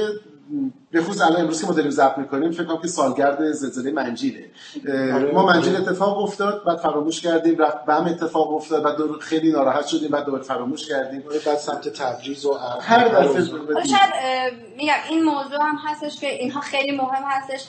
به 0.91 1.01
خصوص 1.01 1.21
الان 1.21 1.41
امروز 1.41 1.61
که 1.61 1.67
ما 1.67 1.73
داریم 1.73 1.91
ضبط 1.91 2.17
می‌کنیم 2.17 2.51
فکر 2.51 2.63
کنم 2.63 2.81
که 2.81 2.87
سالگرد 2.87 3.51
زلزله 3.51 3.91
منجیله 3.91 4.45
آره. 4.87 5.31
ما 5.33 5.45
منجیل 5.45 5.75
اتفاق 5.75 6.17
افتاد 6.17 6.63
بعد 6.65 6.77
فراموش 6.77 7.21
کردیم 7.21 7.57
رفت 7.57 7.85
بم 7.85 8.05
اتفاق 8.05 8.53
افتاد 8.53 8.83
بعد 8.83 9.19
خیلی 9.19 9.51
ناراحت 9.51 9.87
شدیم 9.87 10.09
بعد 10.09 10.25
دوباره 10.25 10.43
فراموش 10.43 10.87
کردیم. 10.87 11.23
بعد 11.45 11.57
سمت 11.57 11.89
تبریز 11.89 12.45
و 12.45 12.53
هر 12.81 13.07
دفعه 13.07 13.43
شاید 13.43 14.53
میگم 14.77 14.93
این 15.09 15.23
موضوع 15.23 15.61
هم 15.61 15.77
هستش 15.85 16.19
که 16.19 16.27
اینها 16.27 16.61
خیلی 16.61 16.97
مهم 16.97 17.23
هستش. 17.25 17.65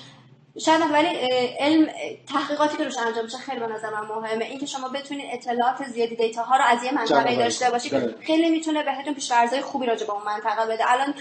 شاید 0.59 0.81
ولی 0.93 1.09
علم 1.59 1.91
تحقیقاتی 2.33 2.77
که 2.77 2.85
روش 2.85 2.99
انجام 2.99 3.25
میشه 3.25 3.39
خیلی 3.39 3.61
به 3.61 3.67
نظر 3.67 3.91
من 3.91 4.01
مهمه. 4.01 4.45
اینکه 4.45 4.67
شما 4.67 4.89
بتونید 4.89 5.27
اطلاعات 5.33 5.85
زیادی 5.85 6.17
دیتا 6.17 6.43
ها 6.43 6.57
رو 6.57 6.65
از 6.65 6.85
یه 6.85 6.95
منطقه 6.95 7.37
داشته 7.37 7.71
باشید. 7.71 8.21
خیلی 8.21 8.51
می‌تونه 8.51 8.83
بهتون 8.83 9.15
پیش‌فرض‌های 9.15 9.61
خوبی 9.63 9.87
راجع 9.87 10.07
به 10.07 10.13
اون 10.13 10.23
منطقه 10.23 10.67
بده. 10.67 10.85
الان 10.93 11.15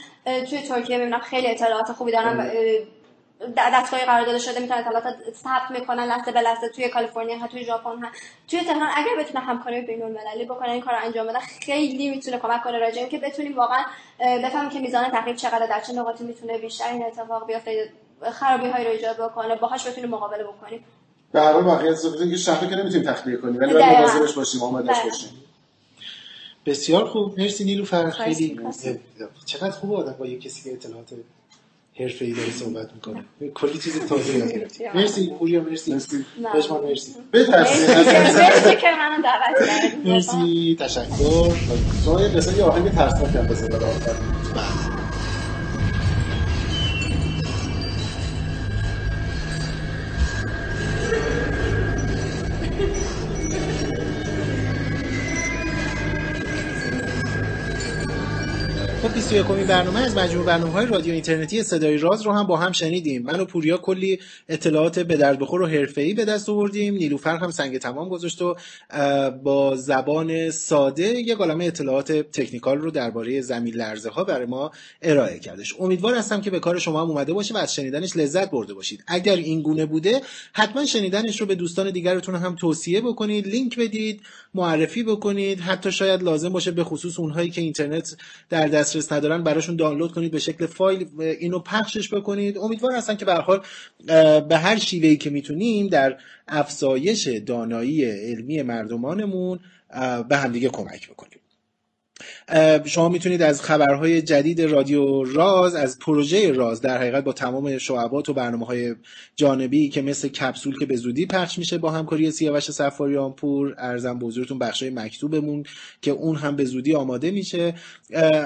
توی 0.46 0.62
ترکیه 0.62 0.98
می‌بینم 0.98 1.20
خیلی 1.20 1.48
اطلاعات 1.48 1.92
خوبی 1.92 2.12
دارن. 2.12 2.52
دستگاهی 3.58 4.06
قرار 4.06 4.26
داده 4.26 4.40
شده 4.40 4.60
می‌تونن 4.60 4.80
اطلاعات 4.80 5.16
ثبت 5.44 5.80
می‌کنن 5.80 6.04
لحظه 6.04 6.32
به 6.32 6.42
لحظه 6.42 6.70
توی 6.70 6.90
کالیفرنیا 6.90 7.38
ها 7.38 7.48
توی 7.48 7.66
ژاپن 7.66 8.04
ها 8.04 8.10
توی 8.48 8.62
تهران 8.62 8.90
اگر 8.96 9.16
بتونن 9.20 9.44
همکاری 9.44 9.82
بین 9.82 10.04
المللی 10.04 10.46
بکنن 10.46 10.70
این 10.70 10.82
کار 10.82 10.94
رو 10.94 11.06
انجام 11.06 11.28
بدن 11.28 11.40
خیلی 11.40 12.10
می‌تونه 12.10 12.38
کمک 12.38 12.64
کنه 12.64 12.78
راجع 12.78 13.08
که 13.08 13.18
بتونیم 13.18 13.56
واقعا 13.56 13.84
بفهمیم 14.20 14.70
که 14.70 14.80
میزان 14.80 15.10
تخریب 15.10 15.36
چقدر 15.36 15.66
در 15.66 15.80
چه 15.80 15.94
نقاطی 15.94 16.24
می‌تونه 16.24 16.58
بیشتر 16.58 16.88
این 16.92 17.06
اتفاق 17.06 17.48
بیفته. 17.48 17.90
خرابی 18.34 18.70
های 18.70 18.84
رو 18.84 18.91
ایجاد 18.91 19.17
بکنه 19.17 19.55
باهاش 19.55 19.88
بتونیم 19.88 20.09
مقابله 20.09 20.43
بکنیم 20.43 20.84
به 21.32 21.41
هر 21.41 21.53
حال 21.53 21.63
واقعیت 21.63 22.01
که 22.30 22.36
شهر 22.38 22.65
که 22.65 22.76
نمی‌تونیم 22.76 23.11
تخلیه 23.11 23.38
کنیم 23.38 23.61
ولی 23.61 23.74
باید 23.74 23.86
مواظبش 23.86 24.34
باشیم 24.34 24.63
آمادهش 24.63 24.97
باشیم. 25.03 25.30
بسیار 26.65 27.05
خوب. 27.05 27.39
مرسی 27.39 27.63
نیلوفر 27.63 28.09
خیلی 28.09 28.59
چقدر 29.45 29.72
خوبه 29.72 29.95
آدم 29.95 30.15
با 30.20 30.26
یه 30.26 30.39
کسی 30.39 30.63
که 30.63 30.74
اطلاعات 30.74 31.13
حرفه 31.99 32.26
ای 32.26 32.34
داره 32.34 32.51
صحبت 32.51 32.93
می‌کنه. 32.93 33.24
کلی 33.53 33.78
چیز 33.80 33.99
تازه 34.05 34.38
یاد 34.38 34.51
گرفتی 34.51 34.88
مرسی. 34.95 35.30
پوریا 35.39 35.61
مرسی. 35.61 35.93
مرسی. 35.93 36.26
بشمان 36.55 36.84
مرسی. 36.84 37.15
مرسی. 37.34 38.76
که 38.76 38.88
منو 38.99 39.24
دعوت 39.24 39.67
کردید. 39.67 40.07
مرسی. 40.07 40.78
تشکر. 40.80 41.55
شما 42.05 42.22
یه 42.22 42.28
قصه 42.30 42.63
آهنگ 42.63 42.89
ترسناک 42.89 43.36
هم 43.36 43.47
بزنید. 43.47 43.82
21 59.30 59.68
برنامه 59.68 60.00
از 60.00 60.18
مجموع 60.18 60.46
برنامه 60.46 60.72
های 60.72 60.86
رادیو 60.86 61.14
اینترنتی 61.14 61.64
صدای 61.64 61.98
راز 61.98 62.22
رو 62.22 62.32
هم 62.32 62.48
با 62.48 62.58
هم 62.58 62.72
شنیدیم. 62.72 63.22
من 63.22 63.40
و 63.40 63.46
پوریا 63.46 63.78
کلی 63.78 64.20
اطلاعات 64.50 65.00
به 65.00 65.18
درد 65.18 65.40
بخور 65.40 65.62
و 65.62 65.68
حرفه‌ای 65.68 66.14
به 66.14 66.26
دست 66.26 66.50
آوردیم. 66.50 66.94
نیلوفر 66.94 67.38
هم 67.38 67.52
سنگ 67.52 67.78
تمام 67.78 68.10
گذاشت 68.10 68.42
و 68.42 68.56
با 69.44 69.76
زبان 69.76 70.52
ساده 70.52 71.04
یه 71.04 71.36
عالمه 71.36 71.66
اطلاعات 71.66 72.12
تکنیکال 72.12 72.78
رو 72.78 72.92
درباره 72.92 73.42
زمین 73.42 73.76
لرزه 73.76 74.10
ها 74.10 74.24
برای 74.24 74.46
ما 74.46 74.72
ارائه 75.02 75.40
کردش. 75.40 75.76
امیدوار 75.80 76.16
هستم 76.16 76.42
که 76.42 76.50
به 76.50 76.60
کار 76.60 76.80
شما 76.80 77.02
هم 77.02 77.10
اومده 77.10 77.34
باشه 77.34 77.54
و 77.54 77.58
از 77.58 77.76
شنیدنش 77.76 78.18
لذت 78.18 78.52
برده 78.52 78.74
باشید. 78.74 79.04
اگر 79.08 79.36
این 79.36 79.62
گونه 79.62 79.86
بوده 79.86 80.22
حتما 80.54 80.86
شنیدنش 80.86 81.42
رو 81.42 81.48
به 81.48 81.56
دوستان 81.56 81.92
دیگرتون 81.92 82.36
هم 82.36 82.56
توصیه 82.56 83.02
بکنید 83.02 83.48
لینک 83.48 83.80
بدید 83.80 84.22
معرفی 84.54 85.04
بکنید. 85.04 85.60
حتی 85.60 85.92
شاید 85.92 86.24
لازم 86.24 86.50
باشه 86.50 86.72
به 86.72 86.84
خصوص 86.84 87.20
اونهایی 87.20 87.50
که 87.50 87.62
اینترنت 87.62 88.16
در 88.50 88.68
دسترس 88.68 89.18
ندارن 89.20 89.43
براشون 89.43 89.76
دانلود 89.76 90.11
کنید 90.11 90.32
به 90.32 90.39
شکل 90.39 90.65
فایل 90.65 91.07
اینو 91.20 91.59
پخشش 91.59 92.13
بکنید. 92.13 92.57
امیدوار 92.57 92.91
هستم 92.91 93.15
که 93.15 93.26
به 93.26 93.61
به 94.39 94.57
هر 94.57 94.80
شیوهی 94.80 95.17
که 95.17 95.30
می‌تونیم 95.30 95.88
در 95.88 96.17
افزایش 96.47 97.28
دانایی 97.28 98.05
علمی 98.05 98.61
مردمانمون 98.61 99.59
به 100.30 100.38
همدیگه 100.38 100.70
کمک 100.70 101.09
بکنیم. 101.09 101.39
شما 102.86 103.09
می‌تونید 103.09 103.41
از 103.41 103.61
خبرهای 103.61 104.22
جدید 104.22 104.61
رادیو 104.61 105.24
راز 105.24 105.76
از 105.76 105.99
پروژه 105.99 106.51
راز 106.51 106.82
در 106.82 106.97
حقیقت 106.97 107.24
با 107.24 107.34
تمام 107.34 107.78
شعبات 107.78 108.30
و 108.30 108.34
برنامه 108.34 108.65
های 108.65 108.95
جانبی 109.36 109.89
که 109.89 110.01
مثل 110.01 110.28
کپسول 110.28 110.80
که 110.80 110.86
به 110.86 110.95
زودی 110.95 111.26
پخش 111.26 111.57
میشه 111.57 111.78
با 111.78 111.91
همکاری 111.91 112.32
سیاوش 112.32 112.72
سفاریان 112.72 113.34
پور 113.34 113.76
ارزم 113.78 114.20
بزرگتون 114.20 114.59
بخشای 114.59 114.89
مکتوبمون 114.89 115.63
که 116.01 116.11
اون 116.11 116.36
هم 116.36 116.55
به 116.55 116.65
زودی 116.65 116.95
آماده 116.95 117.32
میشه. 117.32 117.74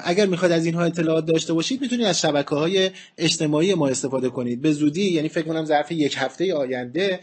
اگر 0.04 0.26
می‌خواد 0.26 0.52
از 0.52 0.66
اینها 0.66 0.84
اطلاعات 0.84 1.26
داشته 1.26 1.54
باشید 1.54 1.82
می‌تونید 1.82 2.06
از 2.06 2.22
شبکه 2.22 2.56
های 2.56 2.92
اجتماعی 3.18 3.74
ما 3.74 3.88
استفاده 3.88 4.30
کنید. 4.30 4.62
به 4.62 4.72
زودی 4.72 5.12
یعنی 5.12 5.30
فکر 5.30 5.48
کنم 5.48 5.66
ظرف 5.66 5.92
یک 5.92 6.16
هفته 6.18 6.54
آینده 6.54 7.20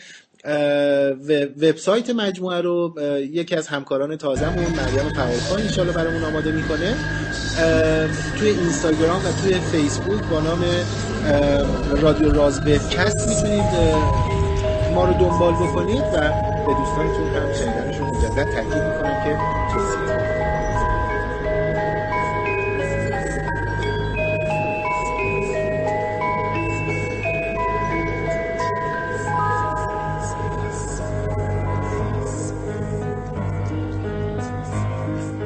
وبسایت 1.63 2.11
مجموعه 2.11 2.61
رو 2.61 2.95
یکی 3.19 3.57
از 3.57 3.69
همکاران 3.69 4.17
تازهمون 4.17 4.65
مریم 4.65 5.13
فعالخان 5.17 5.61
انشالله 5.61 5.93
برامون 5.93 6.25
آماده 6.25 6.53
می‌کنه. 6.53 6.95
توی 8.39 8.49
اینستاگرام 8.49 9.21
و 9.25 9.33
توی 9.43 9.55
فیسبوک 9.55 10.23
با 10.31 10.41
نام 10.41 10.65
رادیو 12.03 12.33
راز 12.33 12.59
وبکست 12.59 13.29
می‌تونید 13.29 13.65
ما 14.95 15.05
رو 15.05 15.13
دنبال 15.13 15.55
بکنید 15.55 16.03
و 16.15 16.33
به 16.67 16.75
دوستانتون 16.75 17.27
هم 17.35 17.53
شنیدنشون 17.53 18.07
مجدد 18.07 18.45
تاکید 18.55 18.83
می‌کنم 18.83 19.25
که 19.25 19.60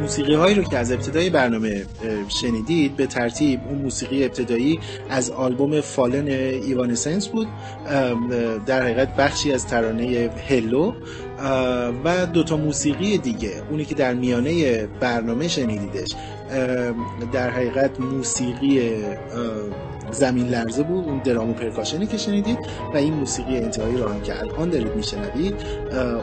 موسیقی 0.05 0.34
هایی 0.34 0.55
رو 0.55 0.62
که 0.62 0.78
از 0.78 0.92
ابتدای 0.92 1.30
برنامه 1.30 1.86
شنیدید 2.28 2.96
به 2.96 3.07
ترتیب 3.07 3.61
اون 3.68 3.78
موسیقی 3.78 4.24
ابتدایی 4.24 4.80
از 5.11 5.30
آلبوم 5.30 5.80
Fallen 5.80 6.28
Evanescence 6.28 7.28
بود 7.28 7.48
در 8.66 8.82
حقیقت 8.82 9.16
بخشی 9.16 9.52
از 9.52 9.66
ترانه 9.66 10.30
Hello 10.49 10.93
و 12.05 12.26
دوتا 12.26 12.57
موسیقی 12.57 13.18
دیگه. 13.18 13.50
اونی 13.70 13.84
که 13.84 13.94
در 13.94 14.14
میانه 14.14 14.86
برنامه 14.86 15.48
شنیدیدش 15.48 16.14
در 17.32 17.50
حقیقت 17.50 18.00
موسیقی 18.00 18.90
زمین 20.11 20.48
لرزه 20.48 20.82
بود 20.82 21.05
اون 21.05 21.18
درام 21.18 21.50
و 21.50 21.52
percussion 21.53 22.02
ی 22.02 22.07
که 22.07 22.16
شنیدید 22.16 22.59
و 22.94 22.96
این 22.96 23.14
موسیقی 23.14 23.57
انتهایی 23.57 23.96
رو 23.96 24.09
هم 24.09 24.20
که 24.20 24.38
الان 24.38 24.70
دارید 24.70 24.96
میشنوید 24.96 25.55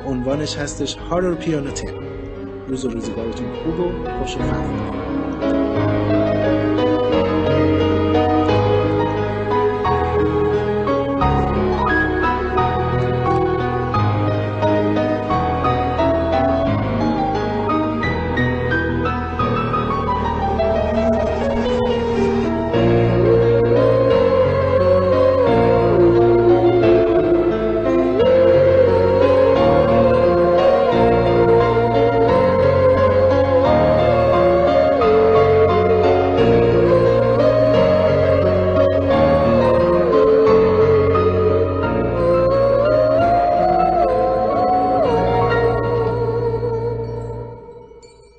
عنوانش 0.06 0.58
هستش 0.58 0.96
هارر 0.96 1.36
پیانو 1.36 1.72
روز 2.68 2.86
و 2.86 2.90
روزگارتون 2.90 3.48
خوب 3.64 3.80
و 3.80 4.10
خوش 4.20 4.38
و 4.38 5.11